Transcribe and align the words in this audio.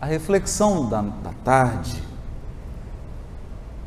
A 0.00 0.06
reflexão 0.06 0.88
da, 0.88 1.00
da 1.00 1.32
tarde 1.44 2.02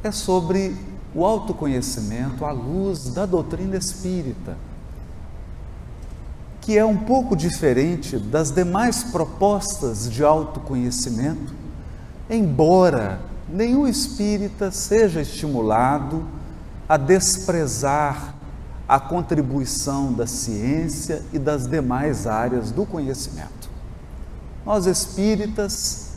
é 0.04 0.12
sobre 0.12 0.76
o 1.14 1.26
autoconhecimento 1.26 2.46
à 2.46 2.52
luz 2.52 3.10
da 3.14 3.26
doutrina 3.26 3.76
espírita, 3.76 4.58
que 6.62 6.78
é 6.78 6.86
um 6.86 6.98
pouco 6.98 7.36
diferente 7.36 8.18
das 8.18 8.52
demais 8.52 9.04
propostas 9.04 10.10
de 10.10 10.24
autoconhecimento, 10.24 11.54
embora 12.30 13.20
nenhum 13.48 13.88
espírita 13.88 14.72
seja 14.72 15.22
estimulado 15.22 16.24
a 16.88 16.98
desprezar 16.98 18.36
a 18.88 19.00
contribuição 19.00 20.12
da 20.14 20.26
ciência 20.26 21.24
e 21.32 21.38
das 21.38 21.68
demais 21.68 22.26
áreas 22.26 22.72
do 22.72 22.86
conhecimento. 22.86 23.59
Nós 24.66 24.86
espíritas 24.86 26.10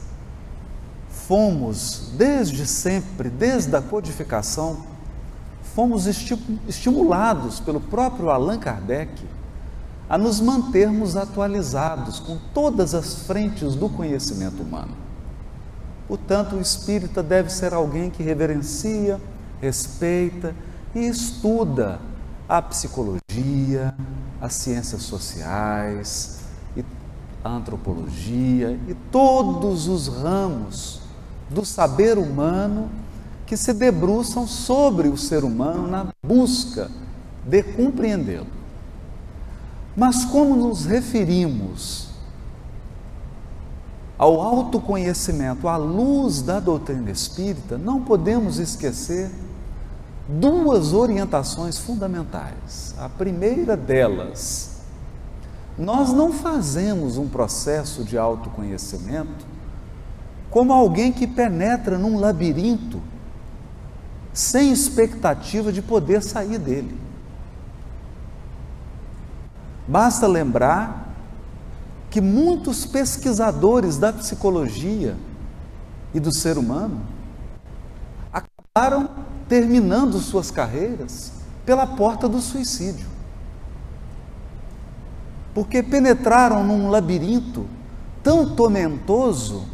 fomos, 1.11 2.11
desde 2.17 2.67
sempre, 2.67 3.31
desde 3.31 3.75
a 3.75 3.81
codificação, 3.81 4.85
fomos 5.75 6.07
estimulados 6.69 7.61
pelo 7.61 7.81
próprio 7.81 8.31
Allan 8.31 8.59
Kardec 8.59 9.11
a 10.09 10.19
nos 10.19 10.41
mantermos 10.41 11.17
atualizados 11.17 12.21
com 12.21 12.37
todas 12.53 12.95
as 12.95 13.23
frentes 13.23 13.75
do 13.75 13.89
conhecimento 13.89 14.63
humano. 14.63 14.95
Portanto, 16.07 16.57
o 16.57 16.61
espírita 16.61 17.23
deve 17.23 17.51
ser 17.51 17.73
alguém 17.73 18.11
que 18.11 18.23
reverencia, 18.23 19.19
respeita 19.61 20.55
e 20.95 21.07
estuda 21.07 21.99
a 22.47 22.61
psicologia, 22.61 23.95
as 24.39 24.53
ciências 24.53 25.05
sociais, 25.05 26.42
a 27.45 27.51
antropologia 27.51 28.79
e 28.89 28.95
todos 29.11 29.89
os 29.89 30.09
ramos 30.09 31.01
do 31.51 31.65
saber 31.65 32.19
humano 32.19 32.91
que 33.47 33.57
se 33.57 33.73
debruçam 33.73 34.47
sobre 34.47 35.09
o 35.09 35.17
ser 35.17 35.45
humano 35.45 35.87
na 35.87 36.07
busca 36.25 36.91
de 37.45 37.63
compreendê-lo. 37.63 38.47
Mas 39.97 40.25
como 40.25 40.57
nos 40.57 40.87
referimos 40.87 42.09
ao 44.17 44.41
autoconhecimento 44.41 45.69
à 45.69 45.77
luz 45.77 46.43
da 46.43 46.61
doutrina 46.61 47.11
espírita, 47.11 47.77
não 47.77 48.03
podemos 48.03 48.59
esquecer 48.59 49.31
duas 50.29 50.93
orientações 50.93 51.79
fundamentais. 51.79 52.95
A 52.99 53.09
primeira 53.09 53.77
delas, 53.77 54.72
nós 55.79 56.13
não 56.13 56.33
fazemos 56.33 57.17
um 57.17 57.29
processo 57.29 58.05
de 58.05 58.19
autoconhecimento 58.19 59.47
como 60.51 60.73
alguém 60.73 61.11
que 61.13 61.27
penetra 61.27 61.97
num 61.97 62.19
labirinto 62.19 63.01
sem 64.35 64.71
expectativa 64.71 65.73
de 65.73 65.81
poder 65.81 66.23
sair 66.23 66.59
dele. 66.59 66.99
Basta 69.89 70.27
lembrar 70.27 71.15
que 72.11 72.21
muitos 72.21 72.85
pesquisadores 72.85 73.97
da 73.97 74.13
psicologia 74.13 75.17
e 76.13 76.21
do 76.21 76.33
ser 76.33 76.59
humano 76.59 77.01
acabaram 78.31 79.09
terminando 79.49 80.19
suas 80.19 80.51
carreiras 80.51 81.33
pela 81.65 81.87
porta 81.87 82.29
do 82.29 82.41
suicídio. 82.41 83.07
Porque 85.55 85.83
penetraram 85.83 86.65
num 86.65 86.89
labirinto 86.89 87.67
tão 88.23 88.55
tormentoso, 88.55 89.67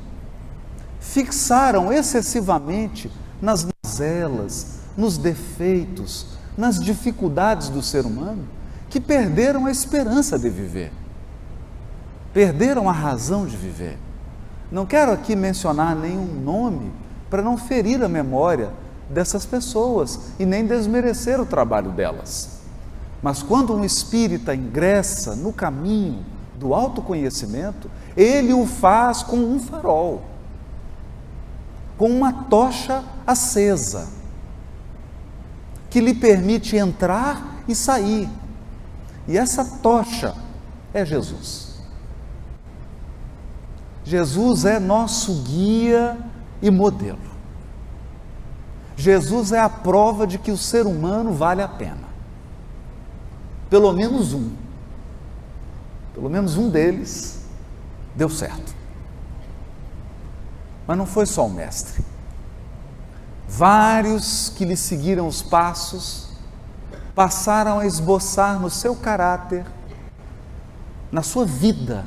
fixaram 1.01 1.93
excessivamente 1.93 3.11
nas 3.41 3.67
mazelas, 3.85 4.81
nos 4.97 5.17
defeitos, 5.17 6.27
nas 6.57 6.81
dificuldades 6.81 7.69
do 7.69 7.83
ser 7.83 8.05
humano, 8.05 8.45
que 8.91 9.01
perderam 9.01 9.67
a 9.67 9.71
esperança 9.71 10.39
de 10.39 10.49
viver 10.49 10.93
perderam 12.33 12.89
a 12.89 12.93
razão 12.93 13.47
de 13.47 13.57
viver. 13.57 13.99
Não 14.71 14.87
quero 14.87 15.13
aqui 15.13 15.35
mencionar 15.35 15.97
nenhum 15.97 16.25
nome 16.25 16.93
para 17.29 17.43
não 17.43 17.57
ferir 17.57 18.01
a 18.03 18.09
memória 18.09 18.71
dessas 19.11 19.47
pessoas 19.47 20.33
e 20.39 20.47
nem 20.47 20.65
desmerecer 20.65 21.41
o 21.41 21.47
trabalho 21.47 21.91
delas. 21.91 22.58
Mas 23.23 23.43
quando 23.43 23.75
um 23.75 23.85
espírita 23.85 24.55
ingressa 24.55 25.35
no 25.35 25.53
caminho 25.53 26.25
do 26.57 26.75
autoconhecimento, 26.75 27.91
ele 28.17 28.53
o 28.53 28.67
faz 28.67 29.23
com 29.23 29.37
um 29.37 29.59
farol, 29.59 30.23
com 31.97 32.09
uma 32.09 32.33
tocha 32.45 33.05
acesa, 33.27 34.09
que 35.91 36.01
lhe 36.01 36.15
permite 36.15 36.77
entrar 36.77 37.63
e 37.67 37.75
sair. 37.75 38.29
E 39.27 39.37
essa 39.37 39.65
tocha 39.65 40.35
é 40.95 41.05
Jesus. 41.05 41.69
Jesus 44.05 44.65
é 44.65 44.79
nosso 44.79 45.43
guia 45.43 46.17
e 46.63 46.71
modelo. 46.71 47.19
Jesus 48.97 49.53
é 49.53 49.61
a 49.61 49.69
prova 49.69 50.27
de 50.27 50.39
que 50.39 50.51
o 50.51 50.57
ser 50.57 50.87
humano 50.87 51.33
vale 51.33 51.63
a 51.63 51.69
pena. 51.69 52.08
Pelo 53.69 53.93
menos 53.93 54.33
um. 54.33 54.51
Pelo 56.15 56.29
menos 56.29 56.57
um 56.57 56.69
deles 56.69 57.41
deu 58.15 58.29
certo. 58.29 58.75
Mas 60.87 60.97
não 60.97 61.07
foi 61.07 61.27
só 61.27 61.47
o 61.47 61.51
mestre. 61.51 62.05
Vários 63.49 64.51
que 64.51 64.65
lhe 64.65 64.77
seguiram 64.77 65.27
os 65.27 65.43
passos 65.43 66.29
passaram 67.15 67.81
a 67.81 67.87
esboçar 67.87 68.61
no 68.61 68.71
seu 68.71 68.95
caráter, 68.95 69.67
na 71.11 71.23
sua 71.23 71.45
vida, 71.45 72.05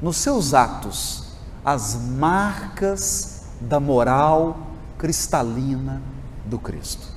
nos 0.00 0.18
seus 0.18 0.54
atos, 0.54 1.32
as 1.64 1.94
marcas 1.96 3.46
da 3.60 3.80
moral 3.80 4.56
cristalina 4.98 6.00
do 6.44 6.58
Cristo. 6.58 7.08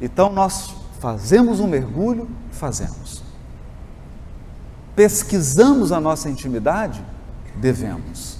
Então 0.00 0.32
nós 0.32 0.74
fazemos 0.98 1.60
um 1.60 1.66
mergulho, 1.66 2.28
fazemos. 2.56 3.22
Pesquisamos 4.96 5.92
a 5.92 6.00
nossa 6.00 6.28
intimidade, 6.28 7.04
devemos. 7.56 8.38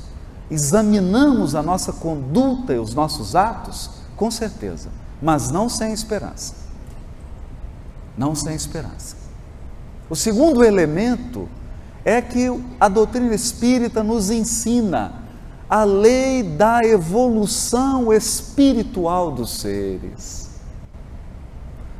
Examinamos 0.50 1.54
a 1.54 1.62
nossa 1.62 1.93
conduta 1.93 2.72
e 2.72 2.78
os 2.78 2.94
nossos 2.94 3.37
atos, 3.37 3.91
com 4.16 4.31
certeza, 4.31 4.88
mas 5.21 5.50
não 5.50 5.69
sem 5.69 5.93
esperança. 5.93 6.55
Não 8.16 8.34
sem 8.34 8.55
esperança. 8.55 9.16
O 10.09 10.16
segundo 10.16 10.65
elemento 10.65 11.49
é 12.05 12.22
que 12.22 12.47
a 12.78 12.88
doutrina 12.88 13.34
espírita 13.34 14.03
nos 14.03 14.31
ensina 14.31 15.26
a 15.69 15.82
lei 15.82 16.43
da 16.43 16.84
evolução 16.84 18.12
espiritual 18.12 19.32
dos 19.32 19.59
seres. 19.59 20.46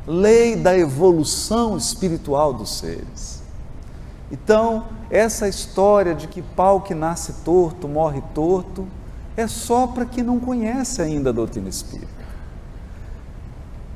Lei 0.07 0.55
da 0.55 0.77
evolução 0.77 1.75
espiritual 1.75 2.53
dos 2.53 2.77
seres. 2.77 3.43
Então, 4.31 4.85
essa 5.09 5.47
história 5.47 6.15
de 6.15 6.27
que 6.27 6.41
pau 6.41 6.81
que 6.81 6.95
nasce 6.95 7.33
torto 7.43 7.87
morre 7.87 8.23
torto 8.33 8.87
é 9.35 9.47
só 9.47 9.85
para 9.85 10.05
quem 10.05 10.23
não 10.23 10.39
conhece 10.39 11.01
ainda 11.01 11.29
a 11.29 11.33
doutrina 11.33 11.69
espírita. 11.69 12.07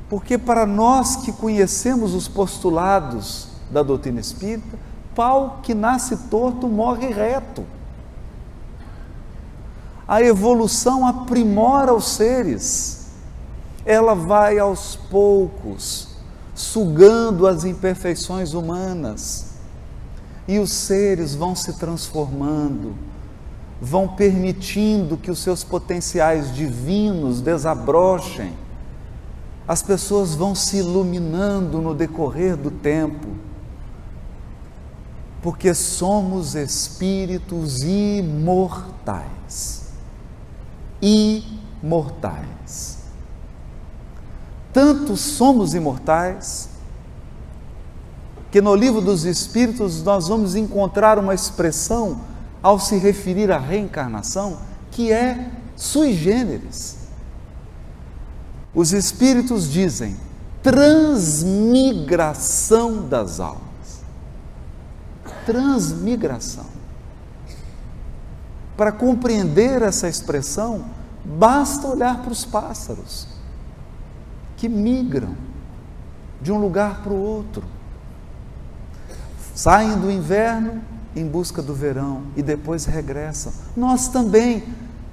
Porque 0.08 0.36
para 0.36 0.66
nós 0.66 1.16
que 1.16 1.32
conhecemos 1.32 2.14
os 2.14 2.28
postulados 2.28 3.48
da 3.70 3.82
doutrina 3.82 4.20
espírita, 4.20 4.78
pau 5.14 5.60
que 5.62 5.74
nasce 5.74 6.16
torto 6.28 6.68
morre 6.68 7.08
reto. 7.08 7.64
A 10.06 10.22
evolução 10.22 11.06
aprimora 11.06 11.94
os 11.94 12.04
seres, 12.04 13.01
ela 13.84 14.14
vai 14.14 14.58
aos 14.58 14.96
poucos, 14.96 16.08
sugando 16.54 17.46
as 17.46 17.64
imperfeições 17.64 18.54
humanas, 18.54 19.52
e 20.46 20.58
os 20.58 20.72
seres 20.72 21.34
vão 21.34 21.54
se 21.54 21.74
transformando, 21.74 22.94
vão 23.80 24.08
permitindo 24.08 25.16
que 25.16 25.30
os 25.30 25.38
seus 25.38 25.64
potenciais 25.64 26.54
divinos 26.54 27.40
desabrochem, 27.40 28.52
as 29.66 29.82
pessoas 29.82 30.34
vão 30.34 30.54
se 30.54 30.78
iluminando 30.78 31.80
no 31.80 31.94
decorrer 31.94 32.56
do 32.56 32.70
tempo 32.70 33.28
porque 35.42 35.74
somos 35.74 36.54
espíritos 36.54 37.82
imortais. 37.82 39.92
Imortais. 41.02 43.01
Tanto 44.72 45.16
somos 45.16 45.74
imortais, 45.74 46.68
que 48.50 48.60
no 48.60 48.74
livro 48.74 49.00
dos 49.00 49.24
Espíritos 49.24 50.02
nós 50.02 50.28
vamos 50.28 50.54
encontrar 50.54 51.18
uma 51.18 51.34
expressão 51.34 52.20
ao 52.62 52.78
se 52.78 52.96
referir 52.96 53.50
à 53.50 53.58
reencarnação 53.58 54.58
que 54.90 55.10
é 55.10 55.50
sui 55.74 56.12
generis. 56.14 56.98
Os 58.74 58.92
espíritos 58.92 59.70
dizem 59.70 60.16
transmigração 60.62 63.08
das 63.08 63.40
almas. 63.40 63.62
Transmigração. 65.44 66.66
Para 68.76 68.92
compreender 68.92 69.82
essa 69.82 70.08
expressão, 70.08 70.84
basta 71.24 71.88
olhar 71.88 72.22
para 72.22 72.30
os 72.32 72.44
pássaros 72.44 73.31
que 74.62 74.68
migram 74.68 75.34
de 76.40 76.52
um 76.52 76.56
lugar 76.56 77.02
para 77.02 77.12
o 77.12 77.20
outro. 77.20 77.64
Saem 79.56 79.98
do 79.98 80.08
inverno 80.08 80.80
em 81.16 81.26
busca 81.26 81.60
do 81.60 81.74
verão 81.74 82.22
e 82.36 82.44
depois 82.44 82.84
regressam. 82.84 83.52
Nós 83.76 84.06
também, 84.06 84.62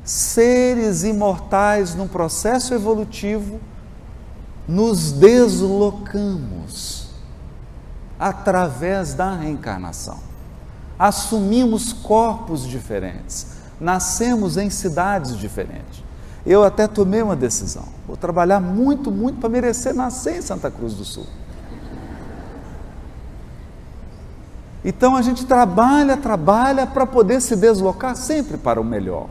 seres 0.03 1.01
imortais 1.01 1.95
num 1.95 2.07
processo 2.07 2.75
evolutivo, 2.75 3.59
nos 4.67 5.11
deslocamos 5.13 7.09
através 8.19 9.15
da 9.15 9.35
reencarnação. 9.35 10.19
Assumimos 10.99 11.91
corpos 11.91 12.67
diferentes, 12.67 13.47
nascemos 13.81 14.57
em 14.57 14.69
cidades 14.69 15.35
diferentes. 15.35 16.07
Eu 16.45 16.63
até 16.63 16.87
tomei 16.87 17.21
uma 17.21 17.35
decisão. 17.35 17.83
Vou 18.07 18.15
trabalhar 18.15 18.59
muito, 18.59 19.11
muito 19.11 19.39
para 19.39 19.49
merecer 19.49 19.93
nascer 19.93 20.37
em 20.37 20.41
Santa 20.41 20.71
Cruz 20.71 20.93
do 20.93 21.03
Sul. 21.03 21.25
Então 24.83 25.15
a 25.15 25.21
gente 25.21 25.45
trabalha, 25.45 26.15
trabalha 26.15 26.87
para 26.87 27.05
poder 27.05 27.41
se 27.41 27.55
deslocar 27.55 28.15
sempre 28.15 28.57
para 28.57 28.79
o 28.79 28.83
melhor. 28.83 29.27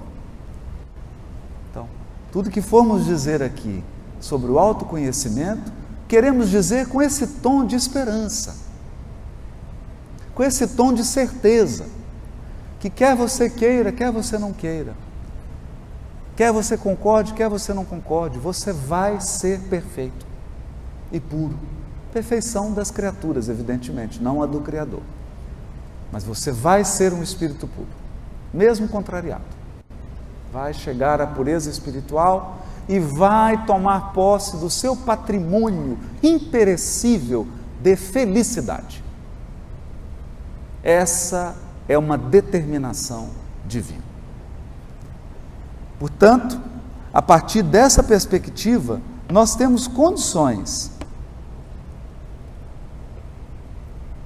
Então, 1.70 1.88
tudo 2.30 2.50
que 2.50 2.60
formos 2.60 3.06
dizer 3.06 3.42
aqui 3.42 3.82
sobre 4.20 4.50
o 4.50 4.58
autoconhecimento, 4.58 5.72
queremos 6.06 6.50
dizer 6.50 6.88
com 6.88 7.00
esse 7.00 7.26
tom 7.26 7.64
de 7.64 7.76
esperança, 7.76 8.56
com 10.34 10.42
esse 10.42 10.66
tom 10.68 10.92
de 10.92 11.04
certeza, 11.04 11.86
que 12.78 12.90
quer 12.90 13.16
você 13.16 13.48
queira, 13.48 13.90
quer 13.90 14.12
você 14.12 14.38
não 14.38 14.52
queira, 14.52 14.94
quer 16.38 16.52
você 16.52 16.76
concorde, 16.78 17.34
quer 17.34 17.48
você 17.48 17.74
não 17.74 17.84
concorde, 17.84 18.38
você 18.38 18.72
vai 18.72 19.20
ser 19.20 19.58
perfeito 19.62 20.24
e 21.10 21.18
puro. 21.18 21.58
Perfeição 22.12 22.72
das 22.72 22.92
criaturas, 22.92 23.48
evidentemente, 23.48 24.22
não 24.22 24.40
a 24.40 24.46
do 24.46 24.60
Criador. 24.60 25.02
Mas 26.12 26.22
você 26.22 26.52
vai 26.52 26.84
ser 26.84 27.12
um 27.12 27.24
espírito 27.24 27.66
puro, 27.66 27.88
mesmo 28.54 28.86
contrariado. 28.86 29.42
Vai 30.52 30.72
chegar 30.72 31.20
à 31.20 31.26
pureza 31.26 31.68
espiritual 31.68 32.58
e 32.88 33.00
vai 33.00 33.66
tomar 33.66 34.12
posse 34.12 34.58
do 34.58 34.70
seu 34.70 34.94
patrimônio 34.94 35.98
imperecível 36.22 37.48
de 37.82 37.96
felicidade. 37.96 39.02
Essa 40.84 41.56
é 41.88 41.98
uma 41.98 42.16
determinação 42.16 43.30
divina. 43.66 44.07
Portanto, 45.98 46.60
a 47.12 47.20
partir 47.20 47.62
dessa 47.62 48.02
perspectiva, 48.02 49.00
nós 49.30 49.54
temos 49.54 49.86
condições 49.86 50.98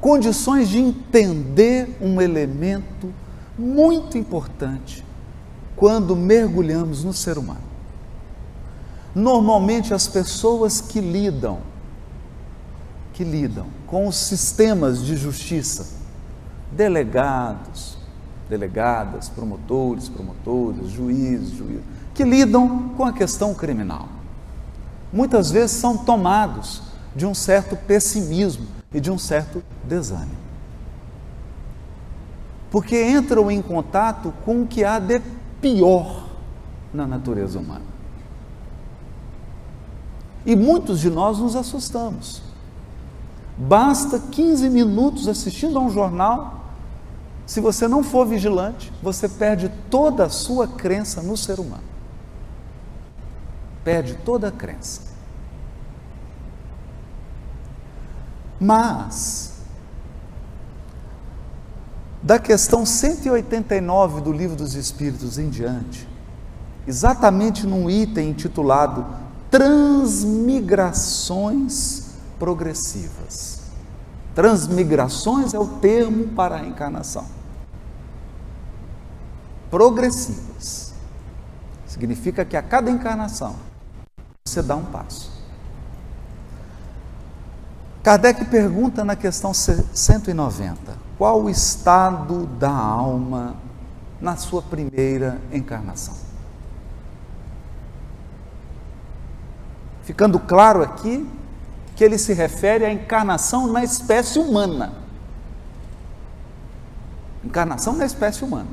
condições 0.02 0.68
de 0.68 0.80
entender 0.80 1.96
um 2.00 2.20
elemento 2.20 3.14
muito 3.56 4.18
importante 4.18 5.04
quando 5.76 6.16
mergulhamos 6.16 7.04
no 7.04 7.12
ser 7.12 7.38
humano. 7.38 7.62
Normalmente 9.14 9.94
as 9.94 10.08
pessoas 10.08 10.80
que 10.80 11.00
lidam 11.00 11.60
que 13.12 13.22
lidam 13.22 13.66
com 13.86 14.08
os 14.08 14.16
sistemas 14.16 15.04
de 15.04 15.16
justiça, 15.16 15.86
delegados, 16.72 17.98
delegadas, 18.48 19.28
promotores, 19.28 20.08
promotoras, 20.08 20.88
juízes, 20.88 21.50
juízes, 21.50 21.84
que 22.14 22.24
lidam 22.24 22.90
com 22.96 23.04
a 23.04 23.12
questão 23.12 23.54
criminal. 23.54 24.08
Muitas 25.12 25.50
vezes 25.50 25.76
são 25.76 25.96
tomados 25.96 26.82
de 27.14 27.26
um 27.26 27.34
certo 27.34 27.76
pessimismo 27.76 28.66
e 28.92 29.00
de 29.00 29.10
um 29.10 29.18
certo 29.18 29.62
desânimo. 29.84 30.42
Porque 32.70 33.10
entram 33.10 33.50
em 33.50 33.60
contato 33.60 34.32
com 34.44 34.62
o 34.62 34.66
que 34.66 34.82
há 34.82 34.98
de 34.98 35.20
pior 35.60 36.26
na 36.92 37.06
natureza 37.06 37.58
humana. 37.58 37.92
E 40.44 40.56
muitos 40.56 41.00
de 41.00 41.10
nós 41.10 41.38
nos 41.38 41.54
assustamos. 41.54 42.42
Basta 43.56 44.18
15 44.18 44.68
minutos 44.70 45.28
assistindo 45.28 45.78
a 45.78 45.82
um 45.82 45.90
jornal. 45.90 46.61
Se 47.46 47.60
você 47.60 47.86
não 47.88 48.02
for 48.02 48.26
vigilante, 48.26 48.92
você 49.02 49.28
perde 49.28 49.70
toda 49.90 50.24
a 50.24 50.30
sua 50.30 50.66
crença 50.66 51.22
no 51.22 51.36
ser 51.36 51.60
humano. 51.60 51.84
Perde 53.84 54.14
toda 54.24 54.48
a 54.48 54.52
crença. 54.52 55.12
Mas, 58.60 59.52
da 62.22 62.38
questão 62.38 62.86
189 62.86 64.20
do 64.20 64.32
Livro 64.32 64.54
dos 64.54 64.76
Espíritos 64.76 65.36
em 65.36 65.50
diante, 65.50 66.08
exatamente 66.86 67.66
num 67.66 67.90
item 67.90 68.30
intitulado 68.30 69.04
Transmigrações 69.50 72.12
Progressivas. 72.38 73.51
Transmigrações 74.34 75.52
é 75.52 75.58
o 75.58 75.66
termo 75.66 76.28
para 76.28 76.56
a 76.56 76.66
encarnação. 76.66 77.26
Progressivas. 79.70 80.94
Significa 81.86 82.44
que 82.44 82.56
a 82.56 82.62
cada 82.62 82.90
encarnação 82.90 83.56
você 84.46 84.62
dá 84.62 84.76
um 84.76 84.84
passo. 84.84 85.30
Kardec 88.02 88.44
pergunta 88.46 89.04
na 89.04 89.14
questão 89.14 89.54
190: 89.54 90.96
qual 91.16 91.42
o 91.42 91.50
estado 91.50 92.46
da 92.46 92.70
alma 92.70 93.54
na 94.20 94.36
sua 94.36 94.62
primeira 94.62 95.40
encarnação? 95.52 96.14
Ficando 100.02 100.40
claro 100.40 100.82
aqui 100.82 101.28
que 101.94 102.04
ele 102.04 102.18
se 102.18 102.32
refere 102.32 102.84
à 102.84 102.92
encarnação 102.92 103.66
na 103.66 103.84
espécie 103.84 104.38
humana. 104.38 104.94
Encarnação 107.44 107.94
na 107.94 108.06
espécie 108.06 108.44
humana. 108.44 108.68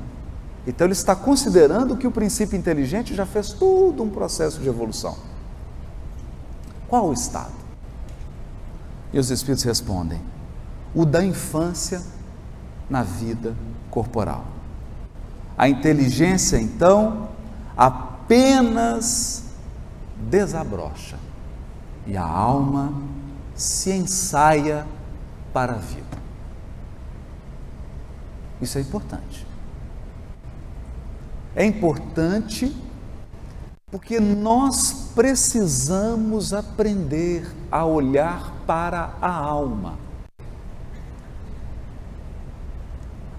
Então 0.66 0.86
ele 0.86 0.94
está 0.94 1.16
considerando 1.16 1.98
que 1.98 2.08
o 2.08 2.12
princípio 2.12 2.58
inteligente 2.58 3.16
já 3.16 3.26
fez 3.26 3.52
todo 3.52 4.04
um 4.04 4.10
processo 4.10 4.60
de 4.60 4.68
evolução. 4.68 5.18
Qual 6.88 7.08
o 7.08 7.14
estado? 7.14 7.52
E 9.12 9.20
os 9.20 9.30
Espíritos 9.32 9.64
respondem: 9.64 10.22
o 10.94 11.06
da 11.06 11.24
infância 11.24 12.02
na 12.90 13.04
vida 13.04 13.56
corporal. 13.90 14.46
A 15.58 15.68
inteligência, 15.68 16.58
então, 16.58 17.30
apenas 17.76 19.44
desabrocha 20.30 21.18
e 22.06 22.18
a 22.18 22.24
alma 22.24 22.94
se 23.60 23.92
ensaia 23.92 24.88
para 25.52 25.74
a 25.74 25.78
vida. 25.78 26.18
Isso 28.62 28.78
é 28.78 28.82
importante. 28.82 29.46
É 31.56 31.66
importante 31.66 32.76
porque 33.92 34.20
nós 34.20 35.12
precisamos 35.16 36.54
aprender 36.54 37.50
a 37.72 37.86
olhar 37.86 38.54
para 38.66 39.16
a 39.22 39.32
alma. 39.32 39.98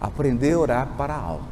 Aprender 0.01 0.53
a 0.53 0.59
orar 0.59 0.89
para 0.97 1.15
a 1.15 1.19
alma. 1.19 1.49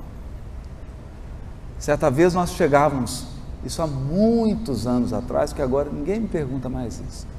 Certa 1.78 2.10
vez 2.10 2.34
nós 2.34 2.50
chegávamos, 2.50 3.26
isso 3.64 3.80
há 3.80 3.86
muitos 3.86 4.86
anos 4.86 5.12
atrás, 5.12 5.52
que 5.52 5.62
agora 5.62 5.88
ninguém 5.90 6.20
me 6.20 6.28
pergunta 6.28 6.68
mais 6.68 7.00
isso. 7.00 7.37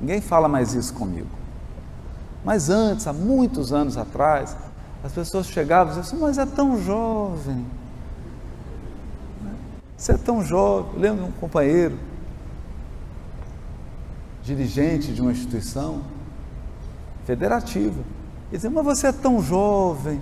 Ninguém 0.00 0.20
fala 0.20 0.48
mais 0.48 0.74
isso 0.74 0.92
comigo. 0.94 1.28
Mas 2.44 2.70
antes, 2.70 3.06
há 3.06 3.12
muitos 3.12 3.72
anos 3.72 3.96
atrás, 3.96 4.56
as 5.02 5.12
pessoas 5.12 5.46
chegavam 5.46 5.92
e 5.92 6.00
diziam 6.00 6.02
assim, 6.02 6.24
mas 6.24 6.38
é 6.38 6.46
tão 6.46 6.80
jovem 6.82 7.64
você 9.96 10.12
é 10.12 10.16
tão 10.18 10.44
jovem. 10.44 10.92
Eu 10.94 11.00
lembro 11.00 11.24
de 11.24 11.30
um 11.30 11.32
companheiro, 11.32 11.98
dirigente 14.42 15.12
de 15.12 15.22
uma 15.22 15.32
instituição 15.32 16.02
federativa. 17.24 17.98
Ele 18.50 18.58
dizia, 18.58 18.70
mas 18.70 18.84
você 18.84 19.06
é 19.06 19.12
tão 19.12 19.40
jovem. 19.42 20.20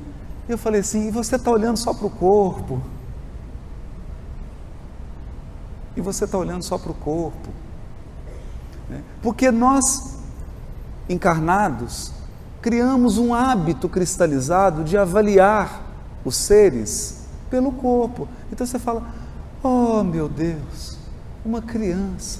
Eu 0.49 0.57
falei 0.57 0.81
assim, 0.81 1.09
e 1.09 1.11
você 1.11 1.37
está 1.37 1.51
olhando 1.51 1.77
só 1.77 1.93
para 1.93 2.07
o 2.07 2.11
corpo? 2.11 2.81
e 5.97 6.01
você 6.01 6.25
está 6.25 6.37
olhando 6.37 6.65
só 6.65 6.77
para 6.77 6.91
o 6.91 6.95
corpo. 6.95 7.51
Porque 9.25 9.51
nós, 9.51 10.19
encarnados, 11.09 12.13
criamos 12.61 13.17
um 13.17 13.33
hábito 13.33 13.89
cristalizado 13.89 14.85
de 14.85 14.99
avaliar 14.99 15.81
os 16.23 16.37
seres 16.37 17.25
pelo 17.49 17.73
corpo. 17.73 18.29
Então 18.53 18.67
você 18.67 18.79
fala: 18.79 19.03
Oh 19.63 20.05
meu 20.05 20.29
Deus, 20.29 20.99
uma 21.43 21.63
criança. 21.63 22.39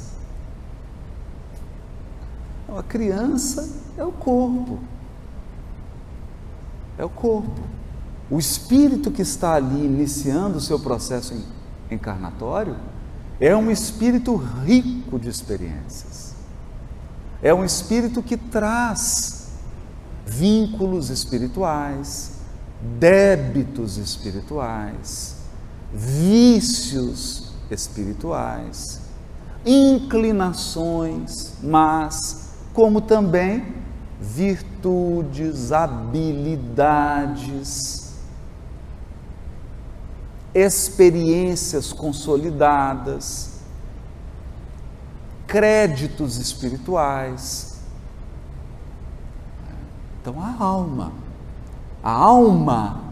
A 2.69 2.83
criança 2.83 3.67
é 3.97 4.05
o 4.05 4.13
corpo. 4.13 4.79
É 6.99 7.05
o 7.05 7.09
corpo. 7.09 7.63
O 8.31 8.39
espírito 8.39 9.11
que 9.11 9.23
está 9.23 9.55
ali 9.55 9.87
iniciando 9.87 10.59
o 10.59 10.61
seu 10.61 10.79
processo 10.79 11.35
encarnatório 11.91 12.77
é 13.41 13.57
um 13.57 13.71
espírito 13.71 14.37
rico 14.37 15.19
de 15.19 15.31
experiências. 15.31 16.34
É 17.45 17.53
um 17.53 17.63
espírito 17.63 18.23
que 18.23 18.39
traz 18.39 19.49
vínculos 20.27 21.11
espirituais, 21.11 22.39
débitos 22.99 23.99
espirituais, 23.99 25.37
vícios 25.93 27.53
espirituais, 27.71 29.03
inclinações, 29.67 31.53
mas 31.63 32.55
como 32.73 33.03
também 33.03 33.75
virtudes, 34.19 35.71
habilidades, 35.71 36.95
experiências 40.55 41.93
consolidadas, 41.93 43.54
créditos 45.55 46.37
espirituais. 46.37 47.77
Então, 50.21 50.35
a 50.43 50.53
alma. 50.61 51.13
A 52.03 52.11
alma 52.11 53.05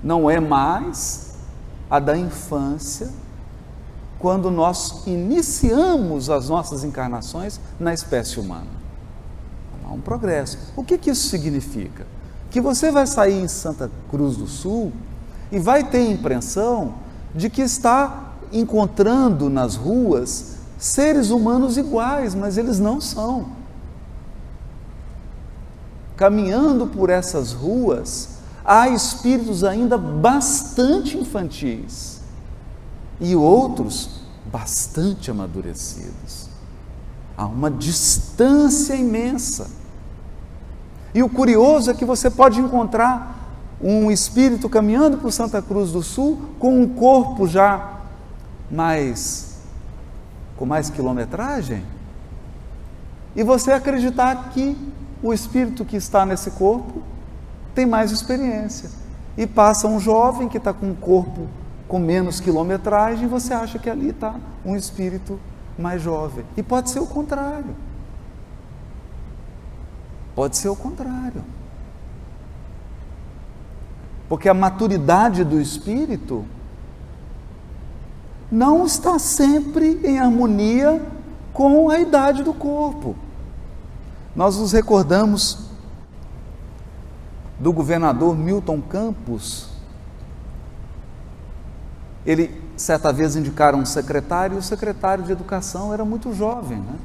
não 0.00 0.30
é 0.30 0.38
mais 0.38 1.34
a 1.90 1.98
da 1.98 2.16
infância, 2.16 3.10
quando 4.16 4.48
nós 4.48 5.08
iniciamos 5.08 6.30
as 6.30 6.48
nossas 6.48 6.84
encarnações 6.84 7.58
na 7.80 7.92
espécie 7.92 8.38
humana. 8.38 8.70
Há 9.84 9.92
um 9.92 10.00
progresso. 10.00 10.72
O 10.76 10.84
que, 10.84 10.96
que 10.96 11.10
isso 11.10 11.28
significa? 11.28 12.06
Que 12.48 12.60
você 12.60 12.92
vai 12.92 13.08
sair 13.08 13.42
em 13.42 13.48
Santa 13.48 13.90
Cruz 14.08 14.36
do 14.36 14.46
Sul 14.46 14.92
e 15.50 15.58
vai 15.58 15.82
ter 15.82 15.98
a 15.98 16.10
impressão 16.12 16.94
de 17.34 17.50
que 17.50 17.62
está 17.62 18.34
encontrando 18.52 19.50
nas 19.50 19.74
ruas 19.74 20.55
seres 20.78 21.30
humanos 21.30 21.76
iguais, 21.76 22.34
mas 22.34 22.58
eles 22.58 22.78
não 22.78 23.00
são. 23.00 23.46
Caminhando 26.16 26.86
por 26.86 27.10
essas 27.10 27.52
ruas, 27.52 28.38
há 28.64 28.88
espíritos 28.88 29.64
ainda 29.64 29.96
bastante 29.98 31.16
infantis 31.16 32.20
e 33.20 33.34
outros 33.36 34.20
bastante 34.50 35.30
amadurecidos. 35.30 36.48
Há 37.36 37.46
uma 37.46 37.70
distância 37.70 38.94
imensa. 38.94 39.68
E 41.14 41.22
o 41.22 41.28
curioso 41.28 41.90
é 41.90 41.94
que 41.94 42.04
você 42.04 42.30
pode 42.30 42.60
encontrar 42.60 43.34
um 43.80 44.10
espírito 44.10 44.68
caminhando 44.68 45.18
por 45.18 45.30
Santa 45.32 45.60
Cruz 45.60 45.92
do 45.92 46.02
Sul 46.02 46.40
com 46.58 46.80
um 46.80 46.88
corpo 46.88 47.46
já 47.46 48.00
mais 48.70 49.45
com 50.56 50.66
mais 50.66 50.90
quilometragem? 50.90 51.82
E 53.34 53.42
você 53.42 53.72
acreditar 53.72 54.50
que 54.50 54.76
o 55.22 55.32
espírito 55.32 55.84
que 55.84 55.96
está 55.96 56.24
nesse 56.24 56.50
corpo 56.52 57.02
tem 57.74 57.84
mais 57.84 58.10
experiência. 58.10 58.90
E 59.36 59.46
passa 59.46 59.86
um 59.86 60.00
jovem 60.00 60.48
que 60.48 60.56
está 60.56 60.72
com 60.72 60.90
um 60.90 60.94
corpo 60.94 61.46
com 61.88 61.98
menos 61.98 62.40
quilometragem 62.40 63.28
você 63.28 63.54
acha 63.54 63.78
que 63.78 63.88
ali 63.88 64.10
está 64.10 64.34
um 64.64 64.74
espírito 64.74 65.38
mais 65.78 66.02
jovem. 66.02 66.44
E 66.56 66.62
pode 66.62 66.90
ser 66.90 67.00
o 67.00 67.06
contrário. 67.06 67.76
Pode 70.34 70.56
ser 70.56 70.68
o 70.68 70.76
contrário. 70.76 71.44
Porque 74.28 74.48
a 74.48 74.54
maturidade 74.54 75.44
do 75.44 75.60
espírito 75.60 76.44
não 78.50 78.86
está 78.86 79.18
sempre 79.18 80.00
em 80.04 80.18
harmonia 80.18 81.02
com 81.52 81.90
a 81.90 81.98
idade 81.98 82.42
do 82.42 82.54
corpo. 82.54 83.16
Nós 84.34 84.56
nos 84.56 84.72
recordamos 84.72 85.70
do 87.58 87.72
governador 87.72 88.36
Milton 88.36 88.80
Campos. 88.82 89.68
Ele, 92.24 92.62
certa 92.76 93.12
vez, 93.12 93.36
indicaram 93.36 93.78
um 93.78 93.86
secretário, 93.86 94.56
e 94.56 94.58
o 94.58 94.62
secretário 94.62 95.24
de 95.24 95.32
educação 95.32 95.92
era 95.92 96.04
muito 96.04 96.34
jovem, 96.34 96.78
né? 96.78 96.96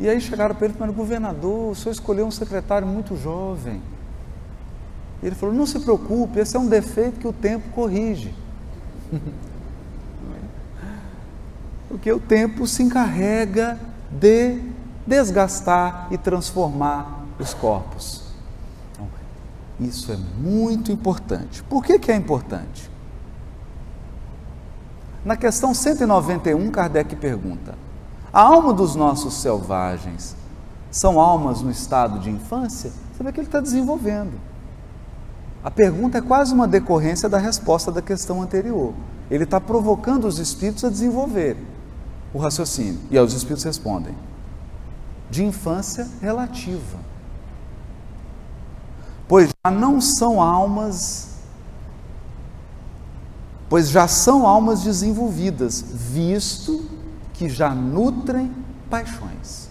E 0.00 0.08
aí 0.08 0.20
chegaram 0.20 0.54
para 0.54 0.66
ele 0.66 0.74
e 0.74 0.76
falaram, 0.76 0.96
governador, 0.96 1.72
o 1.72 1.74
senhor 1.74 1.92
escolheu 1.92 2.24
um 2.24 2.30
secretário 2.30 2.86
muito 2.86 3.16
jovem. 3.16 3.82
Ele 5.22 5.34
falou: 5.34 5.54
Não 5.54 5.66
se 5.66 5.80
preocupe, 5.80 6.38
esse 6.38 6.56
é 6.56 6.60
um 6.60 6.68
defeito 6.68 7.18
que 7.18 7.26
o 7.26 7.32
tempo 7.32 7.68
corrige. 7.70 8.32
Porque 11.88 12.12
o 12.12 12.20
tempo 12.20 12.66
se 12.66 12.82
encarrega 12.82 13.78
de 14.10 14.60
desgastar 15.06 16.08
e 16.10 16.18
transformar 16.18 17.24
os 17.38 17.54
corpos. 17.54 18.22
Então, 18.92 19.08
isso 19.80 20.12
é 20.12 20.16
muito 20.16 20.92
importante. 20.92 21.62
Por 21.62 21.82
que, 21.82 21.98
que 21.98 22.12
é 22.12 22.16
importante? 22.16 22.90
Na 25.24 25.36
questão 25.36 25.72
191, 25.72 26.70
Kardec 26.70 27.16
pergunta: 27.16 27.74
A 28.32 28.42
alma 28.42 28.72
dos 28.72 28.94
nossos 28.94 29.34
selvagens 29.34 30.36
são 30.90 31.18
almas 31.18 31.62
no 31.62 31.70
estado 31.70 32.18
de 32.18 32.30
infância? 32.30 32.92
Você 33.12 33.24
vê 33.24 33.32
que 33.32 33.40
ele 33.40 33.48
está 33.48 33.60
desenvolvendo. 33.60 34.38
A 35.64 35.70
pergunta 35.70 36.18
é 36.18 36.20
quase 36.20 36.54
uma 36.54 36.68
decorrência 36.68 37.28
da 37.28 37.38
resposta 37.38 37.90
da 37.90 38.00
questão 38.00 38.42
anterior. 38.42 38.94
Ele 39.30 39.44
está 39.44 39.60
provocando 39.60 40.26
os 40.26 40.38
espíritos 40.38 40.84
a 40.84 40.88
desenvolver 40.88 41.56
o 42.32 42.38
raciocínio. 42.38 42.98
E 43.10 43.18
aí 43.18 43.24
os 43.24 43.32
espíritos 43.32 43.64
respondem: 43.64 44.14
de 45.30 45.44
infância 45.44 46.08
relativa. 46.20 46.98
Pois 49.26 49.50
já 49.64 49.70
não 49.70 50.00
são 50.00 50.40
almas, 50.40 51.36
pois 53.68 53.90
já 53.90 54.08
são 54.08 54.46
almas 54.46 54.82
desenvolvidas, 54.82 55.84
visto 55.92 56.88
que 57.34 57.48
já 57.48 57.74
nutrem 57.74 58.50
paixões. 58.88 59.68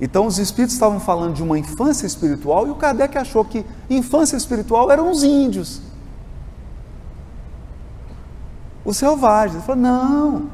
Então 0.00 0.26
os 0.26 0.38
espíritos 0.38 0.74
estavam 0.74 0.98
falando 0.98 1.34
de 1.34 1.42
uma 1.42 1.58
infância 1.58 2.06
espiritual 2.06 2.66
e 2.66 2.70
o 2.70 2.74
Kardec 2.74 3.18
achou 3.18 3.44
que 3.44 3.66
infância 3.90 4.36
espiritual 4.36 4.90
eram 4.90 5.10
os 5.10 5.22
índios. 5.22 5.82
Os 8.84 8.96
selvagens. 8.96 9.56
Ele 9.56 9.64
falou: 9.64 9.82
não, 9.82 10.50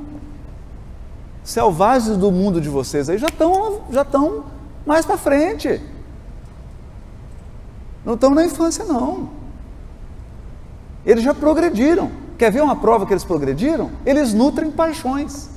selvagens 1.45 2.17
do 2.17 2.31
mundo 2.33 2.61
de 2.61 2.69
vocês 2.69 3.09
aí 3.09 3.19
já 3.19 3.29
estão 3.29 3.83
já 3.91 4.03
estão 4.03 4.45
mais 4.85 5.05
para 5.07 5.17
frente. 5.17 5.81
Não 8.05 8.15
estão 8.15 8.31
na 8.31 8.45
infância, 8.45 8.85
não. 8.85 9.31
Eles 11.05 11.25
já 11.25 11.35
progrediram. 11.35 12.11
Quer 12.39 12.53
ver 12.53 12.63
uma 12.63 12.77
prova 12.77 13.07
que 13.07 13.13
eles 13.13 13.25
progrediram? 13.25 13.91
Eles 14.05 14.35
nutrem 14.35 14.71
paixões. 14.71 15.49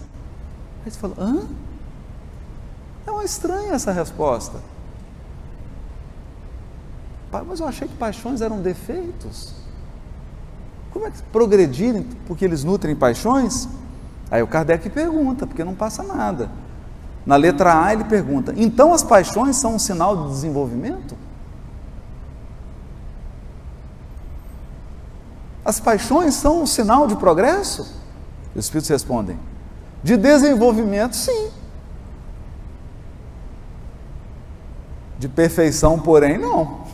Aí 0.86 0.92
você 0.92 1.00
falou: 1.00 1.18
hã? 1.20 1.48
É 3.06 3.12
uma 3.12 3.24
estranha 3.24 3.74
essa 3.74 3.92
resposta. 3.92 4.60
Mas 7.32 7.60
eu 7.60 7.68
achei 7.68 7.88
que 7.88 7.96
paixões 7.96 8.42
eram 8.42 8.60
defeitos. 8.62 9.59
Como 10.92 11.08
é 11.08 11.12
que 11.12 11.22
progredirem 11.24 12.04
porque 12.28 12.44
eles 12.44 12.64
nutrem 12.64 12.96
paixões? 12.96 13.68
Aí 14.32 14.42
o 14.42 14.48
Kardec 14.48 14.90
pergunta, 14.90 15.46
porque 15.46 15.64
não 15.64 15.76
passa 15.76 16.04
nada. 16.04 16.50
Na 17.26 17.36
letra 17.36 17.84
A 17.84 17.94
ele 17.94 18.04
pergunta: 18.04 18.54
então 18.58 18.94
as 18.94 19.04
paixões 19.04 19.56
são 19.56 19.76
um 19.76 19.80
sinal 19.80 20.24
de 20.24 20.30
desenvolvimento? 20.30 21.16
As 25.64 25.80
paixões 25.80 26.34
são 26.34 26.64
um 26.64 26.66
sinal 26.66 27.06
de 27.06 27.16
progresso? 27.16 27.82
Os 28.56 28.66
Espíritos 28.66 28.90
respondem: 28.90 29.40
de 30.04 30.18
desenvolvimento, 30.18 31.16
sim. 31.16 31.52
De 35.20 35.28
perfeição, 35.28 36.00
porém, 36.00 36.38
não. 36.38 36.86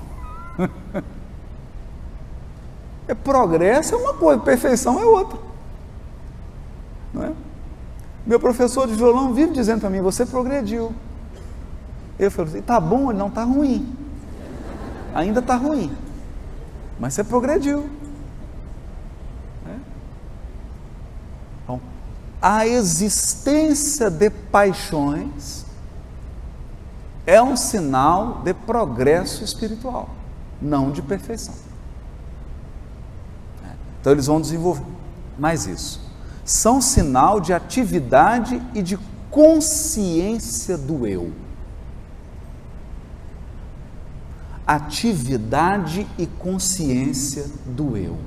É 3.07 3.13
progresso 3.13 3.93
é 3.93 3.97
uma 3.97 4.13
coisa, 4.13 4.41
perfeição 4.41 4.99
é 4.99 5.05
outra. 5.05 5.37
Não 7.13 7.23
é? 7.23 7.33
Meu 8.25 8.39
professor 8.39 8.87
de 8.87 8.95
violão 8.95 9.33
vive 9.33 9.53
dizendo 9.53 9.81
para 9.81 9.89
mim: 9.89 10.01
você 10.01 10.25
progrediu. 10.25 10.93
Eu 12.17 12.31
falo 12.31 12.47
assim: 12.47 12.61
tá 12.61 12.79
bom, 12.79 13.11
não 13.13 13.27
está 13.27 13.43
ruim. 13.43 13.95
Ainda 15.13 15.39
está 15.39 15.55
ruim. 15.55 15.95
Mas 16.99 17.13
você 17.13 17.23
progrediu. 17.23 17.89
É? 19.67 19.75
Então, 21.63 21.81
a 22.41 22.65
existência 22.65 24.09
de 24.09 24.29
paixões 24.29 25.65
é 27.27 27.41
um 27.41 27.55
sinal 27.55 28.41
de 28.43 28.53
progresso 28.53 29.43
espiritual, 29.43 30.09
não 30.61 30.91
de 30.91 31.01
perfeição. 31.01 31.64
Então 34.05 34.13
eles 34.13 34.27
vão 34.27 34.39
desenvolver 34.39 34.85
mais 35.35 35.65
isso. 35.65 35.99
São 36.43 36.79
sinal 36.79 37.41
de 37.41 37.51
atividade 37.51 38.61
e 38.75 38.83
de 38.83 38.99
consciência 39.31 40.77
do 40.77 41.07
eu. 41.07 41.33
atividade 44.67 46.07
e 46.17 46.25
consciência 46.25 47.45
do 47.67 47.95
eu. 47.95 48.17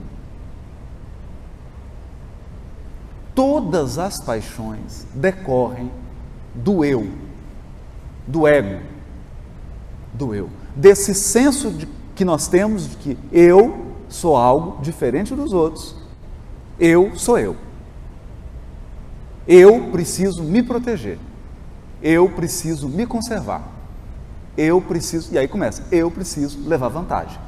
Todas 3.35 3.99
as 3.99 4.21
paixões 4.21 5.05
decorrem 5.13 5.91
do 6.55 6.85
eu, 6.85 7.09
do 8.25 8.47
ego, 8.47 8.81
do 10.15 10.33
eu, 10.33 10.49
desse 10.77 11.13
senso 11.13 11.73
de, 11.73 11.89
que 12.15 12.25
nós 12.25 12.47
temos 12.47 12.89
de 12.89 12.97
que 12.99 13.19
eu 13.33 13.88
sou 14.09 14.37
algo 14.37 14.81
diferente 14.83 15.35
dos 15.35 15.53
outros. 15.53 15.95
Eu 16.79 17.17
sou 17.17 17.39
eu. 17.39 17.57
Eu 19.47 19.91
preciso 19.91 20.43
me 20.43 20.63
proteger. 20.63 21.19
Eu 22.03 22.29
preciso 22.29 22.89
me 22.89 23.07
conservar 23.07 23.79
eu 24.59 24.81
preciso, 24.81 25.33
e 25.33 25.39
aí 25.39 25.47
começa, 25.47 25.85
eu 25.93 26.11
preciso 26.11 26.69
levar 26.69 26.89
vantagem. 26.89 27.39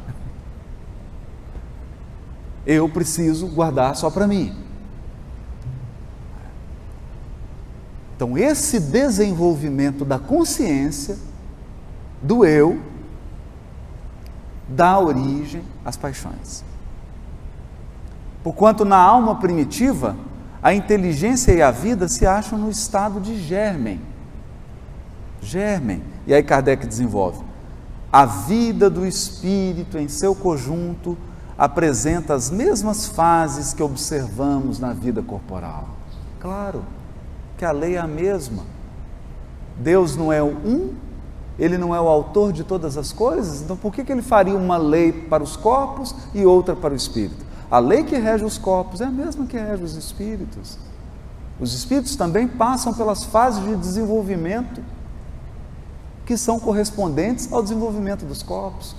Eu 2.64 2.88
preciso 2.88 3.48
guardar 3.48 3.96
só 3.96 4.08
para 4.08 4.28
mim. 4.28 4.56
Então, 8.14 8.38
esse 8.38 8.78
desenvolvimento 8.78 10.04
da 10.04 10.20
consciência 10.20 11.18
do 12.22 12.44
eu 12.44 12.80
dá 14.70 14.98
origem 14.98 15.62
às 15.84 15.96
paixões. 15.96 16.64
Porquanto 18.42 18.84
na 18.84 18.96
alma 18.96 19.36
primitiva, 19.36 20.16
a 20.62 20.72
inteligência 20.72 21.52
e 21.52 21.60
a 21.60 21.70
vida 21.70 22.08
se 22.08 22.26
acham 22.26 22.58
no 22.58 22.70
estado 22.70 23.20
de 23.20 23.38
germen 23.38 24.00
germem. 25.42 26.02
E 26.26 26.34
aí 26.34 26.42
Kardec 26.42 26.86
desenvolve. 26.86 27.42
A 28.12 28.26
vida 28.26 28.90
do 28.90 29.06
espírito 29.06 29.98
em 29.98 30.08
seu 30.08 30.34
conjunto 30.34 31.16
apresenta 31.56 32.34
as 32.34 32.50
mesmas 32.50 33.06
fases 33.06 33.72
que 33.72 33.82
observamos 33.82 34.78
na 34.78 34.92
vida 34.92 35.22
corporal. 35.22 35.88
Claro 36.40 36.82
que 37.56 37.64
a 37.64 37.72
lei 37.72 37.96
é 37.96 37.98
a 37.98 38.06
mesma. 38.06 38.64
Deus 39.76 40.16
não 40.16 40.32
é 40.32 40.42
um, 40.42 40.94
ele 41.60 41.76
não 41.76 41.94
é 41.94 42.00
o 42.00 42.08
autor 42.08 42.52
de 42.52 42.64
todas 42.64 42.96
as 42.96 43.12
coisas, 43.12 43.60
então 43.60 43.76
por 43.76 43.92
que, 43.92 44.02
que 44.02 44.10
ele 44.10 44.22
faria 44.22 44.56
uma 44.56 44.78
lei 44.78 45.12
para 45.12 45.42
os 45.42 45.56
corpos 45.56 46.14
e 46.34 46.44
outra 46.46 46.74
para 46.74 46.94
o 46.94 46.96
espírito? 46.96 47.44
A 47.70 47.78
lei 47.78 48.02
que 48.02 48.16
rege 48.16 48.44
os 48.44 48.56
corpos 48.56 49.02
é 49.02 49.04
a 49.04 49.10
mesma 49.10 49.46
que 49.46 49.58
rege 49.58 49.84
os 49.84 49.94
espíritos. 49.94 50.78
Os 51.60 51.74
espíritos 51.74 52.16
também 52.16 52.48
passam 52.48 52.94
pelas 52.94 53.24
fases 53.24 53.62
de 53.62 53.76
desenvolvimento 53.76 54.82
que 56.24 56.36
são 56.36 56.58
correspondentes 56.58 57.52
ao 57.52 57.62
desenvolvimento 57.62 58.24
dos 58.24 58.42
corpos. 58.42 58.96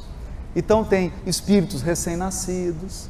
Então, 0.56 0.84
tem 0.84 1.12
espíritos 1.26 1.82
recém-nascidos, 1.82 3.10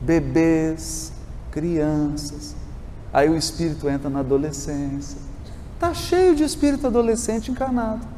bebês, 0.00 1.12
crianças. 1.50 2.54
Aí 3.12 3.28
o 3.28 3.36
espírito 3.36 3.88
entra 3.88 4.08
na 4.08 4.20
adolescência. 4.20 5.18
Está 5.74 5.92
cheio 5.92 6.36
de 6.36 6.44
espírito 6.44 6.86
adolescente 6.86 7.50
encarnado. 7.50 8.15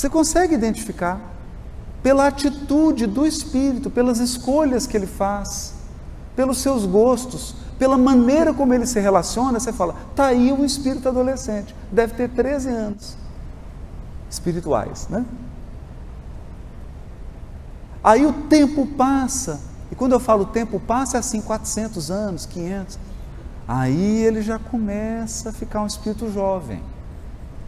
Você 0.00 0.08
consegue 0.08 0.54
identificar 0.54 1.20
pela 2.02 2.26
atitude 2.26 3.06
do 3.06 3.26
espírito, 3.26 3.90
pelas 3.90 4.18
escolhas 4.18 4.86
que 4.86 4.96
ele 4.96 5.06
faz, 5.06 5.74
pelos 6.34 6.56
seus 6.56 6.86
gostos, 6.86 7.54
pela 7.78 7.98
maneira 7.98 8.54
como 8.54 8.72
ele 8.72 8.86
se 8.86 8.98
relaciona, 8.98 9.60
você 9.60 9.74
fala, 9.74 9.94
está 10.10 10.28
aí 10.28 10.50
um 10.52 10.64
espírito 10.64 11.06
adolescente, 11.06 11.76
deve 11.92 12.14
ter 12.14 12.30
13 12.30 12.70
anos 12.70 13.14
espirituais, 14.30 15.06
né? 15.10 15.22
Aí 18.02 18.24
o 18.24 18.32
tempo 18.32 18.86
passa, 18.86 19.60
e 19.92 19.94
quando 19.94 20.12
eu 20.12 20.20
falo 20.20 20.46
tempo 20.46 20.80
passa, 20.80 21.18
é 21.18 21.20
assim, 21.20 21.42
400 21.42 22.10
anos, 22.10 22.46
500. 22.46 22.98
Aí 23.68 24.24
ele 24.24 24.40
já 24.40 24.58
começa 24.58 25.50
a 25.50 25.52
ficar 25.52 25.82
um 25.82 25.86
espírito 25.86 26.32
jovem, 26.32 26.82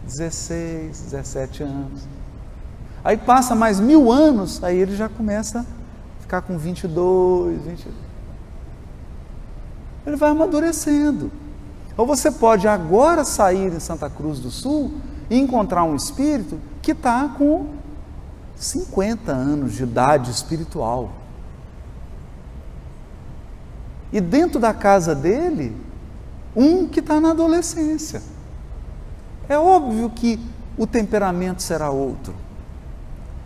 16, 0.07 0.99
17 0.99 1.63
anos. 1.63 2.22
Aí 3.05 3.17
passa 3.17 3.55
mais 3.55 3.81
mil 3.81 4.13
anos, 4.13 4.63
aí 4.63 4.79
ele 4.79 4.97
já 4.97 5.09
começa 5.09 5.61
a 5.61 6.23
ficar 6.23 6.43
com 6.43 6.57
22, 6.57 7.63
22 7.63 8.13
ele 10.07 10.17
vai 10.17 10.31
amadurecendo. 10.31 11.31
Ou 11.97 12.07
você 12.07 12.31
pode 12.31 12.67
agora 12.67 13.25
sair 13.25 13.73
em 13.73 13.81
Santa 13.81 14.09
Cruz 14.09 14.39
do 14.39 14.51
Sul 14.51 14.95
e 15.31 15.39
encontrar 15.39 15.85
um 15.85 15.95
espírito 15.95 16.59
que 16.81 16.93
está 16.93 17.29
com 17.29 17.67
50 18.57 19.31
anos 19.31 19.75
de 19.75 19.83
idade 19.83 20.31
espiritual. 20.31 21.11
E 24.13 24.21
dentro 24.21 24.59
da 24.59 24.75
casa 24.75 25.15
dele, 25.15 25.75
um 26.55 26.87
que 26.87 27.01
está 27.01 27.21
na 27.21 27.31
adolescência. 27.31 28.23
É 29.49 29.59
óbvio 29.59 30.11
que 30.11 30.39
o 30.77 30.87
temperamento 30.87 31.63
será 31.63 31.91
outro. 31.91 32.35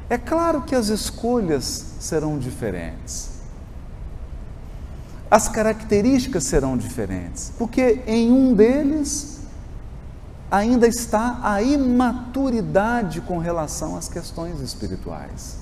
É 0.09 0.17
claro 0.17 0.63
que 0.63 0.75
as 0.75 0.89
escolhas 0.89 1.95
serão 1.99 2.39
diferentes 2.39 3.37
as 5.31 5.49
características 5.49 6.45
serão 6.45 6.77
diferentes, 6.77 7.53
porque 7.59 8.03
em 8.07 8.31
um 8.31 8.55
deles 8.55 9.41
ainda 10.51 10.87
está 10.87 11.41
a 11.43 11.61
imaturidade 11.61 13.21
com 13.21 13.39
relação 13.39 13.97
às 13.97 14.09
questões 14.09 14.61
espirituais, 14.61 15.59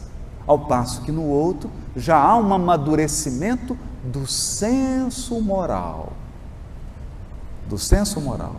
ao 0.46 0.66
passo 0.66 1.00
que 1.02 1.10
no 1.10 1.24
outro 1.24 1.70
já 1.96 2.18
há 2.18 2.36
um 2.36 2.52
amadurecimento 2.52 3.76
do 4.04 4.26
senso 4.26 5.40
moral. 5.40 6.12
Do 7.66 7.78
senso 7.78 8.20
moral. 8.20 8.56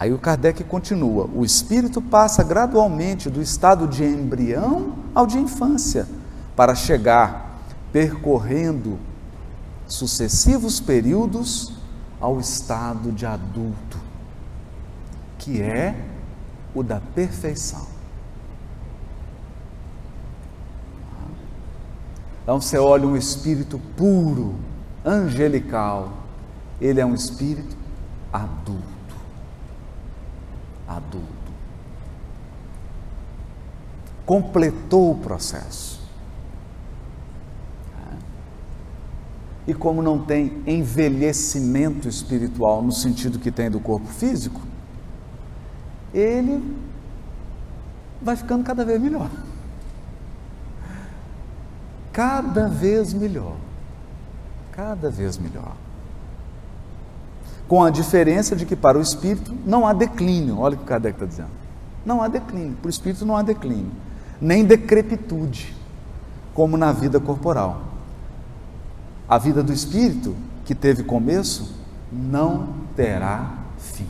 Aí 0.00 0.14
o 0.14 0.18
Kardec 0.18 0.64
continua: 0.64 1.28
o 1.34 1.44
espírito 1.44 2.00
passa 2.00 2.42
gradualmente 2.42 3.28
do 3.28 3.42
estado 3.42 3.86
de 3.86 4.02
embrião 4.02 4.94
ao 5.14 5.26
de 5.26 5.38
infância, 5.38 6.08
para 6.56 6.74
chegar 6.74 7.60
percorrendo 7.92 8.98
sucessivos 9.86 10.80
períodos 10.80 11.74
ao 12.18 12.40
estado 12.40 13.12
de 13.12 13.26
adulto, 13.26 13.98
que 15.38 15.60
é 15.60 15.94
o 16.74 16.82
da 16.82 16.98
perfeição. 17.14 17.86
Então 22.42 22.58
você 22.58 22.78
olha 22.78 23.06
um 23.06 23.18
espírito 23.18 23.78
puro, 23.98 24.54
angelical, 25.04 26.10
ele 26.80 27.02
é 27.02 27.04
um 27.04 27.14
espírito 27.14 27.76
adulto. 28.32 28.89
Adulto. 30.90 31.28
Completou 34.26 35.12
o 35.12 35.18
processo. 35.18 36.00
E 39.66 39.74
como 39.74 40.02
não 40.02 40.18
tem 40.18 40.62
envelhecimento 40.66 42.08
espiritual 42.08 42.82
no 42.82 42.90
sentido 42.90 43.38
que 43.38 43.52
tem 43.52 43.70
do 43.70 43.78
corpo 43.78 44.08
físico, 44.08 44.60
ele 46.12 46.76
vai 48.20 48.34
ficando 48.34 48.64
cada 48.64 48.84
vez 48.84 49.00
melhor. 49.00 49.30
Cada 52.12 52.68
vez 52.68 53.14
melhor. 53.14 53.56
Cada 54.72 55.08
vez 55.08 55.38
melhor. 55.38 55.76
Com 57.70 57.84
a 57.84 57.90
diferença 57.90 58.56
de 58.56 58.66
que 58.66 58.74
para 58.74 58.98
o 58.98 59.00
espírito 59.00 59.54
não 59.64 59.86
há 59.86 59.92
declínio. 59.92 60.58
Olha 60.58 60.74
o 60.74 60.78
que 60.78 60.84
Kardec 60.84 61.14
está 61.14 61.24
dizendo. 61.24 61.50
Não 62.04 62.20
há 62.20 62.26
declínio. 62.26 62.76
Para 62.82 62.88
o 62.88 62.90
espírito 62.90 63.24
não 63.24 63.36
há 63.36 63.42
declínio. 63.42 63.92
nem 64.40 64.64
decrepitude, 64.64 65.72
como 66.52 66.76
na 66.76 66.90
vida 66.90 67.20
corporal. 67.20 67.80
A 69.28 69.38
vida 69.38 69.62
do 69.62 69.72
espírito, 69.72 70.34
que 70.64 70.74
teve 70.74 71.04
começo, 71.04 71.72
não 72.10 72.74
terá 72.96 73.54
fim. 73.78 74.08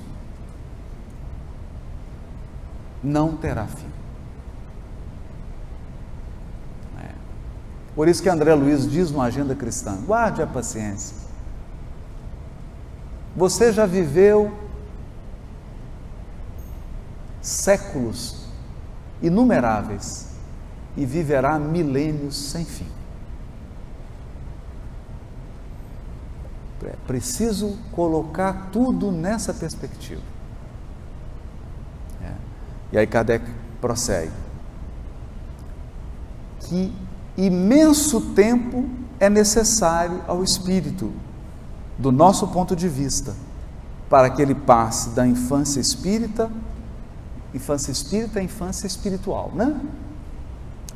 Não 3.05 3.37
terá 3.37 3.67
fim. 3.67 3.91
É. 6.99 7.11
Por 7.95 8.09
isso 8.09 8.23
que 8.23 8.29
André 8.31 8.55
Luiz 8.55 8.91
diz 8.91 9.11
no 9.11 9.21
Agenda 9.21 9.55
Cristã: 9.55 9.99
guarde 10.07 10.41
a 10.41 10.47
paciência. 10.47 11.20
Você 13.37 13.73
já 13.73 13.87
viveu 13.87 14.53
séculos 17.41 18.47
inumeráveis 19.23 20.29
e 20.97 21.07
viverá 21.07 21.59
milênios 21.59 22.37
sem 22.37 22.65
fim. 22.65 22.87
É 26.85 26.97
preciso 27.07 27.77
colocar 27.93 28.71
tudo 28.73 29.13
nessa 29.13 29.53
perspectiva. 29.53 30.23
É. 32.23 32.33
E 32.93 32.99
aí 32.99 33.07
Kardec 33.07 33.45
prossegue. 33.81 34.33
Que 36.61 36.93
imenso 37.37 38.33
tempo 38.33 38.89
é 39.19 39.29
necessário 39.29 40.23
ao 40.27 40.43
espírito, 40.43 41.13
do 42.01 42.11
nosso 42.11 42.49
ponto 42.49 42.75
de 42.75 42.89
vista, 42.89 43.35
para 44.09 44.29
que 44.29 44.43
ele 44.43 44.55
passe 44.55 45.11
da 45.11 45.27
infância 45.27 45.79
espírita, 45.79 46.51
infância 47.55 47.93
espírita 47.93 48.41
à 48.41 48.43
infância 48.43 48.87
espiritual, 48.87 49.53
né? 49.55 49.81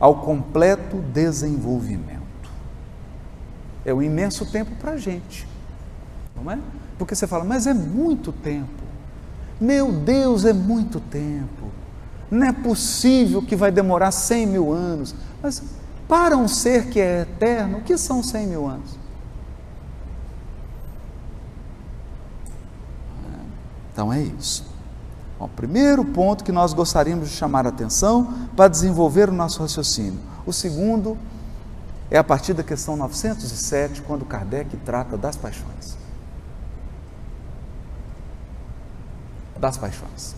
Ao 0.00 0.16
completo 0.16 0.96
desenvolvimento. 1.12 2.22
É 3.84 3.94
um 3.94 4.02
imenso 4.02 4.44
tempo 4.46 4.74
para 4.76 4.92
a 4.92 4.96
gente 4.96 5.46
não 6.44 6.50
é? 6.50 6.58
Porque 6.98 7.14
você 7.14 7.26
fala, 7.26 7.44
mas 7.44 7.66
é 7.66 7.74
muito 7.74 8.32
tempo. 8.32 8.84
Meu 9.60 9.92
Deus, 9.92 10.44
é 10.44 10.52
muito 10.52 11.00
tempo. 11.00 11.70
Não 12.30 12.46
é 12.46 12.52
possível 12.52 13.42
que 13.42 13.54
vai 13.54 13.70
demorar 13.70 14.10
100 14.10 14.46
mil 14.46 14.72
anos. 14.72 15.14
Mas 15.42 15.62
para 16.08 16.36
um 16.36 16.48
ser 16.48 16.88
que 16.88 17.00
é 17.00 17.22
eterno, 17.22 17.78
o 17.78 17.80
que 17.82 17.96
são 17.96 18.22
100 18.22 18.46
mil 18.46 18.66
anos? 18.66 18.98
Então 23.94 24.12
é 24.12 24.20
isso. 24.20 24.66
O 25.38 25.46
primeiro 25.46 26.04
ponto 26.04 26.42
que 26.42 26.50
nós 26.50 26.72
gostaríamos 26.72 27.28
de 27.30 27.36
chamar 27.36 27.64
a 27.64 27.68
atenção 27.68 28.34
para 28.56 28.66
desenvolver 28.68 29.28
o 29.28 29.32
nosso 29.32 29.62
raciocínio. 29.62 30.18
O 30.44 30.52
segundo 30.52 31.16
é 32.10 32.18
a 32.18 32.24
partir 32.24 32.54
da 32.54 32.64
questão 32.64 32.96
907, 32.96 34.02
quando 34.02 34.24
Kardec 34.24 34.76
trata 34.78 35.16
das 35.16 35.36
paixões. 35.36 35.96
das 39.56 39.78
paixões. 39.78 40.34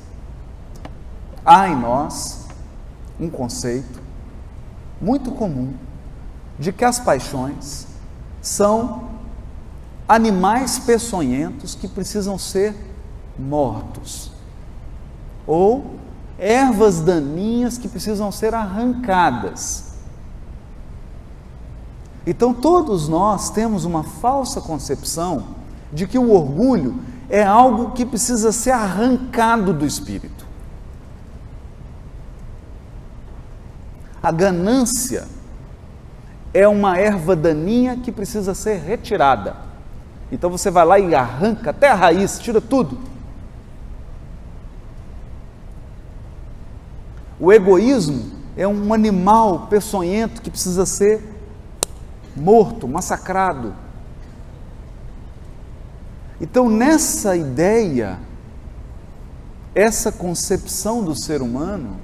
Há 1.45 1.69
em 1.69 1.75
nós 1.75 2.47
um 3.19 3.29
conceito 3.29 4.01
muito 5.01 5.33
comum 5.33 5.75
de 6.59 6.73
que 6.73 6.85
as 6.85 7.01
paixões 7.01 7.89
são 8.41 9.11
animais 10.09 10.79
peçonhentos 10.79 11.75
que 11.75 11.89
precisam 11.89 12.39
ser 12.39 12.75
mortos, 13.39 14.31
ou 15.47 15.97
ervas 16.39 17.01
daninhas 17.01 17.79
que 17.79 17.89
precisam 17.89 18.31
ser 18.31 18.55
arrancadas. 18.55 19.95
Então, 22.27 22.53
todos 22.53 23.09
nós 23.09 23.51
temos 23.51 23.85
uma 23.85 24.03
falsa 24.03 24.61
concepção 24.61 25.45
de 25.93 26.07
que 26.07 26.19
o 26.19 26.33
orgulho 26.33 26.97
é 27.29 27.43
algo 27.43 27.93
que 27.93 28.05
precisa 28.05 28.53
ser 28.53 28.73
arrancado 28.73 29.73
do 29.73 29.87
espírito. 29.87 30.45
A 34.23 34.33
ganância 34.33 35.29
é 36.53 36.67
uma 36.67 36.99
erva 36.99 37.37
daninha 37.37 37.97
que 37.97 38.11
precisa 38.11 38.55
ser 38.55 38.81
retirada. 38.81 39.57
Então 40.33 40.51
você 40.51 40.71
vai 40.71 40.85
lá 40.85 40.99
e 40.99 41.15
arranca 41.15 41.71
até 41.71 41.91
a 41.91 41.95
raiz, 41.95 42.39
tira 42.39 42.61
tudo. 42.61 42.99
O 47.39 47.53
egoísmo 47.53 48.33
é 48.57 48.67
um 48.67 48.93
animal 48.93 49.67
peçonhento 49.67 50.41
que 50.41 50.51
precisa 50.51 50.87
ser 50.87 51.23
morto, 52.35 52.89
massacrado. 52.89 53.75
Então, 56.41 56.69
nessa 56.69 57.37
ideia, 57.37 58.19
essa 59.75 60.11
concepção 60.11 61.03
do 61.03 61.15
ser 61.15 61.43
humano, 61.43 61.97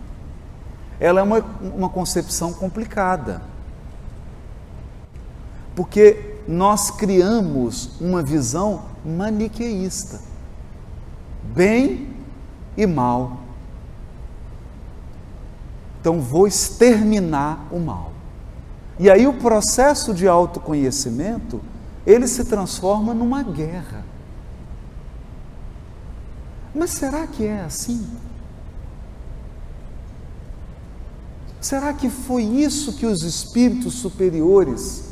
ela 1.00 1.20
é 1.20 1.22
uma, 1.22 1.38
uma 1.74 1.88
concepção 1.88 2.52
complicada. 2.52 3.42
Porque 5.74 6.36
nós 6.46 6.90
criamos 6.90 8.00
uma 8.00 8.22
visão 8.22 8.82
maniqueísta, 9.04 10.20
bem 11.54 12.14
e 12.76 12.86
mal. 12.86 13.41
Então 16.02 16.20
vou 16.20 16.48
exterminar 16.48 17.68
o 17.70 17.78
mal. 17.78 18.10
E 18.98 19.08
aí 19.08 19.24
o 19.24 19.34
processo 19.34 20.12
de 20.12 20.26
autoconhecimento, 20.26 21.60
ele 22.04 22.26
se 22.26 22.44
transforma 22.44 23.14
numa 23.14 23.40
guerra. 23.44 24.04
Mas 26.74 26.90
será 26.90 27.24
que 27.24 27.46
é 27.46 27.60
assim? 27.60 28.04
Será 31.60 31.92
que 31.92 32.10
foi 32.10 32.42
isso 32.42 32.94
que 32.94 33.06
os 33.06 33.22
espíritos 33.22 33.94
superiores 33.94 35.04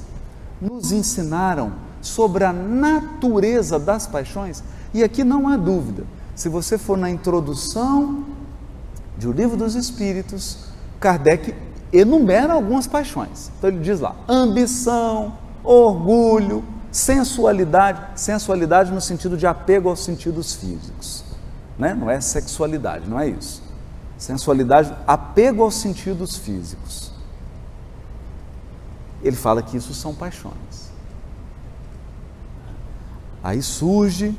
nos 0.61 0.91
ensinaram 0.91 1.73
sobre 2.03 2.43
a 2.43 2.53
natureza 2.53 3.79
das 3.79 4.09
paixões? 4.09 4.61
E 4.93 5.05
aqui 5.05 5.23
não 5.23 5.47
há 5.47 5.57
dúvida. 5.57 6.05
Se 6.35 6.49
você 6.49 6.77
for 6.77 6.99
na 6.99 7.09
introdução 7.09 8.25
de 9.17 9.29
O 9.29 9.33
Livro 9.33 9.57
dos 9.57 9.77
Espíritos, 9.77 10.70
Kardec 11.01 11.55
enumera 11.93 12.53
algumas 12.53 12.87
paixões. 12.87 13.51
Então 13.59 13.71
ele 13.71 13.81
diz 13.81 13.99
lá: 13.99 14.15
ambição, 14.29 15.37
orgulho, 15.65 16.63
sensualidade, 16.93 18.21
sensualidade 18.21 18.93
no 18.93 19.01
sentido 19.01 19.37
de 19.37 19.47
apego 19.47 19.89
aos 19.89 20.05
sentidos 20.05 20.55
físicos 20.55 21.31
né? 21.81 21.95
não 21.95 22.11
é 22.11 22.21
sexualidade, 22.21 23.09
não 23.09 23.19
é 23.19 23.27
isso. 23.27 23.63
Sensualidade, 24.19 24.95
apego 25.07 25.63
aos 25.63 25.77
sentidos 25.77 26.37
físicos. 26.37 27.11
Ele 29.23 29.35
fala 29.35 29.63
que 29.63 29.79
isso 29.79 29.95
são 29.95 30.15
paixões. 30.15 30.91
Aí 33.43 33.63
surge 33.63 34.39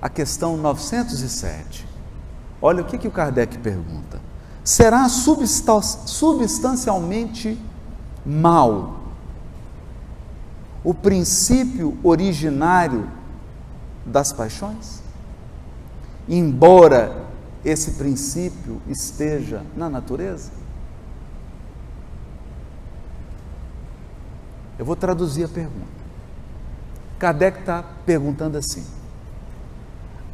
a 0.00 0.08
questão 0.08 0.56
907. 0.56 1.84
Olha 2.62 2.82
o 2.82 2.84
que, 2.84 2.96
que 2.96 3.08
o 3.08 3.10
Kardec 3.10 3.58
pergunta. 3.58 4.20
Será 4.68 5.08
substancialmente 5.08 7.58
mal 8.26 9.00
o 10.84 10.92
princípio 10.92 11.96
originário 12.02 13.10
das 14.04 14.30
paixões? 14.30 15.00
embora 16.28 17.24
esse 17.64 17.92
princípio 17.92 18.82
esteja 18.86 19.64
na 19.74 19.88
natureza? 19.88 20.50
Eu 24.78 24.84
vou 24.84 24.94
traduzir 24.94 25.44
a 25.44 25.48
pergunta. 25.48 25.86
Kardec 27.18 27.60
está 27.60 27.82
perguntando 28.04 28.58
assim: 28.58 28.84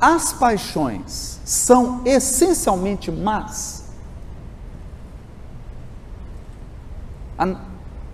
as 0.01 0.33
paixões 0.33 1.38
são 1.44 2.03
essencialmente 2.05 3.12
más? 3.12 3.84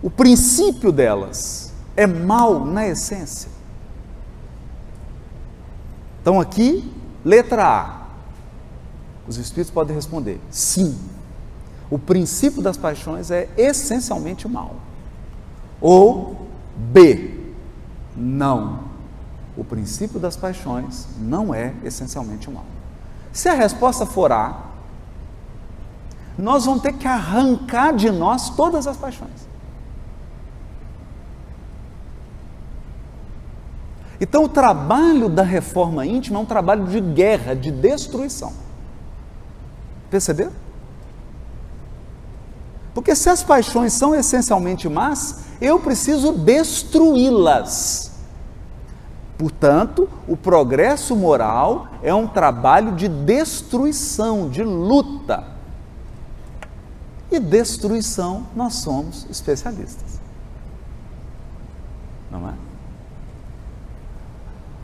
O 0.03 0.11
princípio 0.11 0.91
delas 0.91 1.73
é 1.97 2.07
mal 2.07 2.65
na 2.65 2.87
essência? 2.87 3.51
Então 6.21 6.41
aqui 6.41 6.91
Letra 7.25 7.65
A. 7.67 8.01
Os 9.27 9.37
espíritos 9.37 9.73
podem 9.73 9.95
responder: 9.95 10.41
sim. 10.51 10.99
O 11.91 11.99
princípio 11.99 12.63
das 12.63 12.77
paixões 12.77 13.31
é 13.31 13.49
essencialmente 13.57 14.47
mal. 14.49 14.77
Ou 15.81 16.47
B. 16.77 17.39
Não. 18.17 18.91
O 19.57 19.65
princípio 19.65 20.21
das 20.21 20.37
paixões 20.37 21.09
não 21.19 21.53
é 21.53 21.75
essencialmente 21.85 22.49
mal. 22.49 22.65
Se 23.33 23.49
a 23.49 23.55
resposta 23.55 24.07
for 24.07 24.33
A, 24.33 24.70
nós 26.41 26.65
vamos 26.65 26.83
ter 26.83 26.93
que 26.93 27.07
arrancar 27.07 27.95
de 27.95 28.11
nós 28.11 28.51
todas 28.51 28.87
as 28.87 28.97
paixões. 28.97 29.49
Então, 34.21 34.45
o 34.45 34.49
trabalho 34.49 35.29
da 35.29 35.43
reforma 35.43 36.05
íntima 36.05 36.39
é 36.39 36.43
um 36.43 36.47
trabalho 36.47 36.87
de 36.87 37.01
guerra, 37.01 37.55
de 37.55 37.71
destruição. 37.71 38.53
Perceberam? 40.11 40.53
Porque 42.93 43.15
se 43.15 43.31
as 43.31 43.43
paixões 43.43 43.93
são 43.93 44.15
essencialmente 44.15 44.89
más, 44.89 45.45
eu 45.61 45.81
preciso 45.81 46.33
destruí-las. 46.33 48.11
Portanto, 49.39 50.07
o 50.29 50.37
progresso 50.37 51.17
moral 51.17 51.89
é 52.03 52.13
um 52.13 52.27
trabalho 52.27 52.93
de 52.93 53.09
destruição, 53.09 54.51
de 54.51 54.63
luta. 54.63 55.60
E 57.31 57.39
destruição 57.39 58.47
nós 58.57 58.75
somos 58.75 59.27
especialistas. 59.31 60.21
Não 62.31 62.49
é? 62.49 62.55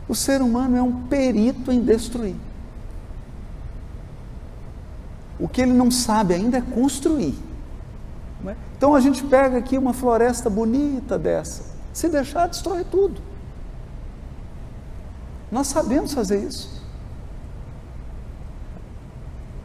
O 0.08 0.14
ser 0.14 0.40
humano 0.40 0.76
é 0.76 0.82
um 0.82 1.06
perito 1.06 1.72
em 1.72 1.80
destruir. 1.80 2.36
O 5.38 5.48
que 5.48 5.60
ele 5.60 5.72
não 5.72 5.90
sabe 5.90 6.34
ainda 6.34 6.58
é 6.58 6.60
construir. 6.60 7.34
É? 8.46 8.54
Então 8.76 8.94
a 8.94 9.00
gente 9.00 9.24
pega 9.24 9.58
aqui 9.58 9.76
uma 9.76 9.92
floresta 9.92 10.48
bonita 10.48 11.18
dessa, 11.18 11.64
se 11.92 12.08
deixar, 12.08 12.46
destrói 12.46 12.84
tudo. 12.84 13.20
Nós 15.50 15.66
sabemos 15.66 16.12
fazer 16.12 16.46
isso. 16.46 16.82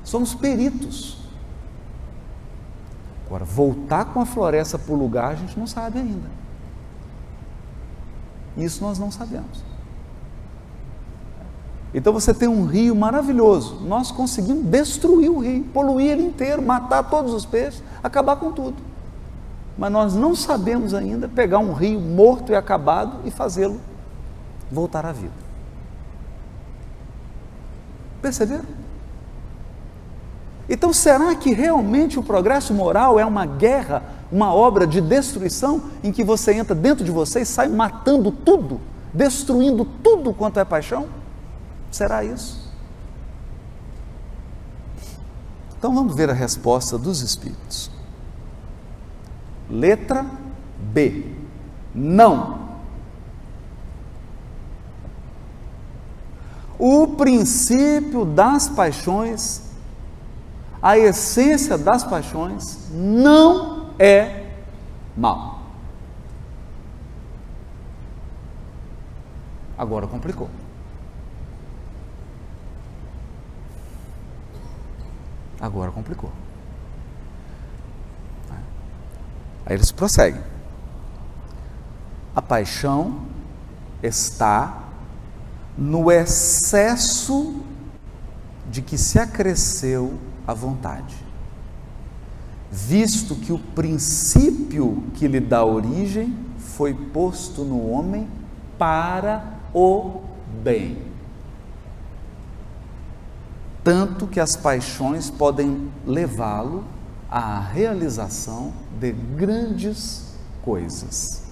Somos 0.04 0.34
peritos. 0.34 1.21
Agora, 3.32 3.46
voltar 3.46 4.04
com 4.04 4.20
a 4.20 4.26
floresta 4.26 4.78
para 4.78 4.94
o 4.94 4.98
lugar, 4.98 5.32
a 5.32 5.36
gente 5.36 5.58
não 5.58 5.66
sabe 5.66 6.00
ainda. 6.00 6.28
Isso 8.58 8.84
nós 8.84 9.00
não 9.00 9.10
sabemos. 9.10 9.64
Então 11.94 12.12
você 12.12 12.34
tem 12.34 12.50
um 12.50 12.66
rio 12.66 12.94
maravilhoso. 12.94 13.80
Nós 13.86 14.12
conseguimos 14.12 14.66
destruir 14.66 15.30
o 15.30 15.40
rio, 15.40 15.64
poluir 15.74 16.12
ele 16.12 16.24
inteiro, 16.24 16.62
matar 16.62 17.10
todos 17.10 17.34
os 17.34 17.46
peixes, 17.46 17.82
acabar 18.04 18.36
com 18.36 18.52
tudo. 18.52 18.76
Mas 19.78 19.94
nós 19.94 20.14
não 20.14 20.36
sabemos 20.36 20.94
ainda 20.94 21.30
pegar 21.30 21.60
um 21.60 21.72
rio 21.72 22.02
morto 22.02 22.52
e 22.52 22.56
acabado 22.56 23.22
e 23.24 23.32
fazê-lo 23.32 23.80
voltar 24.70 25.06
à 25.06 25.14
vida. 25.14 25.32
Perceberam? 28.22 28.81
Então, 30.74 30.94
será 30.94 31.36
que 31.36 31.52
realmente 31.52 32.18
o 32.18 32.24
progresso 32.24 32.74
moral 32.74 33.20
é 33.20 33.26
uma 33.26 33.46
guerra, 33.46 34.02
uma 34.32 34.54
obra 34.54 34.88
de 34.88 35.02
destruição 35.02 35.84
em 36.02 36.14
que 36.14 36.24
você 36.24 36.54
entra 36.54 36.74
dentro 36.74 37.04
de 37.04 37.12
você 37.12 37.42
e 37.42 37.46
sai 37.46 37.68
matando 37.68 38.32
tudo, 38.32 38.80
destruindo 39.14 39.84
tudo 39.84 40.34
quanto 40.34 40.62
é 40.62 40.64
paixão? 40.64 41.10
Será 41.92 42.24
isso? 42.24 42.72
Então 45.78 45.94
vamos 45.94 46.16
ver 46.16 46.30
a 46.30 46.34
resposta 46.34 46.98
dos 46.98 47.20
Espíritos. 47.20 47.92
Letra 49.70 50.26
B. 50.78 51.36
Não. 51.94 52.62
O 56.80 57.08
princípio 57.08 58.24
das 58.24 58.70
paixões, 58.70 59.71
a 60.82 60.98
essência 60.98 61.78
das 61.78 62.04
paixões, 62.04 62.90
não 62.92 63.92
é 64.00 64.48
mal. 65.16 65.62
Agora 69.78 70.08
complicou. 70.08 70.50
Agora 75.60 75.92
complicou. 75.92 76.32
Aí 79.66 79.76
eles 79.76 79.92
prosseguem. 79.92 80.42
A 82.36 82.42
paixão 82.42 83.28
está 84.02 84.84
no 85.78 86.12
excesso 86.12 87.64
de 88.70 88.82
que 88.82 88.98
se 88.98 89.20
acresceu 89.20 90.20
a 90.48 90.54
vontade, 90.54 91.16
visto 92.72 93.36
que 93.36 93.52
o 93.52 93.60
princípio 93.60 95.04
que 95.14 95.28
lhe 95.28 95.40
dá 95.40 95.64
origem 95.66 96.36
foi 96.58 96.94
posto 96.94 97.64
no 97.64 97.90
homem 97.90 98.28
para 98.78 99.60
o 99.74 100.22
bem 100.64 101.12
tanto 103.84 104.28
que 104.28 104.40
as 104.40 104.56
paixões 104.56 105.30
podem 105.30 105.92
levá-lo 106.06 106.84
à 107.30 107.60
realização 107.60 108.74
de 109.00 109.12
grandes 109.12 110.36
coisas. 110.62 111.44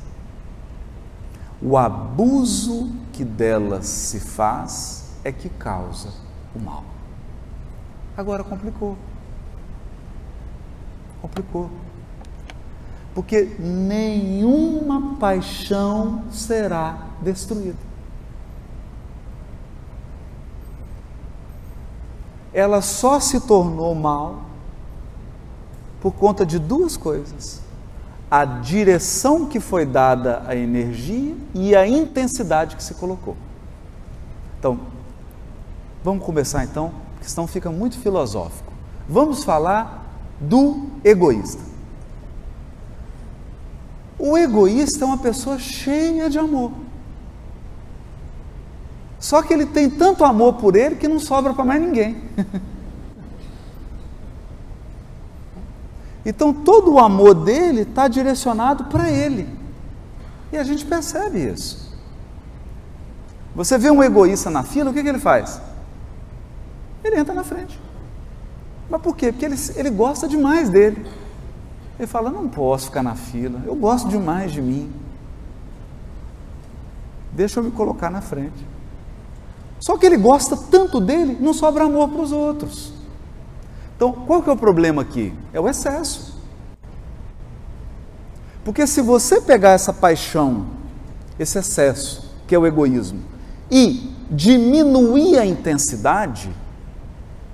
O 1.62 1.78
abuso 1.78 2.91
que 3.12 3.25
delas 3.25 3.86
se 3.86 4.19
faz 4.19 5.06
é 5.23 5.32
que 5.32 5.49
causa 5.49 6.10
o 6.56 6.60
mal. 6.60 6.84
Agora 8.19 8.43
complicou. 8.43 8.97
Complicou. 11.21 11.69
Porque 13.13 13.55
nenhuma 13.60 15.15
paixão 15.17 16.23
será 16.32 17.08
destruída. 17.21 17.89
ela 22.53 22.82
só 22.82 23.19
se 23.19 23.39
tornou 23.41 23.93
mal 23.95 24.41
por 26.01 26.13
conta 26.13 26.45
de 26.45 26.60
duas 26.60 26.97
coisas: 26.97 27.62
a 28.29 28.45
direção 28.45 29.45
que 29.45 29.60
foi 29.60 29.86
dada 29.86 30.43
à 30.45 30.55
energia 30.55 31.36
e 31.53 31.75
a 31.75 31.88
intensidade 31.88 32.75
que 32.75 32.84
se 32.84 32.93
colocou. 32.95 33.36
Então, 34.58 34.79
vamos 36.03 36.25
começar 36.25 36.63
então, 36.63 36.91
porque 37.19 37.29
senão 37.29 37.45
fica 37.45 37.69
muito 37.69 37.99
filosófico. 37.99 38.71
Vamos 39.08 39.43
falar 39.43 40.05
do 40.39 40.88
egoísta. 41.03 41.62
O 44.17 44.38
egoísta 44.38 45.03
é 45.03 45.08
uma 45.08 45.17
pessoa 45.17 45.60
cheia 45.60 46.29
de 46.29 46.39
amor. 46.39 46.71
Só 49.19 49.41
que 49.41 49.53
ele 49.53 49.65
tem 49.65 49.89
tanto 49.89 50.23
amor 50.23 50.53
por 50.53 50.77
ele 50.77 50.95
que 50.95 51.10
não 51.10 51.19
sobra 51.19 51.53
para 51.53 51.65
mais 51.65 51.82
ninguém. 51.82 52.23
então 56.25 56.53
todo 56.53 56.93
o 56.93 56.99
amor 56.99 57.34
dele 57.34 57.82
está 57.82 58.08
direcionado 58.08 58.86
para 58.86 59.12
ele. 59.12 59.49
E 60.53 60.58
a 60.58 60.63
gente 60.63 60.86
percebe 60.86 61.51
isso. 61.51 61.89
Você 63.53 63.77
vê 63.77 63.91
um 63.91 64.01
egoísta 64.01 64.49
na 64.49 64.63
fila, 64.63 64.91
o 64.91 64.93
que, 64.93 65.03
que 65.03 65.10
ele 65.10 65.19
faz? 65.19 65.62
Ele 67.03 67.17
entra 67.17 67.33
na 67.33 67.43
frente. 67.43 67.79
Mas 68.89 69.01
por 69.01 69.15
quê? 69.15 69.31
Porque 69.31 69.45
ele, 69.45 69.55
ele 69.75 69.89
gosta 69.89 70.27
demais 70.27 70.69
dele. 70.69 71.05
Ele 71.97 72.07
fala: 72.07 72.29
não 72.29 72.47
posso 72.47 72.85
ficar 72.85 73.03
na 73.03 73.15
fila, 73.15 73.62
eu 73.65 73.75
gosto 73.75 74.07
demais 74.07 74.51
de 74.51 74.62
mim. 74.62 74.91
Deixa 77.31 77.59
eu 77.59 77.63
me 77.63 77.71
colocar 77.71 78.09
na 78.09 78.21
frente. 78.21 78.67
Só 79.79 79.97
que 79.97 80.05
ele 80.05 80.17
gosta 80.17 80.57
tanto 80.57 80.99
dele, 80.99 81.38
não 81.39 81.53
sobra 81.53 81.85
amor 81.85 82.09
para 82.09 82.21
os 82.21 82.31
outros. 82.31 82.93
Então, 83.95 84.12
qual 84.12 84.41
que 84.41 84.49
é 84.49 84.53
o 84.53 84.57
problema 84.57 85.01
aqui? 85.01 85.33
É 85.53 85.59
o 85.59 85.67
excesso. 85.67 86.38
Porque 88.63 88.85
se 88.85 89.01
você 89.01 89.39
pegar 89.41 89.71
essa 89.71 89.93
paixão, 89.93 90.67
esse 91.38 91.57
excesso, 91.57 92.29
que 92.47 92.53
é 92.53 92.59
o 92.59 92.67
egoísmo, 92.67 93.21
e 93.71 94.13
diminuir 94.29 95.38
a 95.38 95.45
intensidade, 95.45 96.49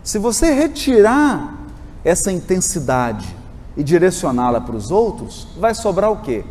se 0.05 0.19
você 0.19 0.53
retirar 0.53 1.55
essa 2.03 2.31
intensidade 2.31 3.35
e 3.75 3.83
direcioná-la 3.83 4.61
para 4.61 4.75
os 4.75 4.91
outros, 4.91 5.47
vai 5.57 5.73
sobrar 5.73 6.11
o 6.11 6.17
quê? 6.21 6.45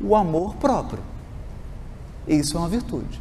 O 0.00 0.14
amor 0.14 0.54
próprio. 0.54 1.00
E 2.28 2.36
isso 2.36 2.56
é 2.56 2.60
uma 2.60 2.68
virtude. 2.68 3.20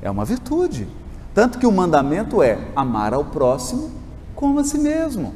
É 0.00 0.08
uma 0.08 0.24
virtude. 0.24 0.86
Tanto 1.34 1.58
que 1.58 1.66
o 1.66 1.72
mandamento 1.72 2.44
é 2.44 2.58
amar 2.76 3.12
ao 3.12 3.24
próximo 3.24 3.90
como 4.36 4.60
a 4.60 4.64
si 4.64 4.78
mesmo. 4.78 5.34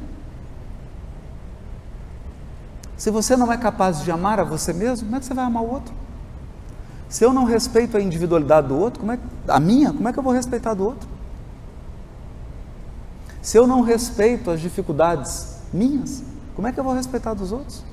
Se 2.95 3.11
você 3.11 3.35
não 3.35 3.51
é 3.51 3.57
capaz 3.57 4.01
de 4.01 4.09
amar 4.11 4.39
a 4.39 4.45
você 4.45 4.71
mesmo, 4.71 5.07
como 5.07 5.17
é 5.17 5.19
que 5.19 5.25
você 5.25 5.33
vai 5.33 5.43
amar 5.43 5.61
o 5.61 5.73
outro? 5.73 5.93
Se 7.09 7.25
eu 7.25 7.33
não 7.33 7.43
respeito 7.43 7.97
a 7.97 8.01
individualidade 8.01 8.69
do 8.69 8.79
outro, 8.79 9.01
como 9.01 9.11
é, 9.11 9.19
a 9.49 9.59
minha, 9.59 9.91
como 9.91 10.07
é 10.07 10.13
que 10.13 10.17
eu 10.17 10.23
vou 10.23 10.31
respeitar 10.31 10.73
do 10.73 10.85
outro? 10.85 11.14
Se 13.45 13.59
eu 13.59 13.67
não 13.67 13.81
respeito 13.81 14.49
as 14.49 14.59
dificuldades 14.59 15.57
minhas, 15.71 16.23
como 16.55 16.67
é 16.67 16.71
que 16.71 16.79
eu 16.79 16.83
vou 16.83 16.95
respeitar 16.95 17.35
dos 17.35 17.51
outros? 17.51 17.83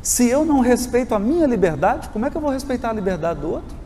Se 0.00 0.26
eu 0.26 0.42
não 0.42 0.60
respeito 0.60 1.14
a 1.14 1.18
minha 1.18 1.46
liberdade, 1.46 2.08
como 2.08 2.24
é 2.24 2.30
que 2.30 2.36
eu 2.38 2.40
vou 2.40 2.50
respeitar 2.50 2.88
a 2.88 2.92
liberdade 2.94 3.40
do 3.40 3.50
outro? 3.50 3.76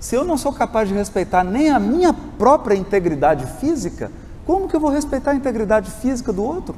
Se 0.00 0.14
eu 0.14 0.24
não 0.24 0.38
sou 0.38 0.50
capaz 0.50 0.88
de 0.88 0.94
respeitar 0.94 1.44
nem 1.44 1.68
a 1.68 1.78
minha 1.78 2.14
própria 2.14 2.74
integridade 2.74 3.44
física, 3.60 4.10
como 4.46 4.66
que 4.66 4.74
eu 4.74 4.80
vou 4.80 4.88
respeitar 4.88 5.32
a 5.32 5.34
integridade 5.34 5.90
física 5.90 6.32
do 6.32 6.42
outro? 6.42 6.74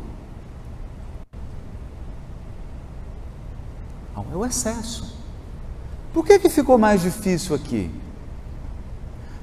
Não, 4.17 4.27
é 4.33 4.37
o 4.37 4.45
excesso. 4.45 5.17
Por 6.13 6.27
que, 6.27 6.37
que 6.41 6.49
ficou 6.49 6.77
mais 6.77 7.01
difícil 7.01 7.55
aqui? 7.55 7.93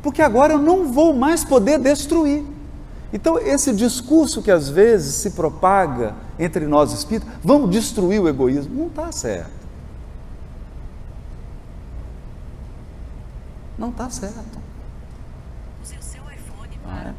Porque 0.02 0.22
agora 0.22 0.54
eu 0.54 0.60
não 0.60 0.92
vou 0.92 1.14
mais 1.14 1.44
poder 1.44 1.80
destruir. 1.80 2.44
Então, 3.12 3.40
esse 3.40 3.74
discurso 3.74 4.42
que 4.42 4.52
às 4.52 4.70
vezes 4.70 5.16
se 5.16 5.32
propaga 5.32 6.14
entre 6.38 6.68
nós 6.68 6.92
espíritos, 6.92 7.34
vamos 7.44 7.72
destruir 7.72 8.22
o 8.22 8.28
egoísmo, 8.28 8.76
não 8.76 8.88
está 8.88 9.12
certo. 9.12 9.58
Não 13.78 13.90
está 13.90 14.10
certo. 14.10 14.60
Ah, 16.86 17.08
é? 17.08 17.14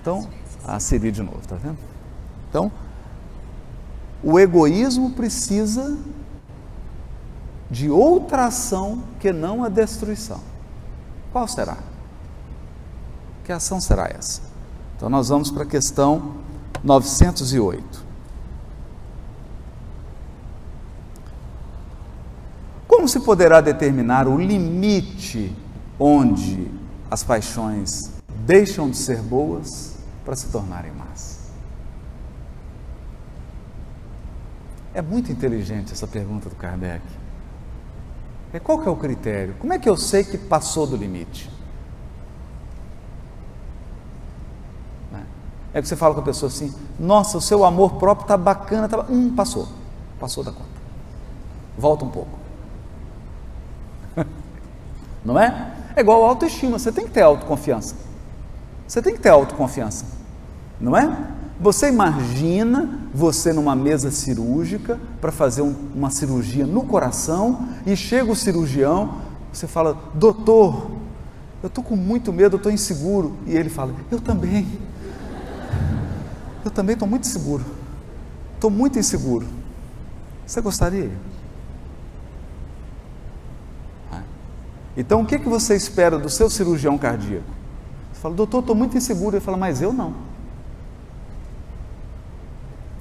Então, 0.00 0.28
a 0.66 0.78
Siri 0.78 1.10
de 1.10 1.22
novo, 1.22 1.40
está 1.40 1.56
vendo? 1.56 1.78
Então, 2.48 2.70
o 4.22 4.38
egoísmo 4.38 5.10
precisa 5.10 5.98
de 7.70 7.90
outra 7.90 8.46
ação 8.46 9.02
que 9.18 9.32
não 9.32 9.64
a 9.64 9.68
destruição. 9.68 10.40
Qual 11.32 11.48
será? 11.48 11.76
Que 13.44 13.52
ação 13.52 13.80
será 13.80 14.06
essa? 14.06 14.40
Então, 14.96 15.08
nós 15.08 15.28
vamos 15.28 15.50
para 15.50 15.64
a 15.64 15.66
questão 15.66 16.36
908. 16.82 18.04
Como 22.88 23.08
se 23.08 23.20
poderá 23.20 23.60
determinar 23.60 24.26
o 24.26 24.38
limite 24.38 25.54
onde 25.98 26.70
as 27.10 27.22
paixões 27.22 28.10
deixam 28.46 28.88
de 28.88 28.96
ser 28.96 29.20
boas 29.20 29.96
para 30.24 30.34
se 30.34 30.48
tornarem 30.48 30.92
más? 30.92 31.44
É 34.94 35.02
muito 35.02 35.32
inteligente 35.32 35.92
essa 35.92 36.06
pergunta 36.06 36.48
do 36.48 36.54
Kardec. 36.54 37.02
É 38.52 38.60
qual 38.60 38.78
que 38.80 38.88
é 38.88 38.90
o 38.90 38.94
critério? 38.94 39.56
Como 39.58 39.72
é 39.72 39.78
que 39.80 39.88
eu 39.88 39.96
sei 39.96 40.22
que 40.22 40.38
passou 40.38 40.86
do 40.86 40.96
limite? 40.96 41.50
Né? 45.10 45.26
É 45.74 45.82
que 45.82 45.88
você 45.88 45.96
fala 45.96 46.14
com 46.14 46.20
a 46.20 46.24
pessoa 46.24 46.48
assim: 46.48 46.72
Nossa, 46.98 47.36
o 47.36 47.40
seu 47.40 47.64
amor 47.64 47.94
próprio 47.94 48.24
está 48.24 48.36
bacana, 48.36 48.88
tá... 48.88 49.04
hum, 49.10 49.34
passou, 49.34 49.68
passou 50.20 50.44
da 50.44 50.52
conta. 50.52 50.68
Volta 51.76 52.04
um 52.04 52.10
pouco. 52.10 52.38
Não 55.24 55.38
é? 55.38 55.74
É 55.96 56.00
igual 56.00 56.24
autoestima, 56.24 56.78
você 56.78 56.92
tem 56.92 57.04
que 57.04 57.10
ter 57.10 57.22
autoconfiança. 57.22 57.96
Você 58.86 59.02
tem 59.02 59.14
que 59.14 59.20
ter 59.20 59.30
autoconfiança, 59.30 60.04
não 60.78 60.96
é? 60.96 61.16
Você 61.58 61.88
imagina 61.88 63.00
você 63.14 63.52
numa 63.52 63.74
mesa 63.74 64.10
cirúrgica 64.10 65.00
para 65.20 65.32
fazer 65.32 65.62
um, 65.62 65.74
uma 65.94 66.10
cirurgia 66.10 66.66
no 66.66 66.82
coração 66.82 67.66
e 67.86 67.96
chega 67.96 68.30
o 68.30 68.36
cirurgião, 68.36 69.14
você 69.52 69.66
fala, 69.66 69.96
doutor, 70.14 70.90
eu 71.62 71.68
estou 71.68 71.82
com 71.82 71.96
muito 71.96 72.32
medo, 72.32 72.56
eu 72.56 72.58
estou 72.58 72.70
inseguro. 72.70 73.36
E 73.46 73.56
ele 73.56 73.70
fala, 73.70 73.94
eu 74.10 74.20
também. 74.20 74.66
Eu 76.64 76.70
também 76.70 76.94
estou 76.94 77.06
muito 77.06 77.26
seguro. 77.26 77.64
Estou 78.54 78.70
muito 78.70 78.98
inseguro. 78.98 79.46
Você 80.46 80.60
gostaria? 80.60 81.10
Então, 84.96 85.22
o 85.22 85.26
que, 85.26 85.38
que 85.38 85.48
você 85.48 85.74
espera 85.74 86.18
do 86.18 86.30
seu 86.30 86.48
cirurgião 86.48 86.96
cardíaco? 86.96 87.44
Você 88.12 88.20
fala, 88.20 88.34
doutor, 88.34 88.60
estou 88.60 88.76
muito 88.76 88.96
inseguro. 88.96 89.36
Ele 89.36 89.44
fala, 89.44 89.56
mas 89.56 89.82
eu 89.82 89.92
não. 89.92 90.14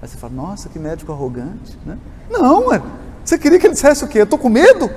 Aí 0.02 0.08
você 0.08 0.18
fala, 0.18 0.34
nossa, 0.34 0.70
que 0.70 0.80
médico 0.80 1.12
arrogante. 1.12 1.78
Né? 1.86 1.98
Não, 2.30 2.74
é. 2.74 2.82
você 3.24 3.38
queria 3.38 3.60
que 3.60 3.68
ele 3.68 3.74
dissesse 3.74 4.04
o 4.04 4.08
quê? 4.08 4.20
Eu 4.20 4.24
estou 4.24 4.40
com 4.40 4.50
medo? 4.50 4.90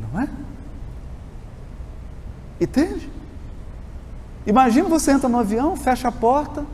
Não 0.00 0.20
é? 0.20 0.28
Entende? 2.60 3.11
Imagina 4.46 4.88
você 4.88 5.12
entra 5.12 5.28
no 5.28 5.38
avião, 5.38 5.76
fecha 5.76 6.08
a 6.08 6.12
porta, 6.12 6.64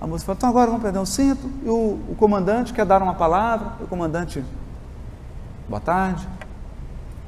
a 0.00 0.06
moça 0.06 0.24
fala, 0.24 0.36
então 0.36 0.48
agora 0.48 0.66
vamos 0.66 0.82
perder 0.82 0.98
o 0.98 1.06
cinto, 1.06 1.48
e 1.64 1.68
o, 1.68 2.00
o 2.08 2.16
comandante 2.18 2.72
quer 2.72 2.84
dar 2.84 3.02
uma 3.02 3.14
palavra, 3.14 3.74
e 3.80 3.84
o 3.84 3.86
comandante, 3.86 4.44
boa 5.68 5.80
tarde, 5.80 6.28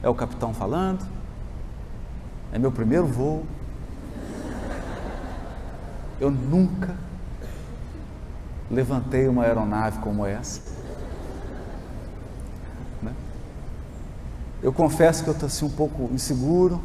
é 0.03 0.09
o 0.09 0.15
capitão 0.15 0.53
falando, 0.53 1.07
é 2.53 2.59
meu 2.59 2.73
primeiro 2.73 3.07
voo, 3.07 3.45
eu 6.21 6.31
nunca 6.31 6.97
levantei 8.71 9.27
uma 9.27 9.45
aeronave 9.45 9.99
como 9.99 10.27
essa. 10.27 10.61
Né? 13.03 13.13
Eu 14.63 14.73
confesso 14.73 15.25
que 15.25 15.31
eu 15.31 15.35
estou 15.35 15.47
assim 15.47 15.65
um 15.65 15.71
pouco 15.71 16.11
inseguro. 16.13 16.81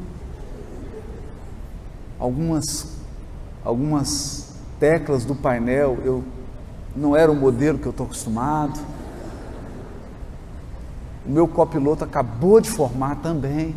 Algumas, 2.19 2.87
algumas 3.63 4.53
teclas 4.79 5.25
do 5.25 5.35
painel 5.35 5.97
eu 6.03 6.23
não 6.95 7.15
era 7.15 7.31
o 7.31 7.35
modelo 7.35 7.77
que 7.77 7.85
eu 7.85 7.91
estou 7.91 8.05
acostumado. 8.05 8.79
O 11.25 11.31
meu 11.31 11.47
copiloto 11.47 12.03
acabou 12.03 12.61
de 12.61 12.69
formar 12.69 13.15
também. 13.17 13.75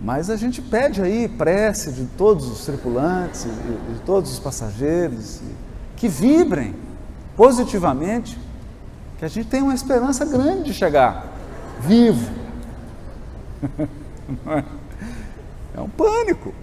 Mas 0.00 0.28
a 0.28 0.36
gente 0.36 0.60
pede 0.60 1.00
aí 1.00 1.26
prece 1.28 1.90
de 1.92 2.04
todos 2.04 2.46
os 2.48 2.64
tripulantes, 2.66 3.44
de 3.44 4.00
todos 4.04 4.30
os 4.32 4.38
passageiros, 4.38 5.40
que 5.96 6.06
vibrem 6.06 6.74
positivamente, 7.34 8.38
que 9.18 9.24
a 9.24 9.28
gente 9.28 9.48
tem 9.48 9.62
uma 9.62 9.74
esperança 9.74 10.24
grande 10.24 10.64
de 10.64 10.74
chegar 10.74 11.32
vivo. 11.80 12.30
É 15.76 15.80
um 15.80 15.88
pânico. 15.88 16.54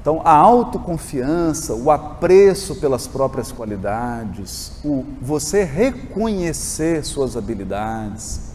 Então, 0.00 0.22
a 0.24 0.32
autoconfiança, 0.32 1.74
o 1.74 1.90
apreço 1.90 2.76
pelas 2.76 3.06
próprias 3.06 3.52
qualidades, 3.52 4.72
o 4.84 5.04
você 5.20 5.64
reconhecer 5.64 7.04
suas 7.04 7.36
habilidades, 7.36 8.52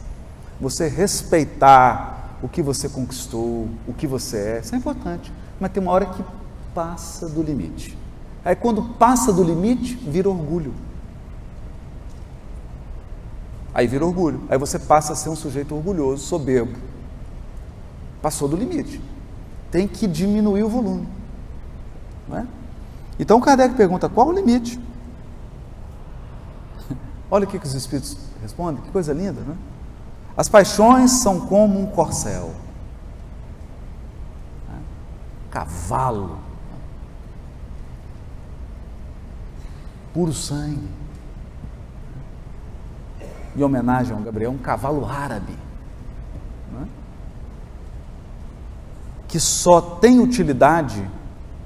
você 0.60 0.88
respeitar 0.88 2.38
o 2.42 2.48
que 2.48 2.62
você 2.62 2.90
conquistou, 2.90 3.68
o 3.88 3.94
que 3.94 4.08
você 4.08 4.38
é, 4.38 4.60
isso 4.62 4.74
é 4.74 4.78
importante. 4.78 5.32
Mas 5.60 5.72
tem 5.72 5.84
uma 5.84 5.92
hora 5.92 6.06
que 6.06 6.24
passa 6.74 7.28
do 7.30 7.44
limite. 7.44 7.98
Aí 8.44 8.56
quando 8.56 8.82
passa 8.96 9.32
do 9.32 9.44
limite, 9.44 9.96
vira 9.96 10.30
orgulho. 10.30 10.74
Aí 13.74 13.86
vira 13.86 14.06
orgulho. 14.06 14.42
Aí 14.50 14.58
você 14.58 14.80
passa 14.80 15.14
a 15.14 15.16
ser 15.16 15.30
um 15.30 15.36
sujeito 15.36 15.76
orgulhoso, 15.76 16.24
soberbo. 16.24 16.93
Passou 18.24 18.48
do 18.48 18.56
limite. 18.56 19.00
Tem 19.70 19.88
que 19.88 20.08
diminuir 20.08 20.64
o 20.64 20.70
volume. 20.70 21.08
É? 22.32 22.46
Então 23.20 23.40
Kardec 23.40 23.76
pergunta: 23.76 24.10
qual 24.10 24.30
o 24.30 24.32
limite? 24.32 24.80
Olha 27.30 27.44
o 27.44 27.48
que, 27.48 27.60
que 27.60 27.68
os 27.68 27.76
espíritos 27.76 28.18
respondem, 28.42 28.82
que 28.82 28.90
coisa 28.90 29.14
linda, 29.14 29.42
né? 29.42 29.56
As 30.36 30.50
paixões 30.50 31.12
são 31.12 31.42
como 31.42 31.80
um 31.80 31.86
corcel. 31.86 32.56
Cavalo 35.52 36.40
puro 40.14 40.32
sangue. 40.32 40.90
Em 43.56 43.62
homenagem 43.62 44.16
ao 44.16 44.22
Gabriel, 44.22 44.52
um 44.52 44.58
cavalo 44.58 45.06
árabe. 45.06 45.58
É? 46.82 47.03
Que 49.34 49.40
só 49.40 49.82
tem 49.82 50.20
utilidade 50.20 51.04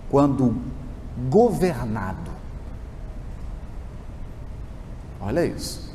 quando 0.09 0.55
governado. 1.29 2.31
Olha 5.19 5.45
isso. 5.45 5.93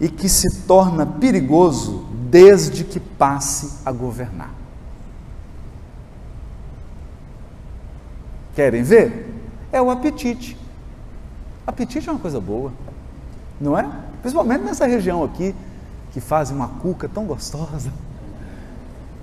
E 0.00 0.08
que 0.08 0.28
se 0.28 0.60
torna 0.60 1.04
perigoso 1.04 2.06
desde 2.30 2.84
que 2.84 3.00
passe 3.00 3.80
a 3.84 3.90
governar. 3.90 4.54
Querem 8.54 8.84
ver? 8.84 9.34
É 9.72 9.82
o 9.82 9.90
apetite. 9.90 10.56
Apetite 11.66 12.08
é 12.08 12.12
uma 12.12 12.20
coisa 12.20 12.40
boa, 12.40 12.72
não 13.60 13.76
é? 13.76 13.90
Principalmente 14.20 14.62
nessa 14.62 14.86
região 14.86 15.24
aqui, 15.24 15.52
que 16.12 16.20
fazem 16.20 16.54
uma 16.54 16.68
cuca 16.68 17.08
tão 17.08 17.24
gostosa. 17.24 17.90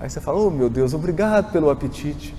Aí 0.04 0.10
você 0.10 0.20
fala, 0.20 0.38
oh 0.38 0.49
meu 0.49 0.70
Deus, 0.70 0.93
obrigado 0.93 1.49
pelo 1.54 1.70
apetite. 1.70 2.36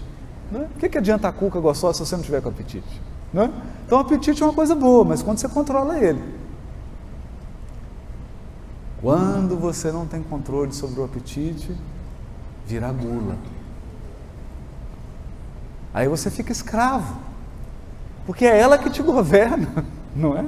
Né? 0.53 0.69
Por 0.71 0.81
que, 0.81 0.87
que 0.87 0.99
adianta 0.99 1.27
a 1.27 1.33
cuca 1.33 1.59
gostosa 1.59 1.95
se 1.95 2.07
você 2.07 2.15
não 2.15 2.23
tiver 2.23 2.43
com 2.43 2.51
apetite? 2.51 3.01
Né? 3.33 3.51
Então 3.87 3.97
o 3.97 4.01
apetite 4.03 4.43
é 4.43 4.45
uma 4.45 4.53
coisa 4.53 4.75
boa, 4.75 5.03
mas 5.03 5.23
quando 5.23 5.39
você 5.39 5.49
controla 5.49 5.99
ele. 5.99 6.23
Quando 9.01 9.57
você 9.57 9.91
não 9.91 10.07
tem 10.07 10.23
controle 10.23 10.75
sobre 10.75 11.01
o 11.01 11.05
apetite, 11.05 11.75
vira 12.67 12.93
gula. 12.93 13.39
Aí 15.95 16.07
você 16.07 16.31
fica 16.31 16.53
escravo, 16.53 17.17
porque 18.27 18.45
é 18.45 18.61
ela 18.61 18.77
que 18.77 18.91
te 18.91 19.03
governa, 19.03 19.87
não 20.15 20.37
é? 20.37 20.45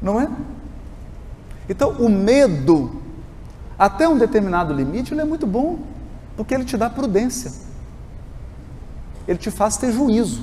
Não 0.00 0.20
é? 0.20 0.30
Então, 1.68 1.90
o 1.90 2.08
medo, 2.08 3.02
até 3.78 4.08
um 4.08 4.16
determinado 4.16 4.72
limite, 4.72 5.12
ele 5.12 5.20
é 5.20 5.24
muito 5.24 5.46
bom, 5.46 5.78
porque 6.36 6.54
ele 6.54 6.64
te 6.64 6.76
dá 6.76 6.88
prudência, 6.88 7.52
ele 9.26 9.38
te 9.38 9.50
faz 9.50 9.76
ter 9.76 9.92
juízo. 9.92 10.42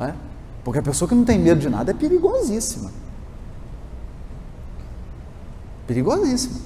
É? 0.00 0.14
Porque 0.64 0.78
a 0.78 0.82
pessoa 0.82 1.08
que 1.08 1.14
não 1.14 1.24
tem 1.24 1.38
medo 1.38 1.60
de 1.60 1.68
nada 1.68 1.90
é 1.90 1.94
perigosíssima. 1.94 2.90
Perigosíssima. 5.86 6.60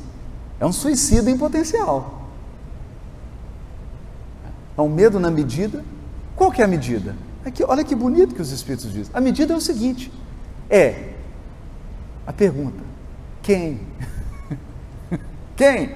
É 0.61 0.67
um 0.67 0.73
suicídio 0.73 1.29
em 1.31 1.37
potencial. 1.37 2.29
É 4.77 4.81
um 4.81 4.89
medo 4.89 5.19
na 5.19 5.31
medida. 5.31 5.85
Qual 6.37 6.51
que 6.51 6.63
é 6.63 6.65
a 6.65 6.69
medida? 6.69 7.17
Aqui, 7.45 7.63
olha 7.65 7.85
que 7.85 7.95
bonito 7.95 8.35
que 8.35 8.43
os 8.43 8.51
Espíritos 8.51 8.93
dizem. 8.93 9.13
A 9.15 9.21
medida 9.21 9.53
é 9.53 9.57
o 9.57 9.61
seguinte: 9.61 10.13
é 10.69 11.15
a 12.27 12.33
pergunta: 12.33 12.83
quem? 13.45 13.81
quem? 15.55 15.95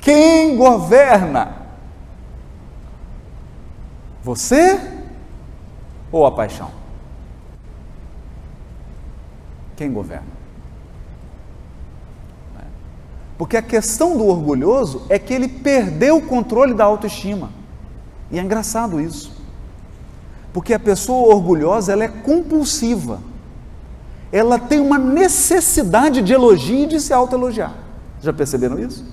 Quem 0.00 0.56
governa? 0.56 1.56
Você 4.22 4.80
ou 6.10 6.24
a 6.24 6.32
paixão? 6.32 6.70
Quem 9.76 9.92
governa? 9.92 10.40
Porque 13.36 13.56
a 13.56 13.62
questão 13.62 14.18
do 14.18 14.26
orgulhoso 14.26 15.06
é 15.08 15.18
que 15.18 15.32
ele 15.32 15.48
perdeu 15.48 16.18
o 16.18 16.26
controle 16.26 16.74
da 16.74 16.84
autoestima. 16.84 17.50
E 18.30 18.38
é 18.38 18.42
engraçado 18.42 19.00
isso. 19.00 19.32
Porque 20.52 20.74
a 20.74 20.78
pessoa 20.78 21.34
orgulhosa, 21.34 21.92
ela 21.92 22.04
é 22.04 22.08
compulsiva. 22.08 23.29
Ela 24.32 24.58
tem 24.58 24.80
uma 24.80 24.98
necessidade 24.98 26.22
de 26.22 26.32
elogio 26.32 26.84
e 26.84 26.86
de 26.86 27.00
se 27.00 27.12
autoelogiar. 27.12 27.74
Já 28.20 28.32
perceberam 28.32 28.78
isso? 28.78 29.04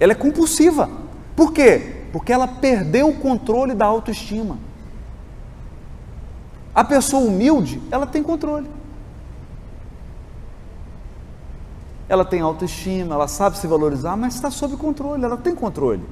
Ela 0.00 0.12
é 0.12 0.16
compulsiva. 0.16 0.88
Por 1.36 1.52
quê? 1.52 2.04
Porque 2.12 2.32
ela 2.32 2.46
perdeu 2.46 3.08
o 3.08 3.16
controle 3.16 3.74
da 3.74 3.84
autoestima. 3.84 4.58
A 6.74 6.82
pessoa 6.82 7.24
humilde, 7.24 7.80
ela 7.90 8.06
tem 8.06 8.22
controle. 8.22 8.68
ela 12.08 12.24
tem 12.24 12.40
autoestima, 12.40 13.14
ela 13.14 13.28
sabe 13.28 13.58
se 13.58 13.66
valorizar, 13.66 14.16
mas 14.16 14.34
está 14.34 14.50
sob 14.50 14.76
controle, 14.76 15.24
ela 15.24 15.36
tem 15.36 15.54
controle. 15.54 16.02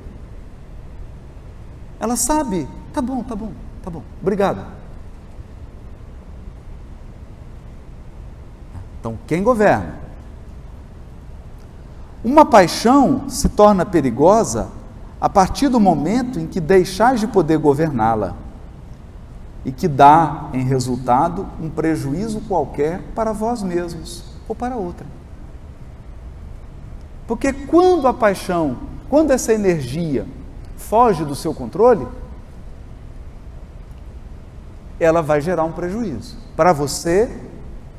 Ela 2.00 2.16
sabe, 2.16 2.68
tá 2.92 3.00
bom, 3.00 3.22
tá 3.22 3.36
bom, 3.36 3.52
tá 3.82 3.90
bom, 3.90 4.02
obrigado. 4.20 4.64
Então, 9.02 9.18
quem 9.26 9.42
governa? 9.42 9.96
Uma 12.22 12.44
paixão 12.44 13.28
se 13.28 13.48
torna 13.48 13.84
perigosa 13.84 14.68
a 15.20 15.28
partir 15.28 15.66
do 15.66 15.80
momento 15.80 16.38
em 16.38 16.46
que 16.46 16.60
deixais 16.60 17.18
de 17.18 17.26
poder 17.26 17.58
governá-la 17.58 18.36
e 19.64 19.72
que 19.72 19.88
dá, 19.88 20.50
em 20.52 20.62
resultado, 20.62 21.48
um 21.60 21.68
prejuízo 21.68 22.42
qualquer 22.42 23.02
para 23.12 23.32
vós 23.32 23.60
mesmos 23.60 24.22
ou 24.46 24.54
para 24.54 24.76
outra. 24.76 25.04
Porque 27.26 27.52
quando 27.52 28.06
a 28.06 28.14
paixão, 28.14 28.76
quando 29.10 29.32
essa 29.32 29.52
energia 29.52 30.28
foge 30.76 31.24
do 31.24 31.34
seu 31.34 31.52
controle, 31.52 32.06
ela 35.00 35.22
vai 35.22 35.40
gerar 35.40 35.64
um 35.64 35.72
prejuízo 35.72 36.36
para 36.54 36.72
você 36.72 37.28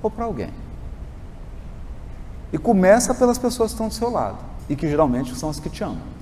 ou 0.01 0.10
para 0.10 0.24
alguém. 0.24 0.62
E 2.54 2.58
começa 2.60 3.16
pelas 3.16 3.39
pessoas 3.39 3.72
que 3.72 3.74
estão 3.74 3.88
do 3.88 3.93
seu 3.93 4.12
lado 4.12 4.38
e 4.70 4.76
que 4.76 4.88
geralmente 4.88 5.36
são 5.36 5.49
as 5.49 5.60
que 5.60 5.70
te 5.70 5.84
amam. 5.84 6.14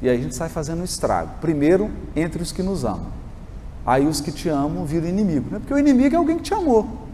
E 0.00 0.08
aí 0.08 0.18
a 0.18 0.20
gente 0.20 0.34
sai 0.34 0.48
fazendo 0.48 0.80
um 0.80 0.84
estrago. 0.84 1.30
Primeiro, 1.40 1.90
entre 2.16 2.42
os 2.42 2.52
que 2.52 2.62
nos 2.62 2.84
amam. 2.84 3.12
Aí 3.84 4.06
os 4.06 4.20
que 4.20 4.32
te 4.32 4.48
amam 4.48 4.86
viram 4.86 5.08
inimigo. 5.08 5.50
Né? 5.50 5.58
Porque 5.58 5.74
o 5.74 5.78
inimigo 5.78 6.14
é 6.14 6.18
alguém 6.18 6.38
que 6.38 6.42
te 6.42 6.54
amou. 6.54 7.06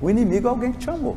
O 0.00 0.08
inimigo 0.08 0.48
é 0.48 0.50
alguém 0.50 0.72
que 0.72 0.78
te 0.78 0.88
amou. 0.88 1.16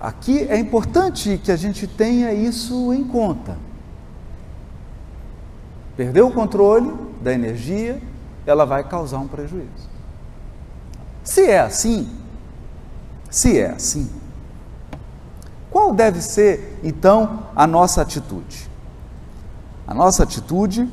Aqui 0.00 0.40
é 0.40 0.58
importante 0.58 1.40
que 1.42 1.50
a 1.50 1.56
gente 1.56 1.86
tenha 1.86 2.32
isso 2.32 2.92
em 2.92 3.04
conta. 3.04 3.56
Perdeu 5.96 6.28
o 6.28 6.32
controle 6.32 6.92
da 7.22 7.32
energia, 7.32 8.00
ela 8.44 8.64
vai 8.64 8.84
causar 8.84 9.18
um 9.18 9.26
prejuízo. 9.26 9.88
Se 11.24 11.46
é 11.46 11.58
assim, 11.58 12.08
se 13.30 13.58
é 13.58 13.70
assim, 13.70 14.10
qual 15.70 15.92
deve 15.92 16.20
ser 16.20 16.78
então 16.84 17.44
a 17.56 17.66
nossa 17.66 18.02
atitude? 18.02 18.70
A 19.86 19.94
nossa 19.94 20.22
atitude 20.22 20.88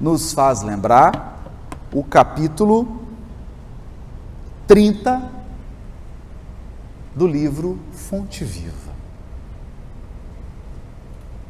nos 0.00 0.32
faz 0.32 0.62
lembrar 0.62 1.38
o 1.92 2.02
capítulo 2.02 3.00
30 4.66 5.30
do 7.14 7.26
livro 7.26 7.78
Fonte 7.92 8.42
Viva. 8.44 8.92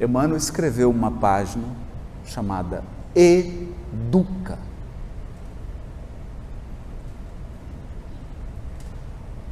Emmanuel 0.01 0.37
escreveu 0.37 0.91
uma 0.91 1.11
página 1.11 1.65
chamada 2.33 2.83
Educa. 3.15 4.59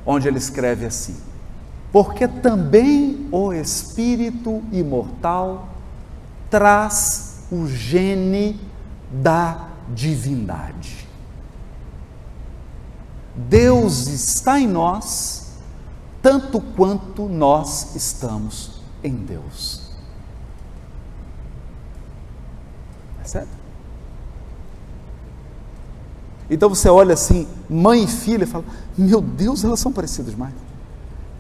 Onde 0.05 0.28
ele 0.28 0.39
escreve 0.39 0.87
assim: 0.87 1.16
Porque 1.93 2.26
também 2.26 3.28
o 3.31 3.53
espírito 3.53 4.62
imortal 4.72 5.68
traz 6.49 7.45
o 7.51 7.66
gene 7.66 8.59
da 9.11 9.68
divindade. 9.89 11.09
Deus 13.35 14.09
está 14.09 14.59
em 14.59 14.66
nós 14.66 15.51
tanto 16.22 16.61
quanto 16.61 17.28
nós 17.28 17.95
estamos 17.95 18.81
em 19.03 19.14
Deus. 19.14 19.80
Então 26.49 26.68
você 26.68 26.89
olha 26.89 27.14
assim, 27.14 27.47
mãe 27.68 28.05
e 28.05 28.07
filha, 28.07 28.45
e 28.45 28.47
fala: 28.47 28.64
Meu 28.97 29.20
Deus, 29.20 29.64
elas 29.64 29.78
são 29.78 29.93
parecidas 29.93 30.35
mais. 30.35 30.55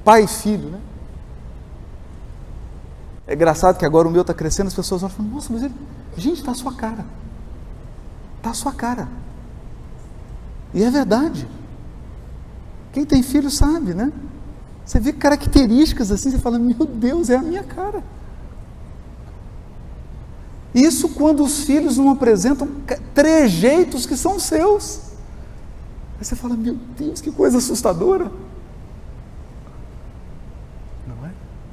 Pai 0.04 0.24
e 0.24 0.28
filho, 0.28 0.70
né? 0.70 0.80
É 3.26 3.34
engraçado 3.34 3.78
que 3.78 3.84
agora 3.84 4.06
o 4.06 4.10
meu 4.10 4.22
está 4.22 4.34
crescendo, 4.34 4.68
as 4.68 4.74
pessoas 4.74 5.02
olham 5.02 5.12
e 5.12 5.16
falam: 5.16 5.32
Nossa, 5.32 5.52
mas 5.52 5.62
ele, 5.62 5.74
gente, 6.16 6.38
está 6.38 6.52
a 6.52 6.54
sua 6.54 6.74
cara. 6.74 7.04
Está 8.36 8.50
a 8.50 8.54
sua 8.54 8.72
cara. 8.72 9.08
E 10.72 10.82
é 10.82 10.90
verdade. 10.90 11.48
Quem 12.92 13.04
tem 13.04 13.22
filho 13.22 13.50
sabe, 13.50 13.94
né? 13.94 14.12
Você 14.84 14.98
vê 14.98 15.12
características 15.12 16.10
assim, 16.10 16.30
você 16.30 16.38
fala, 16.38 16.58
meu 16.58 16.84
Deus, 16.84 17.30
é 17.30 17.36
a 17.36 17.42
minha 17.42 17.62
cara. 17.62 18.02
Isso 20.74 21.08
quando 21.10 21.42
os 21.42 21.64
filhos 21.64 21.96
não 21.96 22.10
apresentam 22.10 22.68
trejeitos 23.14 24.06
que 24.06 24.16
são 24.16 24.38
seus. 24.38 25.00
Aí 26.18 26.24
você 26.24 26.36
fala, 26.36 26.56
meu 26.56 26.76
Deus, 26.96 27.20
que 27.20 27.32
coisa 27.32 27.58
assustadora. 27.58 28.30
Não 31.06 31.26
é? 31.26 31.32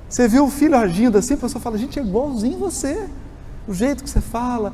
Você 0.09 0.27
vê 0.27 0.39
o 0.39 0.49
filho 0.49 0.75
agindo 0.75 1.17
assim, 1.17 1.35
a 1.35 1.37
pessoa 1.37 1.61
fala, 1.61 1.77
gente, 1.77 1.99
é 1.99 2.01
igualzinho 2.01 2.57
você. 2.57 3.07
O 3.67 3.73
jeito 3.73 4.03
que 4.03 4.09
você 4.09 4.21
fala, 4.21 4.73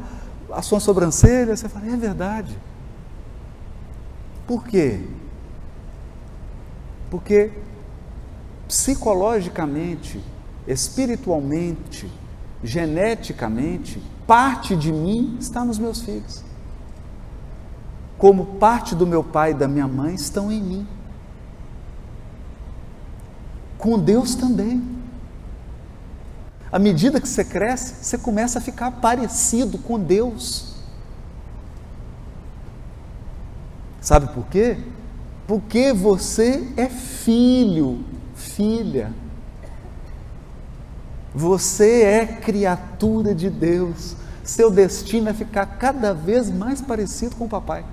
a 0.52 0.62
sua 0.62 0.80
sobrancelha, 0.80 1.56
você 1.56 1.68
fala, 1.68 1.88
é 1.88 1.98
verdade. 1.98 2.58
Por 4.48 4.64
quê? 4.66 5.02
Porque 7.10 7.52
psicologicamente, 8.68 10.24
espiritualmente, 10.68 12.10
geneticamente, 12.64 14.02
parte 14.28 14.76
de 14.76 14.92
mim 14.92 15.38
está 15.40 15.64
nos 15.64 15.78
meus 15.78 16.02
filhos. 16.02 16.44
Como 18.18 18.46
parte 18.58 18.96
do 18.96 19.06
meu 19.06 19.24
pai 19.24 19.52
e 19.52 19.54
da 19.54 19.68
minha 19.68 19.88
mãe 19.88 20.16
estão 20.16 20.52
em 20.52 20.62
mim. 20.62 20.88
Com 23.78 24.00
Deus 24.00 24.36
também. 24.36 24.82
À 26.72 26.80
medida 26.80 27.22
que 27.22 27.28
você 27.28 27.44
cresce, 27.44 28.04
você 28.04 28.18
começa 28.18 28.60
a 28.60 28.62
ficar 28.62 28.92
parecido 28.92 29.78
com 29.78 30.00
Deus. 30.00 30.74
Sabe 34.02 34.28
por 34.34 34.46
quê? 34.48 34.78
Porque 35.48 35.94
você 35.94 36.68
é 36.76 36.90
filho, 36.90 38.04
filha. 38.36 39.14
Você 41.34 42.04
é 42.04 42.26
criatura 42.26 43.34
de 43.34 43.50
Deus. 43.50 44.16
Seu 44.44 44.70
destino 44.70 45.30
é 45.30 45.34
ficar 45.34 45.66
cada 45.66 46.14
vez 46.14 46.52
mais 46.52 46.82
parecido 46.82 47.36
com 47.36 47.46
o 47.46 47.50
papai. 47.50 47.84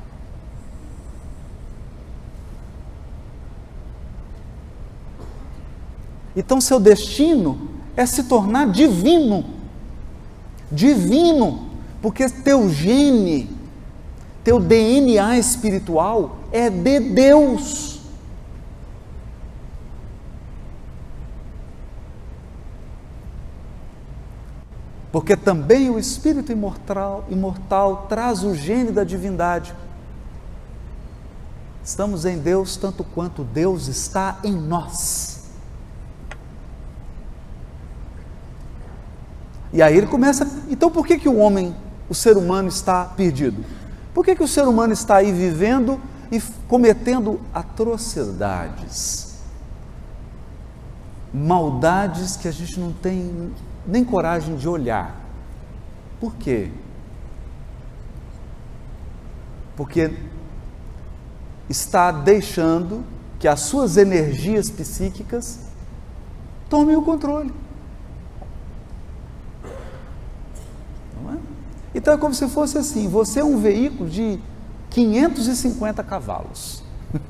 Então, 6.36 6.60
seu 6.60 6.78
destino 6.78 7.68
é 7.96 8.04
se 8.04 8.24
tornar 8.24 8.68
divino. 8.70 9.44
Divino, 10.70 11.70
porque 12.00 12.28
teu 12.28 12.68
gene, 12.70 13.50
teu 14.44 14.60
DNA 14.60 15.38
espiritual 15.38 16.36
é 16.52 16.70
de 16.70 17.00
Deus. 17.00 17.99
Porque 25.12 25.36
também 25.36 25.90
o 25.90 25.98
espírito 25.98 26.52
imortal, 26.52 27.24
imortal 27.28 28.06
traz 28.08 28.44
o 28.44 28.54
gene 28.54 28.92
da 28.92 29.02
divindade. 29.02 29.74
Estamos 31.82 32.24
em 32.24 32.38
Deus 32.38 32.76
tanto 32.76 33.02
quanto 33.02 33.42
Deus 33.42 33.88
está 33.88 34.38
em 34.44 34.54
nós. 34.54 35.40
E 39.72 39.82
aí 39.82 39.96
ele 39.96 40.06
começa, 40.06 40.46
então 40.68 40.90
por 40.90 41.06
que, 41.06 41.18
que 41.18 41.28
o 41.28 41.36
homem, 41.38 41.74
o 42.08 42.14
ser 42.14 42.36
humano 42.36 42.68
está 42.68 43.04
perdido? 43.04 43.64
Por 44.14 44.24
que, 44.24 44.34
que 44.34 44.42
o 44.42 44.48
ser 44.48 44.66
humano 44.66 44.92
está 44.92 45.16
aí 45.16 45.32
vivendo 45.32 46.00
e 46.30 46.40
cometendo 46.68 47.40
atrocidades? 47.54 49.38
Maldades 51.32 52.36
que 52.36 52.48
a 52.48 52.52
gente 52.52 52.78
não 52.78 52.92
tem 52.92 53.52
nem 53.90 54.04
coragem 54.04 54.56
de 54.56 54.68
olhar. 54.68 55.20
Por 56.20 56.36
quê? 56.36 56.70
Porque 59.76 60.14
está 61.68 62.12
deixando 62.12 63.02
que 63.38 63.48
as 63.48 63.60
suas 63.60 63.96
energias 63.96 64.70
psíquicas 64.70 65.60
tomem 66.68 66.94
o 66.94 67.02
controle. 67.02 67.52
É? 69.64 71.36
Então 71.94 72.14
é 72.14 72.18
como 72.18 72.34
se 72.34 72.48
fosse 72.48 72.78
assim: 72.78 73.08
você 73.08 73.40
é 73.40 73.44
um 73.44 73.58
veículo 73.58 74.08
de 74.08 74.38
550 74.90 76.04
cavalos. 76.04 76.84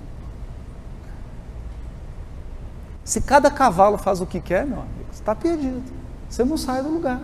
Se 3.04 3.20
cada 3.20 3.50
cavalo 3.50 3.98
faz 3.98 4.20
o 4.20 4.26
que 4.26 4.40
quer, 4.40 4.66
meu 4.66 4.80
amigo, 4.80 5.06
está 5.12 5.34
perdido 5.34 5.99
você 6.30 6.44
não 6.44 6.56
sai 6.56 6.80
do 6.80 6.88
lugar. 6.88 7.20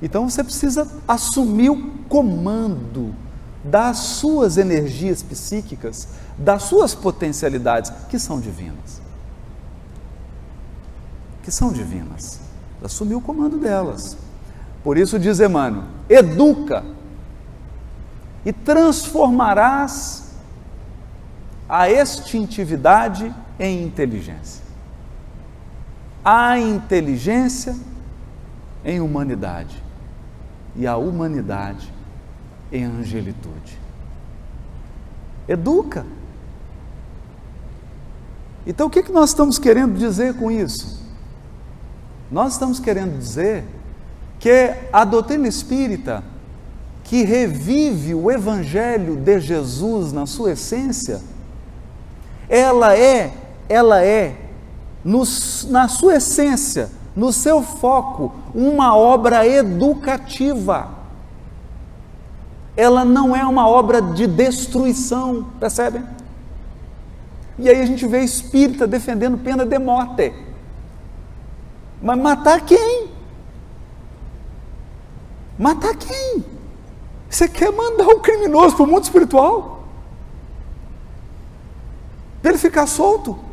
Então 0.00 0.28
você 0.28 0.44
precisa 0.44 0.86
assumir 1.08 1.70
o 1.70 1.90
comando 2.08 3.14
das 3.64 3.96
suas 3.96 4.58
energias 4.58 5.22
psíquicas, 5.22 6.08
das 6.36 6.64
suas 6.64 6.94
potencialidades, 6.94 7.90
que 8.08 8.18
são 8.18 8.38
divinas. 8.38 9.00
Que 11.42 11.50
são 11.50 11.72
divinas. 11.72 12.40
Assumir 12.84 13.14
o 13.14 13.20
comando 13.20 13.58
delas. 13.58 14.16
Por 14.84 14.98
isso 14.98 15.18
diz 15.18 15.40
Emmanuel: 15.40 15.84
educa 16.08 16.84
e 18.44 18.52
transformarás 18.52 20.28
a 21.68 21.90
instintividade 21.90 23.34
em 23.58 23.82
inteligência 23.82 24.67
a 26.24 26.58
inteligência 26.58 27.76
em 28.84 29.00
humanidade 29.00 29.82
e 30.76 30.86
a 30.86 30.96
humanidade 30.96 31.92
em 32.70 32.84
angelitude. 32.84 33.78
Educa. 35.48 36.04
Então, 38.66 38.86
o 38.86 38.90
que, 38.90 39.02
que 39.02 39.12
nós 39.12 39.30
estamos 39.30 39.58
querendo 39.58 39.98
dizer 39.98 40.34
com 40.34 40.50
isso? 40.50 41.02
Nós 42.30 42.52
estamos 42.52 42.78
querendo 42.78 43.18
dizer 43.18 43.64
que 44.38 44.74
a 44.92 45.04
doutrina 45.04 45.48
espírita, 45.48 46.22
que 47.02 47.24
revive 47.24 48.14
o 48.14 48.30
Evangelho 48.30 49.16
de 49.16 49.40
Jesus 49.40 50.12
na 50.12 50.26
sua 50.26 50.52
essência, 50.52 51.22
ela 52.48 52.96
é, 52.96 53.32
ela 53.68 54.04
é 54.04 54.47
na 55.04 55.88
sua 55.88 56.16
essência, 56.16 56.90
no 57.14 57.32
seu 57.32 57.62
foco, 57.62 58.32
uma 58.54 58.96
obra 58.96 59.46
educativa. 59.46 60.88
Ela 62.76 63.04
não 63.04 63.34
é 63.34 63.44
uma 63.44 63.68
obra 63.68 64.00
de 64.00 64.26
destruição, 64.26 65.46
percebem? 65.58 66.04
E 67.58 67.68
aí 67.68 67.80
a 67.80 67.86
gente 67.86 68.06
vê 68.06 68.20
espírita 68.20 68.86
defendendo 68.86 69.36
pena 69.38 69.66
de 69.66 69.78
morte. 69.78 70.32
Mas 72.00 72.18
matar 72.18 72.60
quem? 72.60 73.08
Matar 75.58 75.96
quem? 75.96 76.44
Você 77.28 77.48
quer 77.48 77.72
mandar 77.72 78.06
o 78.06 78.18
um 78.18 78.20
criminoso 78.20 78.76
para 78.76 78.84
o 78.84 78.86
mundo 78.86 79.02
espiritual? 79.02 79.82
Para 82.40 82.52
ele 82.52 82.58
ficar 82.58 82.86
solto? 82.86 83.47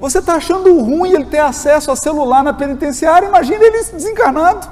Você 0.00 0.18
está 0.18 0.36
achando 0.36 0.80
ruim 0.80 1.12
ele 1.12 1.26
ter 1.26 1.40
acesso 1.40 1.90
a 1.90 1.96
celular 1.96 2.42
na 2.42 2.54
penitenciária? 2.54 3.28
Imagina 3.28 3.62
ele 3.62 3.84
desencarnado. 3.84 4.66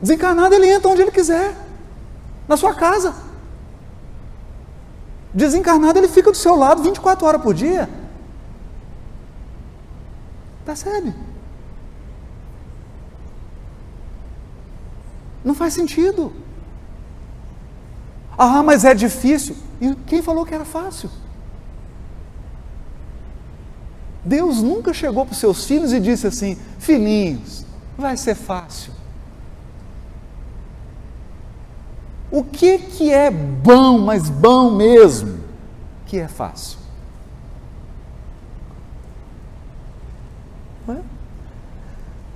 Desencarnado 0.00 0.54
ele 0.54 0.68
entra 0.68 0.90
onde 0.90 1.02
ele 1.02 1.10
quiser, 1.10 1.54
na 2.48 2.56
sua 2.56 2.74
casa. 2.74 3.14
Desencarnado 5.34 5.98
ele 5.98 6.08
fica 6.08 6.30
do 6.30 6.36
seu 6.36 6.54
lado 6.54 6.82
24 6.82 7.26
horas 7.26 7.42
por 7.42 7.52
dia. 7.52 7.88
Percebe? 10.64 11.14
Não 15.44 15.54
faz 15.54 15.74
sentido. 15.74 16.32
Ah, 18.36 18.62
mas 18.62 18.84
é 18.84 18.94
difícil. 18.94 19.63
E 19.84 19.94
quem 20.06 20.22
falou 20.22 20.46
que 20.46 20.54
era 20.54 20.64
fácil? 20.64 21.10
Deus 24.24 24.62
nunca 24.62 24.94
chegou 24.94 25.26
para 25.26 25.32
os 25.32 25.38
seus 25.38 25.66
filhos 25.66 25.92
e 25.92 26.00
disse 26.00 26.26
assim: 26.26 26.56
Filhinhos, 26.78 27.66
vai 27.98 28.16
ser 28.16 28.34
fácil. 28.34 28.94
O 32.30 32.42
que, 32.42 32.78
que 32.78 33.12
é 33.12 33.30
bom, 33.30 33.98
mas 33.98 34.30
bom 34.30 34.70
mesmo, 34.70 35.38
que 36.06 36.18
é 36.18 36.28
fácil? 36.28 36.78
É? 40.88 40.96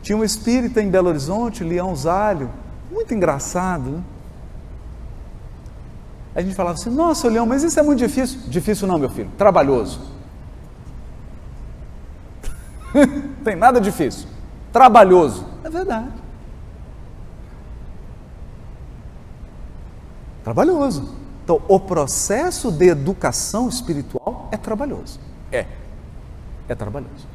Tinha 0.03 0.19
um 0.19 0.23
espírita 0.23 0.83
em 0.83 0.91
Belo 0.91 1.09
Horizonte, 1.09 1.65
Leão 1.65 1.97
Zalho, 1.97 2.51
muito 2.91 3.15
engraçado, 3.15 3.91
né? 3.91 4.03
A 6.39 6.41
gente 6.41 6.55
falava 6.55 6.79
assim: 6.79 6.89
nossa, 6.89 7.29
Leão, 7.29 7.45
mas 7.45 7.65
isso 7.65 7.81
é 7.81 7.83
muito 7.83 7.99
difícil. 7.99 8.49
Difícil 8.49 8.87
não, 8.87 8.97
meu 8.97 9.11
filho, 9.11 9.29
trabalhoso. 9.37 10.01
Tem 13.43 13.57
nada 13.57 13.81
difícil. 13.81 14.29
Trabalhoso. 14.73 15.45
É 15.65 15.69
verdade. 15.69 16.13
Trabalhoso. 20.45 21.13
Então, 21.43 21.61
o 21.67 21.81
processo 21.81 22.71
de 22.71 22.87
educação 22.87 23.69
espiritual 23.69 24.49
é 24.53 24.57
trabalhoso. 24.57 25.19
É. 25.51 25.67
É 26.69 26.75
trabalhoso. 26.77 27.27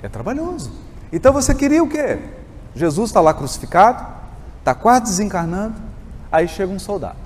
É 0.00 0.08
trabalhoso. 0.08 0.70
Então 1.12 1.32
você 1.32 1.52
queria 1.52 1.82
o 1.82 1.88
quê? 1.88 2.20
Jesus 2.76 3.08
está 3.08 3.22
lá 3.22 3.32
crucificado, 3.32 4.06
está 4.58 4.74
quase 4.74 5.04
desencarnando, 5.04 5.74
aí 6.30 6.46
chega 6.46 6.70
um 6.70 6.78
soldado. 6.78 7.16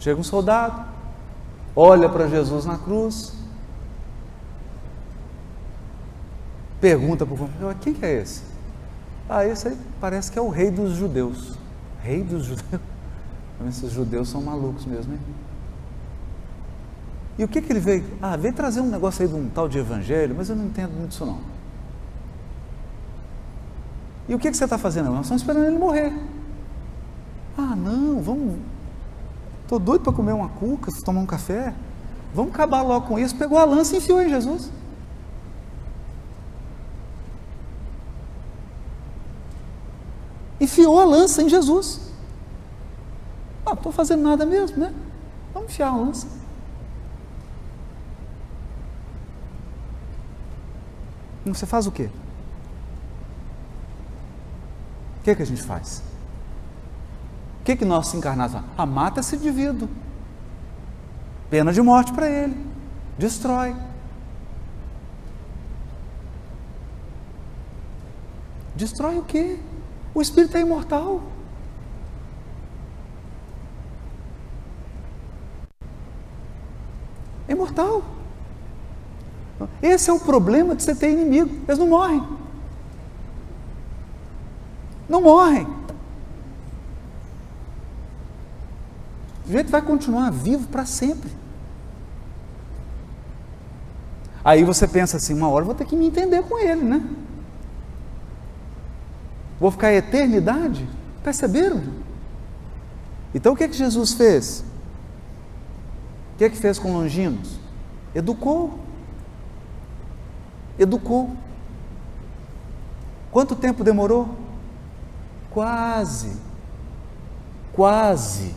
Chega 0.00 0.18
um 0.18 0.24
soldado, 0.24 0.84
olha 1.76 2.08
para 2.08 2.28
Jesus 2.28 2.64
na 2.64 2.78
cruz, 2.78 3.34
pergunta 6.80 7.26
para 7.26 7.34
o 7.34 7.74
quem 7.74 7.92
que 7.92 8.04
é 8.06 8.22
esse? 8.22 8.42
Ah, 9.28 9.44
esse 9.44 9.68
aí 9.68 9.78
parece 10.00 10.32
que 10.32 10.38
é 10.38 10.42
o 10.42 10.48
rei 10.48 10.70
dos 10.70 10.94
judeus. 10.94 11.58
Rei 12.02 12.22
dos 12.22 12.44
judeus? 12.44 12.80
Esses 13.68 13.92
judeus 13.92 14.28
são 14.28 14.42
malucos 14.42 14.84
mesmo, 14.84 15.14
hein? 15.14 15.20
E 17.38 17.44
o 17.44 17.48
que, 17.48 17.60
que 17.60 17.72
ele 17.72 17.80
veio? 17.80 18.04
Ah, 18.22 18.36
veio 18.36 18.54
trazer 18.54 18.80
um 18.80 18.88
negócio 18.88 19.22
aí 19.22 19.28
de 19.28 19.34
um 19.34 19.48
tal 19.48 19.68
de 19.68 19.78
evangelho, 19.78 20.34
mas 20.36 20.48
eu 20.48 20.56
não 20.56 20.66
entendo 20.66 20.92
muito 20.92 21.12
isso 21.12 21.26
não. 21.26 21.38
E 24.28 24.34
o 24.34 24.38
que, 24.38 24.50
que 24.50 24.56
você 24.56 24.64
está 24.64 24.78
fazendo? 24.78 25.10
Nós 25.10 25.22
estamos 25.22 25.42
esperando 25.42 25.66
ele 25.66 25.78
morrer. 25.78 26.12
Ah, 27.58 27.74
não, 27.76 28.22
vamos. 28.22 28.58
Estou 29.62 29.78
doido 29.78 30.02
para 30.02 30.12
comer 30.12 30.32
uma 30.32 30.48
cuca, 30.48 30.90
tomar 31.04 31.20
um 31.20 31.26
café. 31.26 31.74
Vamos 32.32 32.54
acabar 32.54 32.82
logo 32.82 33.06
com 33.06 33.18
isso. 33.18 33.36
Pegou 33.36 33.58
a 33.58 33.64
lança 33.64 33.94
e 33.94 33.98
enfiou 33.98 34.22
em 34.22 34.28
Jesus. 34.28 34.70
Enfiou 40.60 41.00
a 41.00 41.04
lança 41.04 41.42
em 41.42 41.48
Jesus. 41.48 42.00
Ah, 43.66 43.72
estou 43.72 43.92
fazendo 43.92 44.22
nada 44.22 44.46
mesmo, 44.46 44.78
né? 44.78 44.94
Vamos 45.52 45.70
enfiar 45.70 45.88
a 45.88 45.96
lança. 45.96 46.43
Você 51.46 51.66
faz 51.66 51.86
o 51.86 51.92
quê? 51.92 52.08
O 55.18 55.22
que, 55.24 55.30
é 55.30 55.34
que 55.34 55.42
a 55.42 55.46
gente 55.46 55.62
faz? 55.62 56.02
O 57.60 57.64
que, 57.64 57.72
é 57.72 57.76
que 57.76 57.84
nós 57.84 58.12
encarnados 58.14 58.60
Ah, 58.76 58.86
mata 58.86 59.20
esse 59.20 59.36
indivíduo. 59.36 59.88
Pena 61.50 61.72
de 61.72 61.80
morte 61.82 62.12
para 62.12 62.28
ele. 62.28 62.56
Destrói. 63.18 63.74
Destrói 68.74 69.18
o 69.18 69.22
quê? 69.22 69.58
O 70.14 70.20
espírito 70.20 70.56
é 70.56 70.60
imortal. 70.60 71.22
É 77.48 77.52
imortal. 77.52 78.13
Esse 79.84 80.08
é 80.08 80.12
o 80.14 80.18
problema 80.18 80.74
de 80.74 80.82
você 80.82 80.94
ter 80.94 81.10
inimigo. 81.10 81.50
Eles 81.68 81.78
não 81.78 81.86
morrem. 81.86 82.26
Não 85.06 85.20
morrem. 85.20 85.66
O 89.46 89.52
jeito 89.52 89.70
vai 89.70 89.82
continuar 89.82 90.30
vivo 90.30 90.66
para 90.68 90.86
sempre. 90.86 91.30
Aí 94.42 94.64
você 94.64 94.88
pensa 94.88 95.18
assim, 95.18 95.34
uma 95.34 95.50
hora 95.50 95.66
vou 95.66 95.74
ter 95.74 95.84
que 95.84 95.94
me 95.94 96.06
entender 96.06 96.42
com 96.44 96.58
ele, 96.58 96.82
né? 96.82 97.06
Vou 99.60 99.70
ficar 99.70 99.88
a 99.88 99.94
eternidade? 99.94 100.88
Perceberam? 101.22 101.82
Então 103.34 103.52
o 103.52 103.56
que 103.56 103.64
é 103.64 103.68
que 103.68 103.76
Jesus 103.76 104.14
fez? 104.14 104.64
O 106.34 106.38
que 106.38 106.44
é 106.44 106.48
que 106.48 106.56
fez 106.56 106.78
com 106.78 106.94
Longinos? 106.94 107.58
Educou. 108.14 108.83
Educou. 110.78 111.30
Quanto 113.30 113.56
tempo 113.56 113.82
demorou? 113.82 114.28
Quase, 115.50 116.36
quase 117.72 118.54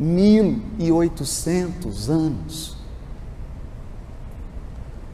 1.800 0.00 2.08
anos. 2.08 2.76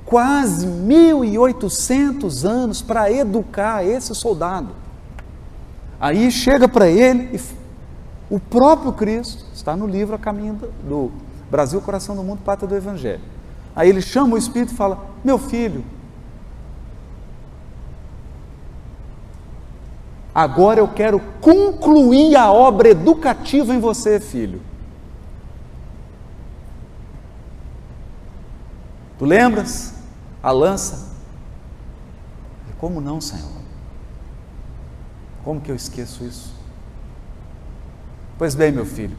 Quase 0.05 0.67
1.800 0.67 2.49
anos 2.49 2.81
para 2.81 3.11
educar 3.11 3.85
esse 3.85 4.15
soldado. 4.15 4.69
Aí 5.99 6.31
chega 6.31 6.69
para 6.69 6.89
ele 6.89 7.37
e 7.37 7.41
o 8.29 8.39
próprio 8.39 8.93
Cristo, 8.93 9.47
está 9.55 9.77
no 9.77 9.87
livro 9.87 10.15
A 10.15 10.19
Caminho 10.19 10.59
do 10.87 11.11
Brasil, 11.51 11.81
Coração 11.81 12.15
do 12.15 12.23
Mundo, 12.23 12.43
Pátria 12.45 12.69
do 12.69 12.77
Evangelho. 12.77 13.23
Aí 13.77 13.91
ele 13.91 14.01
chama 14.01 14.35
o 14.35 14.39
Espírito 14.39 14.73
e 14.73 14.77
fala: 14.77 15.07
Meu 15.23 15.39
filho, 15.39 15.85
agora 20.35 20.81
eu 20.81 20.89
quero 20.89 21.21
concluir 21.43 22.35
a 22.35 22.51
obra 22.51 22.89
educativa 22.89 23.75
em 23.75 23.79
você, 23.79 24.19
filho. 24.19 24.63
Tu 29.19 29.27
lembras? 29.27 29.95
A 30.43 30.51
lança. 30.51 31.15
Como 32.79 33.01
não, 33.01 33.21
Senhor? 33.21 33.51
Como 35.43 35.61
que 35.61 35.71
eu 35.71 35.77
esqueço 35.77 36.25
isso? 36.25 36.55
Pois 38.39 38.55
bem, 38.55 38.71
meu 38.71 38.85
filho, 38.85 39.17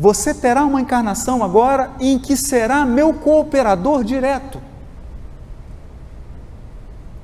você 0.00 0.32
terá 0.32 0.64
uma 0.64 0.80
encarnação 0.80 1.44
agora 1.44 1.90
em 2.00 2.18
que 2.18 2.34
será 2.34 2.86
meu 2.86 3.12
cooperador 3.12 4.02
direto. 4.02 4.58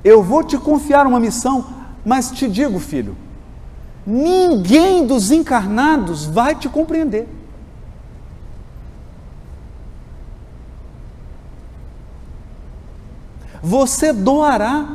Eu 0.05 0.23
vou 0.23 0.45
te 0.45 0.59
confiar 0.59 1.07
uma 1.07 1.19
missão, 1.19 1.65
mas 2.05 2.31
te 2.31 2.47
digo, 2.47 2.79
filho, 2.79 3.17
ninguém 4.07 5.07
dos 5.07 5.31
encarnados 5.31 6.27
vai 6.27 6.55
te 6.55 6.69
compreender. 6.69 7.27
Você 13.63 14.13
doará, 14.13 14.87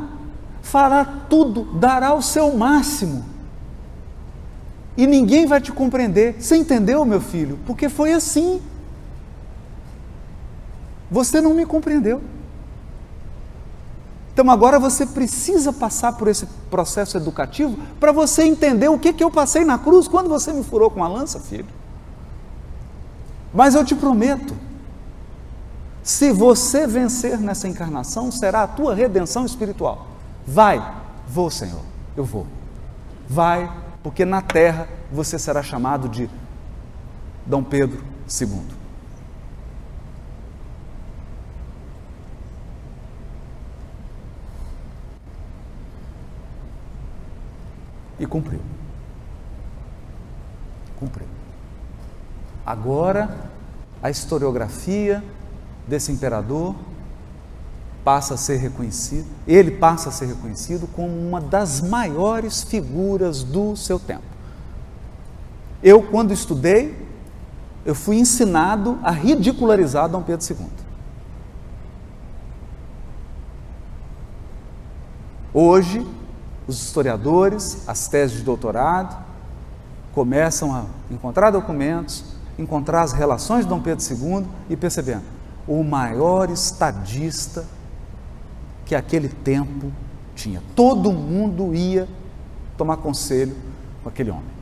fará 0.62 1.04
tudo, 1.04 1.64
dará 1.80 2.14
o 2.14 2.22
seu 2.22 2.56
máximo 2.56 3.31
e 4.96 5.06
ninguém 5.06 5.46
vai 5.46 5.60
te 5.60 5.72
compreender. 5.72 6.36
Você 6.38 6.56
entendeu, 6.56 7.04
meu 7.04 7.20
filho? 7.20 7.58
Porque 7.66 7.88
foi 7.88 8.12
assim. 8.12 8.60
Você 11.10 11.40
não 11.40 11.54
me 11.54 11.64
compreendeu. 11.64 12.20
Então 14.32 14.50
agora 14.50 14.78
você 14.78 15.04
precisa 15.04 15.72
passar 15.72 16.14
por 16.14 16.26
esse 16.26 16.46
processo 16.70 17.16
educativo 17.18 17.76
para 18.00 18.12
você 18.12 18.44
entender 18.44 18.88
o 18.88 18.98
que, 18.98 19.12
que 19.12 19.22
eu 19.22 19.30
passei 19.30 19.64
na 19.64 19.78
cruz 19.78 20.08
quando 20.08 20.28
você 20.28 20.52
me 20.52 20.64
furou 20.64 20.90
com 20.90 21.04
a 21.04 21.08
lança, 21.08 21.38
filho. 21.38 21.66
Mas 23.52 23.74
eu 23.74 23.84
te 23.84 23.94
prometo, 23.94 24.56
se 26.02 26.32
você 26.32 26.86
vencer 26.86 27.38
nessa 27.38 27.68
encarnação, 27.68 28.32
será 28.32 28.62
a 28.62 28.66
tua 28.66 28.94
redenção 28.94 29.44
espiritual. 29.44 30.06
Vai, 30.46 30.82
vou, 31.28 31.50
Senhor, 31.50 31.82
eu 32.16 32.24
vou. 32.24 32.46
Vai, 33.28 33.70
porque 34.02 34.24
na 34.24 34.42
terra 34.42 34.88
você 35.10 35.38
será 35.38 35.62
chamado 35.62 36.08
de 36.08 36.28
Dom 37.46 37.62
Pedro 37.62 38.02
II. 38.28 38.82
E 48.18 48.26
cumpriu. 48.26 48.60
Cumpriu. 50.98 51.26
Agora, 52.64 53.50
a 54.00 54.10
historiografia 54.10 55.22
desse 55.88 56.12
imperador 56.12 56.76
passa 58.04 58.34
a 58.34 58.36
ser 58.36 58.56
reconhecido, 58.56 59.26
ele 59.46 59.70
passa 59.72 60.08
a 60.08 60.12
ser 60.12 60.26
reconhecido 60.26 60.86
como 60.88 61.16
uma 61.16 61.40
das 61.40 61.80
maiores 61.80 62.62
figuras 62.62 63.42
do 63.42 63.76
seu 63.76 63.98
tempo. 63.98 64.24
Eu, 65.82 66.02
quando 66.02 66.32
estudei, 66.32 66.96
eu 67.84 67.94
fui 67.94 68.16
ensinado 68.16 68.98
a 69.02 69.10
ridicularizar 69.10 70.08
Dom 70.08 70.22
Pedro 70.22 70.46
II. 70.48 70.66
Hoje, 75.54 76.06
os 76.66 76.80
historiadores, 76.82 77.86
as 77.86 78.08
teses 78.08 78.38
de 78.38 78.42
doutorado, 78.42 79.22
começam 80.12 80.74
a 80.74 80.84
encontrar 81.10 81.50
documentos, 81.50 82.24
encontrar 82.58 83.02
as 83.02 83.12
relações 83.12 83.64
de 83.64 83.68
Dom 83.68 83.80
Pedro 83.80 84.04
II 84.04 84.46
e 84.70 84.76
percebendo 84.76 85.24
o 85.66 85.82
maior 85.82 86.50
estadista 86.50 87.64
que 88.92 88.96
aquele 88.96 89.30
tempo 89.30 89.90
tinha. 90.34 90.62
Todo 90.76 91.10
mundo 91.10 91.74
ia 91.74 92.06
tomar 92.76 92.98
conselho 92.98 93.56
com 94.02 94.10
aquele 94.10 94.30
homem. 94.30 94.52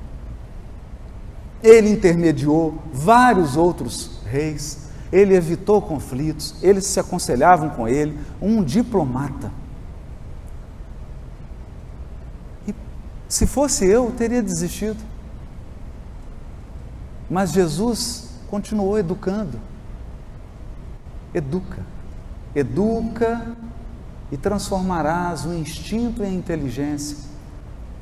Ele 1.60 1.90
intermediou 1.90 2.80
vários 2.92 3.56
outros 3.56 4.20
reis, 4.24 4.88
ele 5.10 5.34
evitou 5.34 5.82
conflitos, 5.82 6.54
eles 6.62 6.86
se 6.86 7.00
aconselhavam 7.00 7.70
com 7.70 7.88
ele, 7.88 8.16
um 8.40 8.62
diplomata. 8.62 9.50
E 12.68 12.74
se 13.28 13.48
fosse 13.48 13.84
eu, 13.84 14.12
teria 14.12 14.44
desistido. 14.44 15.02
Mas 17.28 17.50
Jesus 17.50 18.30
continuou 18.48 18.96
educando. 18.96 19.58
Educa. 21.34 21.84
Educa 22.54 23.56
e 24.32 24.36
transformarás 24.36 25.44
o 25.44 25.52
instinto 25.52 26.22
em 26.22 26.36
inteligência, 26.36 27.16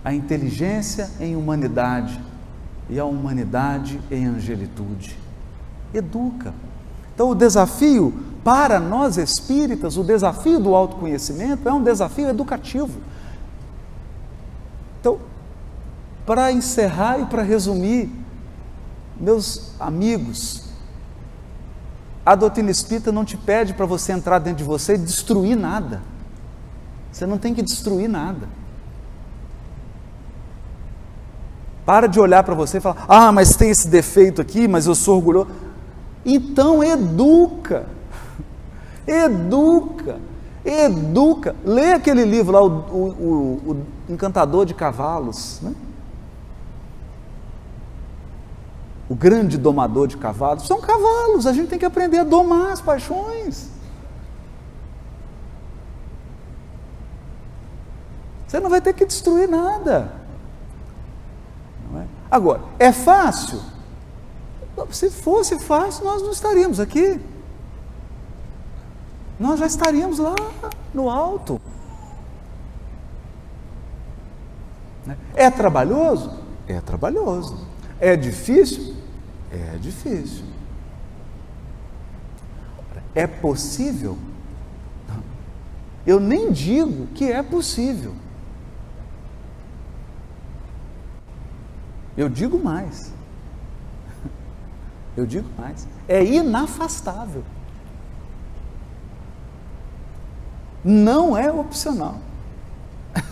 a 0.05 0.13
inteligência 0.13 1.11
em 1.21 1.35
humanidade 1.35 2.21
e 2.89 2.99
a 2.99 3.05
humanidade 3.05 4.01
em 4.11 4.27
angelitude. 4.27 5.17
Educa. 5.93 6.53
Então, 7.15 7.31
o 7.31 7.35
desafio 7.35 8.13
para 8.45 8.79
nós 8.79 9.17
espíritas, 9.17 9.97
o 9.97 10.05
desafio 10.05 10.61
do 10.61 10.75
autoconhecimento 10.75 11.69
é 11.69 11.73
um 11.73 11.83
desafio 11.83 12.29
educativo. 12.29 13.01
Então, 15.01 15.19
para 16.25 16.53
encerrar 16.53 17.19
e 17.19 17.27
para 17.27 17.43
resumir, 17.43 18.11
meus 19.19 19.73
amigos, 19.81 20.69
a 22.25 22.35
doutrina 22.35 22.71
espírita 22.71 23.11
não 23.11 23.25
te 23.25 23.37
pede 23.37 23.73
para 23.73 23.87
você 23.87 24.13
entrar 24.13 24.39
dentro 24.39 24.59
de 24.59 24.65
você 24.65 24.95
e 24.95 24.99
destruir 24.99 25.57
nada. 25.57 26.03
Você 27.13 27.27
não 27.27 27.39
tem 27.39 27.55
que 27.55 27.63
destruir 27.63 28.09
nada. 28.09 28.49
Para 31.85 32.07
de 32.07 32.21
olhar 32.21 32.43
para 32.43 32.55
você 32.55 32.79
e 32.79 32.81
falar: 32.81 33.05
ah, 33.09 33.33
mas 33.33 33.57
tem 33.57 33.71
esse 33.71 33.89
defeito 33.89 34.43
aqui, 34.43 34.69
mas 34.69 34.87
eu 34.87 34.95
sou 34.95 35.17
orgulhoso. 35.17 35.49
Então 36.25 36.85
educa, 36.85 37.87
educa, 39.07 40.21
educa. 40.65 41.57
Lê 41.65 41.95
aquele 41.95 42.25
livro 42.25 42.53
lá, 42.53 42.63
o, 42.63 42.69
o, 42.69 43.73
o 43.73 43.87
Encantador 44.13 44.67
de 44.67 44.75
Cavalos. 44.75 45.61
Né? 45.63 45.75
O 49.09 49.15
grande 49.15 49.57
domador 49.57 50.07
de 50.07 50.19
cavalos. 50.19 50.67
São 50.67 50.83
cavalos, 50.83 51.47
a 51.47 51.53
gente 51.55 51.69
tem 51.69 51.79
que 51.79 51.87
aprender 51.87 52.19
a 52.19 52.25
domar 52.25 52.73
as 52.73 52.81
paixões. 52.83 53.78
Você 58.49 58.59
não 58.59 58.71
vai 58.71 58.81
ter 58.81 58.95
que 58.95 59.05
destruir 59.05 59.47
nada. 59.47 60.11
É? 61.95 62.05
Agora, 62.31 62.63
é 62.79 62.91
fácil? 62.91 63.61
Se 64.91 65.11
fosse 65.11 65.59
fácil, 65.61 66.05
nós 66.05 66.23
não 66.23 66.31
estaríamos 66.31 66.81
aqui. 66.81 67.21
Nós 69.39 69.61
já 69.61 69.67
estaríamos 69.67 70.19
lá 70.19 70.35
no 70.95 71.11
alto. 71.11 71.61
Né? 75.05 75.17
É 75.35 75.51
trabalhoso? 75.51 76.39
É 76.67 76.81
trabalhoso. 76.81 77.67
É 78.01 78.17
difícil? 78.17 78.95
É 79.53 79.77
difícil. 79.77 80.45
É 83.15 83.27
possível? 83.27 84.17
Eu 86.07 86.19
nem 86.19 86.51
digo 86.51 87.09
que 87.09 87.31
é 87.31 87.43
possível. 87.43 88.15
Eu 92.19 92.29
digo 92.29 92.59
mais. 92.59 93.13
Eu 95.17 95.25
digo 95.25 95.49
mais. 95.57 95.87
É 96.09 96.25
inafastável. 96.25 97.45
Não 100.85 101.39
é 101.39 101.53
opcional. 101.53 102.17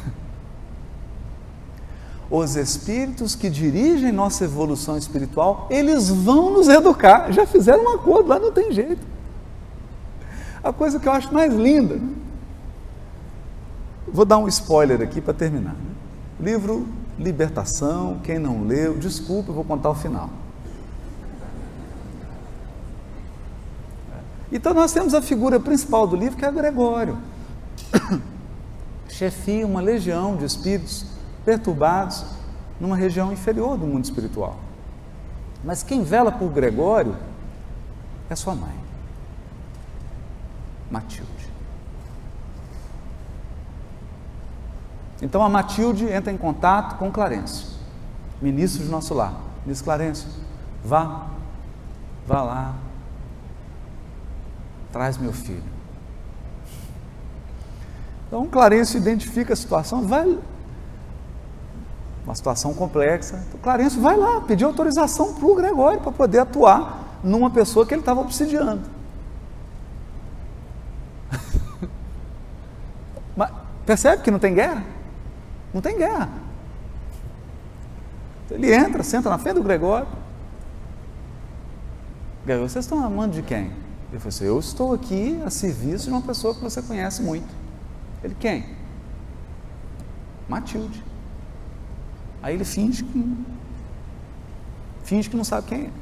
Os 2.31 2.55
espíritos 2.55 3.35
que 3.35 3.51
dirigem 3.51 4.13
nossa 4.13 4.45
evolução 4.45 4.97
espiritual, 4.97 5.67
eles 5.69 6.09
vão 6.09 6.53
nos 6.53 6.69
educar. 6.69 7.33
Já 7.33 7.45
fizeram 7.45 7.83
um 7.87 7.95
acordo, 7.97 8.29
lá 8.29 8.39
não 8.39 8.53
tem 8.53 8.71
jeito. 8.71 9.05
A 10.63 10.73
coisa 10.73 11.01
que 11.01 11.09
eu 11.09 11.13
acho 11.13 11.35
mais 11.35 11.53
linda. 11.53 11.97
Né? 11.97 12.15
Vou 14.07 14.25
dar 14.25 14.39
um 14.39 14.47
spoiler 14.47 15.03
aqui 15.03 15.21
para 15.21 15.35
terminar. 15.35 15.75
Né? 15.75 15.91
Livro 16.39 16.87
libertação, 17.19 18.21
quem 18.23 18.39
não 18.39 18.65
leu, 18.65 18.97
desculpa, 18.99 19.51
eu 19.51 19.55
vou 19.55 19.65
contar 19.65 19.91
o 19.91 19.95
final. 19.95 20.31
Então 24.51 24.73
nós 24.73 24.93
temos 24.93 25.15
a 25.15 25.21
figura 25.21 25.59
principal 25.59 26.07
do 26.07 26.17
livro 26.17 26.37
que 26.37 26.45
é 26.45 26.53
Gregório. 26.53 27.19
Chefia 29.09 29.67
uma 29.67 29.81
legião 29.81 30.37
de 30.37 30.45
espíritos 30.45 31.07
perturbados 31.45 32.25
numa 32.81 32.97
região 32.97 33.33
inferior 33.33 33.77
do 33.77 33.87
mundo 33.87 34.05
espiritual. 34.05 34.57
Mas 35.65 35.83
quem 35.83 36.03
vela 36.03 36.31
por 36.31 36.51
Gregório 36.51 37.17
é 38.29 38.37
sua 38.37 38.55
mãe, 38.55 38.75
Matilde. 40.91 41.36
Então 45.21 45.43
a 45.43 45.49
Matilde 45.49 46.07
entra 46.11 46.33
em 46.33 46.37
contato 46.37 46.97
com 46.99 47.11
Clarencio, 47.11 47.69
ministro 48.41 48.85
de 48.85 48.91
nosso 48.91 49.15
lar. 49.15 49.35
Diz 49.65 49.81
Clarencio, 49.81 50.29
vá, 50.85 51.27
vá 52.27 52.43
lá, 52.43 52.75
traz 54.93 55.17
meu 55.17 55.33
filho. 55.33 55.77
Então 58.27 58.47
Clarencio 58.47 58.99
identifica 58.99 59.55
a 59.55 59.57
situação, 59.57 60.03
vai, 60.03 60.39
uma 62.25 62.35
situação 62.35 62.75
complexa. 62.75 63.43
Então, 63.49 63.61
Clarencio 63.61 64.03
vai 64.03 64.17
lá 64.17 64.41
pedir 64.43 64.65
autorização 64.65 65.33
para 65.33 65.47
o 65.47 65.55
Gregório 65.55 66.01
para 66.01 66.13
poder 66.13 66.41
atuar 66.41 67.21
numa 67.23 67.51
pessoa 67.51 67.87
que 67.87 67.95
ele 67.95 68.03
estava 68.03 68.21
obsidiando. 68.21 68.83
Mas 73.35 73.51
percebe 73.87 74.23
que 74.23 74.31
não 74.31 74.39
tem 74.39 74.55
guerra? 74.55 74.96
Não 75.77 75.83
tem 75.83 75.99
guerra. 75.99 76.31
Ele 78.51 78.75
entra, 78.75 79.03
senta 79.03 79.29
na 79.29 79.37
frente 79.37 79.57
do 79.57 79.63
Gregório. 79.63 80.09
Gregório, 82.47 82.71
vocês 82.71 82.87
estão 82.87 83.05
amando 83.05 83.35
de 83.35 83.43
quem? 83.43 83.65
Ele 84.11 84.19
falou 84.19 84.29
assim: 84.29 84.47
Eu 84.47 84.59
estou 84.59 84.95
aqui 84.95 85.39
a 85.45 85.51
serviço 85.51 86.07
de 86.07 86.13
uma 86.13 86.23
pessoa 86.23 86.55
que 86.55 86.63
você 86.63 86.81
conhece 86.81 87.23
muito. 87.23 87.55
Ele, 88.25 88.35
quem? 88.41 88.75
Matilde. 90.49 91.05
Aí 92.43 92.55
ele 92.55 92.65
finge 92.65 93.05
que. 93.05 93.37
Finge 95.05 95.29
que 95.29 95.37
não 95.37 95.45
sabe 95.45 95.67
quem 95.67 95.93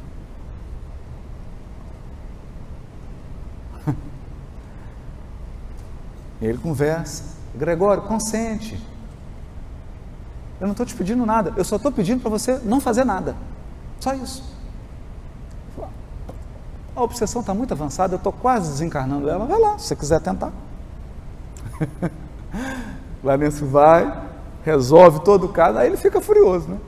é. 3.87 3.93
ele 6.47 6.59
conversa. 6.59 7.25
Gregório, 7.57 8.05
consente. 8.05 8.94
Eu 10.61 10.67
não 10.67 10.73
estou 10.73 10.87
te 10.87 10.95
pedindo 10.95 11.25
nada, 11.27 11.53
eu 11.57 11.65
só 11.65 11.77
estou 11.77 11.91
pedindo 11.91 12.21
para 12.21 12.31
você 12.31 12.61
não 12.65 12.81
fazer 12.81 13.05
nada. 13.05 13.37
Só 14.01 14.15
isso. 14.15 14.55
A 16.97 17.03
obsessão 17.03 17.41
está 17.41 17.53
muito 17.53 17.73
avançada, 17.73 18.15
eu 18.15 18.19
estou 18.19 18.33
quase 18.33 18.71
desencarnando 18.71 19.29
ela. 19.29 19.47
Vai 19.47 19.59
lá, 19.59 19.79
se 19.79 19.87
você 19.89 19.97
quiser 19.97 20.21
tentar. 20.21 20.53
Lourenço 23.23 23.67
vai, 23.67 24.23
resolve 24.65 25.21
todo 25.21 25.47
o 25.47 25.49
caso, 25.49 25.79
aí 25.79 25.89
ele 25.89 25.97
fica 25.97 26.21
furioso, 26.21 26.69
né? 26.69 26.79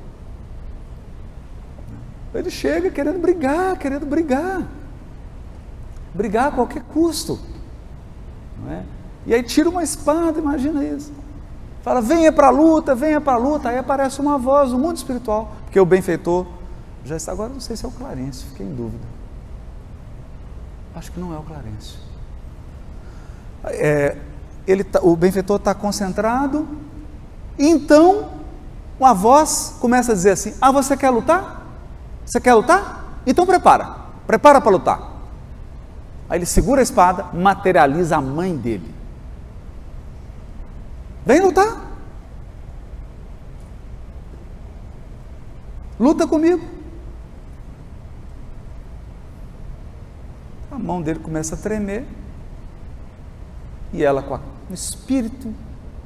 Ele 2.35 2.51
chega 2.51 2.91
querendo 2.91 3.19
brigar, 3.19 3.77
querendo 3.79 4.07
brigar. 4.07 4.63
Brigar 6.15 6.49
a 6.49 6.53
qualquer 6.53 6.83
custo. 6.83 7.39
Não 8.63 8.73
é? 8.73 8.85
E 9.25 9.35
aí 9.35 9.43
tira 9.43 9.69
uma 9.69 9.83
espada, 9.83 10.39
imagina 10.39 10.85
isso. 10.85 11.13
Fala, 11.87 12.01
venha 12.01 12.33
para 12.33 12.49
a 12.49 12.51
luta, 12.51 12.97
venha 12.97 13.21
para 13.21 13.35
a 13.35 13.37
luta. 13.37 13.69
Aí 13.69 13.79
aparece 13.79 14.21
uma 14.21 14.37
voz 14.37 14.73
do 14.73 14.79
mundo 14.79 14.97
espiritual, 14.97 15.53
porque 15.63 15.79
o 15.79 15.87
benfeitor 15.87 16.45
já 17.05 17.15
está. 17.17 17.31
Agora 17.31 17.49
não 17.49 17.61
sei 17.61 17.77
se 17.77 17.85
é 17.85 17.89
o 17.89 17.93
Clarence, 17.93 18.45
fiquei 18.47 18.67
em 18.67 18.75
dúvida. 18.75 19.05
Acho 20.97 21.13
que 21.13 21.21
não 21.21 21.33
é 21.33 21.39
o 21.39 21.43
Clarence. 21.43 21.97
É, 23.67 24.17
ele 24.67 24.83
tá, 24.83 24.99
o 25.01 25.15
benfeitor 25.15 25.59
está 25.59 25.77
concentrado, 25.77 26.67
então 27.57 28.31
uma 28.99 29.15
voz 29.15 29.77
começa 29.79 30.11
a 30.11 30.15
dizer 30.17 30.33
assim: 30.33 30.55
Ah, 30.61 30.73
você 30.73 30.97
quer 30.97 31.11
lutar? 31.11 31.69
Você 32.25 32.41
quer 32.41 32.55
lutar? 32.55 33.21
Então 33.25 33.47
prepara, 33.47 33.95
prepara 34.27 34.61
para 34.61 34.73
lutar. 34.73 35.13
Aí 36.29 36.37
ele 36.37 36.47
segura 36.47 36.81
a 36.81 36.83
espada, 36.83 37.27
materializa 37.33 38.17
a 38.17 38.21
mãe 38.21 38.57
dele. 38.57 38.96
Vem 41.27 41.41
lutar. 41.41 41.85
Luta 45.99 46.25
comigo. 46.25 46.65
A 50.71 50.79
mão 50.79 51.03
dele 51.03 51.19
começa 51.19 51.57
a 51.57 51.59
tremer. 51.59 52.07
E 53.93 54.05
ela 54.05 54.23
com 54.23 54.39
um 54.71 54.75
espírito 54.75 55.53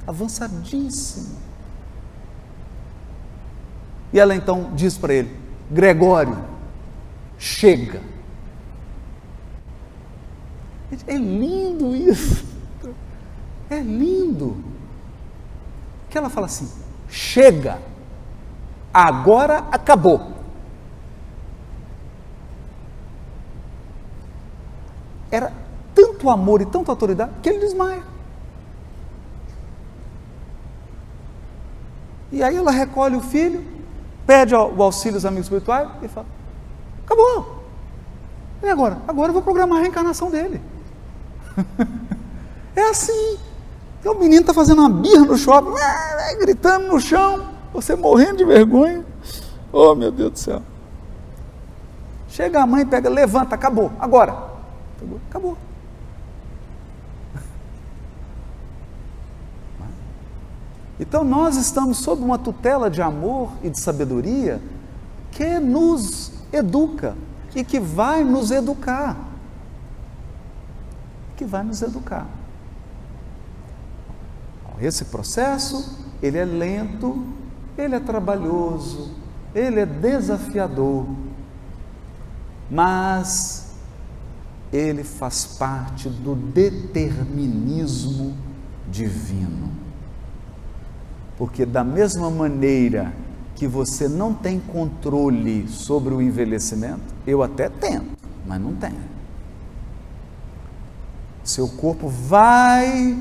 avançadíssimo. 0.07 1.37
E 4.13 4.19
ela 4.19 4.35
então 4.35 4.73
diz 4.75 4.97
para 4.97 5.13
ele: 5.13 5.37
Gregório, 5.71 6.43
chega. 7.39 8.01
É 11.07 11.17
lindo 11.17 11.95
isso. 11.95 12.45
É 13.69 13.81
lindo. 13.81 14.70
Que 16.11 16.19
ela 16.19 16.29
fala 16.29 16.47
assim: 16.47 16.69
chega, 17.09 17.79
agora 18.93 19.65
acabou. 19.71 20.33
Era 25.31 25.53
tanto 25.95 26.29
amor 26.29 26.61
e 26.61 26.67
tanta 26.67 26.91
autoridade 26.91 27.33
que 27.41 27.49
ele 27.49 27.61
desmaia. 27.61 28.03
E 32.33 32.43
aí 32.43 32.57
ela 32.57 32.71
recolhe 32.71 33.17
o 33.17 33.21
filho, 33.21 33.65
pede 34.27 34.55
o 34.55 34.83
auxílio 34.83 35.15
dos 35.15 35.25
amigos 35.25 35.47
espirituais 35.47 35.89
e 36.03 36.09
fala: 36.09 36.27
acabou. 37.05 37.61
E 38.63 38.69
agora? 38.69 38.99
Agora 39.07 39.29
eu 39.29 39.33
vou 39.33 39.43
programar 39.43 39.79
a 39.79 39.83
reencarnação 39.83 40.31
dele. 40.31 40.61
é 42.75 42.83
assim. 42.91 43.39
O 44.09 44.15
menino 44.15 44.41
está 44.41 44.55
fazendo 44.55 44.81
uma 44.81 44.89
birra 44.89 45.25
no 45.27 45.37
shopping, 45.37 45.75
gritando 46.41 46.87
no 46.87 47.01
chão, 47.01 47.49
você 47.73 47.95
morrendo 47.95 48.39
de 48.39 48.45
vergonha. 48.45 49.05
Oh, 49.73 49.95
meu 49.95 50.11
Deus 50.11 50.33
do 50.33 50.39
céu. 50.39 50.63
Chega 52.29 52.63
a 52.63 52.67
mãe, 52.67 52.87
pega, 52.87 53.11
levanta, 53.11 53.55
acabou, 53.55 53.93
agora. 53.99 54.37
Acabou. 55.29 55.57
Então 60.99 61.25
nós 61.25 61.57
estamos 61.57 61.97
sob 61.97 62.23
uma 62.23 62.37
tutela 62.39 62.91
de 62.91 63.01
amor 63.01 63.51
e 63.63 63.71
de 63.71 63.81
sabedoria 63.81 64.61
que 65.33 65.59
nos 65.59 66.31
educa 66.53 67.17
e 67.55 67.65
que 67.65 67.81
vai 67.81 68.23
nos 68.23 68.51
educar. 68.51 69.17
Que 71.37 71.45
vai 71.47 71.65
nos 71.65 71.81
educar. 71.81 72.27
Esse 74.81 75.07
processo, 75.07 75.99
ele 76.23 76.39
é 76.39 76.45
lento, 76.45 77.23
ele 77.77 77.95
é 77.95 78.01
trabalhoso, 78.01 79.11
ele 79.55 79.81
é 79.81 79.87
desafiador, 79.87 81.07
mas 82.71 83.75
ele 84.73 85.05
faz 85.05 85.45
parte 85.45 86.09
do 86.09 86.35
determinismo 86.35 88.35
divino. 88.89 89.71
Porque, 91.37 91.67
da 91.67 91.83
mesma 91.83 92.31
maneira 92.31 93.13
que 93.55 93.67
você 93.67 94.09
não 94.09 94.33
tem 94.33 94.61
controle 94.61 95.69
sobre 95.69 96.15
o 96.15 96.23
envelhecimento, 96.23 97.15
eu 97.27 97.43
até 97.43 97.69
tento, 97.69 98.17
mas 98.47 98.61
não 98.61 98.75
tenho. 98.75 99.11
Seu 101.43 101.69
corpo 101.69 102.09
vai 102.09 103.19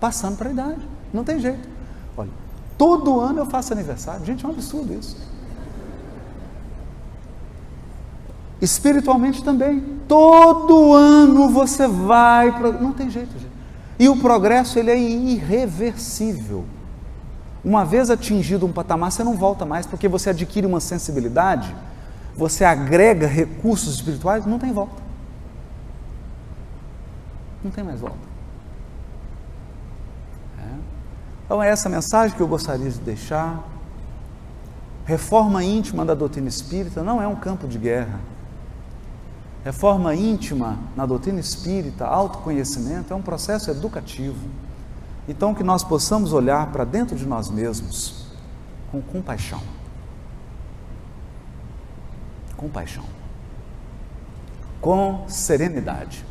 passando 0.00 0.36
para 0.36 0.48
a 0.48 0.52
idade, 0.52 0.88
não 1.12 1.24
tem 1.24 1.38
jeito. 1.38 1.68
Olha, 2.16 2.30
todo 2.76 3.20
ano 3.20 3.40
eu 3.40 3.46
faço 3.46 3.72
aniversário, 3.72 4.24
gente, 4.24 4.44
é 4.44 4.48
um 4.48 4.52
absurdo 4.52 4.94
isso. 4.94 5.16
Espiritualmente 8.60 9.42
também. 9.44 9.98
Todo 10.08 10.92
ano 10.92 11.48
você 11.48 11.86
vai. 11.86 12.50
Não 12.80 12.92
tem 12.92 13.08
jeito, 13.08 13.32
gente. 13.32 13.52
E 13.98 14.08
o 14.08 14.16
progresso 14.16 14.78
ele 14.78 14.90
é 14.90 14.98
irreversível. 14.98 16.64
Uma 17.64 17.84
vez 17.84 18.10
atingido 18.10 18.64
um 18.64 18.72
patamar, 18.72 19.10
você 19.10 19.24
não 19.24 19.36
volta 19.36 19.64
mais, 19.64 19.86
porque 19.86 20.08
você 20.08 20.30
adquire 20.30 20.66
uma 20.66 20.80
sensibilidade, 20.80 21.74
você 22.34 22.64
agrega 22.64 23.26
recursos 23.26 23.96
espirituais, 23.96 24.46
não 24.46 24.58
tem 24.58 24.72
volta. 24.72 25.02
Não 27.62 27.70
tem 27.70 27.82
mais 27.82 28.00
volta. 28.00 28.16
É. 30.60 30.68
Então 31.48 31.62
é 31.62 31.70
essa 31.70 31.88
mensagem 31.88 32.36
que 32.36 32.42
eu 32.42 32.46
gostaria 32.46 32.90
de 32.90 33.00
deixar. 33.00 33.64
Reforma 35.06 35.64
íntima 35.64 36.04
da 36.04 36.12
doutrina 36.12 36.48
espírita 36.48 37.02
não 37.02 37.22
é 37.22 37.26
um 37.26 37.36
campo 37.36 37.66
de 37.66 37.78
guerra 37.78 38.20
Reforma 39.68 40.14
íntima 40.14 40.78
na 40.96 41.04
doutrina 41.04 41.40
espírita, 41.40 42.06
autoconhecimento, 42.06 43.12
é 43.12 43.16
um 43.16 43.20
processo 43.20 43.70
educativo. 43.70 44.48
Então, 45.28 45.54
que 45.54 45.62
nós 45.62 45.84
possamos 45.84 46.32
olhar 46.32 46.72
para 46.72 46.84
dentro 46.84 47.16
de 47.16 47.26
nós 47.26 47.50
mesmos 47.50 48.28
com 48.90 49.02
compaixão. 49.02 49.60
Compaixão. 52.56 53.04
Com 54.80 55.24
serenidade. 55.28 56.24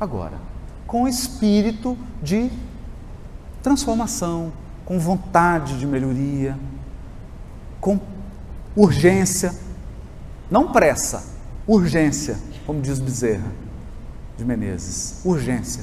Agora, 0.00 0.38
com 0.86 1.06
espírito 1.06 1.96
de 2.20 2.50
transformação, 3.66 4.52
com 4.84 4.96
vontade 4.96 5.76
de 5.76 5.84
melhoria, 5.84 6.56
com 7.80 7.98
urgência, 8.76 9.52
não 10.48 10.70
pressa, 10.70 11.24
urgência, 11.66 12.38
como 12.64 12.80
diz 12.80 13.00
Bezerra 13.00 13.50
de 14.38 14.44
Menezes, 14.44 15.20
urgência. 15.24 15.82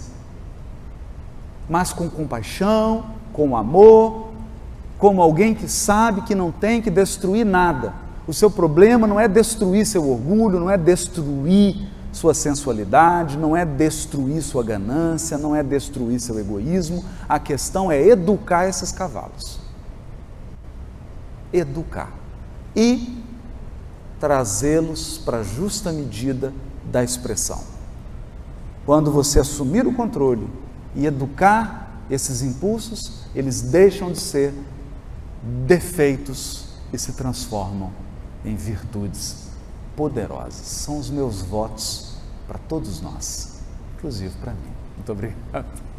Mas 1.68 1.92
com 1.92 2.10
compaixão, 2.10 3.08
com 3.34 3.58
amor, 3.58 4.30
como 4.98 5.22
alguém 5.22 5.54
que 5.54 5.68
sabe 5.68 6.22
que 6.22 6.34
não 6.34 6.54
tem 6.54 6.82
que 6.82 6.90
destruir 6.90 7.46
nada. 7.46 7.94
O 8.26 8.34
seu 8.34 8.50
problema 8.50 9.06
não 9.06 9.20
é 9.20 9.28
destruir 9.28 9.86
seu 9.86 10.10
orgulho, 10.10 10.58
não 10.58 10.70
é 10.70 10.78
destruir 10.78 11.86
sua 12.14 12.34
sensualidade, 12.36 13.38
não 13.38 13.58
é 13.58 13.66
destruir 13.66 14.42
sua 14.42 14.64
ganância, 14.64 15.38
não 15.38 15.56
é 15.56 15.64
destruir 15.64 16.20
seu 16.20 16.40
egoísmo. 16.40 17.04
A 17.28 17.40
questão 17.40 17.92
é 17.92 18.00
educar 18.00 18.70
esses 18.70 18.92
cavalos. 18.92 19.60
Educar. 21.52 22.12
E 22.76 23.22
trazê-los 24.20 25.18
para 25.18 25.40
a 25.40 25.44
justa 25.44 25.92
medida 25.92 26.54
da 26.90 27.04
expressão. 27.04 27.62
Quando 28.86 29.12
você 29.12 29.40
assumir 29.40 29.88
o 29.88 29.94
controle 29.94 30.48
e 30.96 31.06
educar 31.08 32.00
esses 32.10 32.44
impulsos, 32.44 33.24
eles 33.34 33.62
deixam 33.62 34.12
de 34.12 34.20
ser 34.20 34.54
defeitos 35.66 36.66
e 36.94 36.98
se 37.00 37.14
transformam 37.14 37.92
em 38.46 38.56
virtudes 38.56 39.43
poderosas. 39.96 40.66
São 40.66 40.98
os 40.98 41.10
meus 41.10 41.42
votos 41.42 42.16
para 42.48 42.60
todos 42.60 43.02
nós, 43.02 43.60
inclusive 43.98 44.34
para 44.42 44.54
mim. 44.54 44.72
Muito 44.98 45.12
obrigado. 45.12 45.93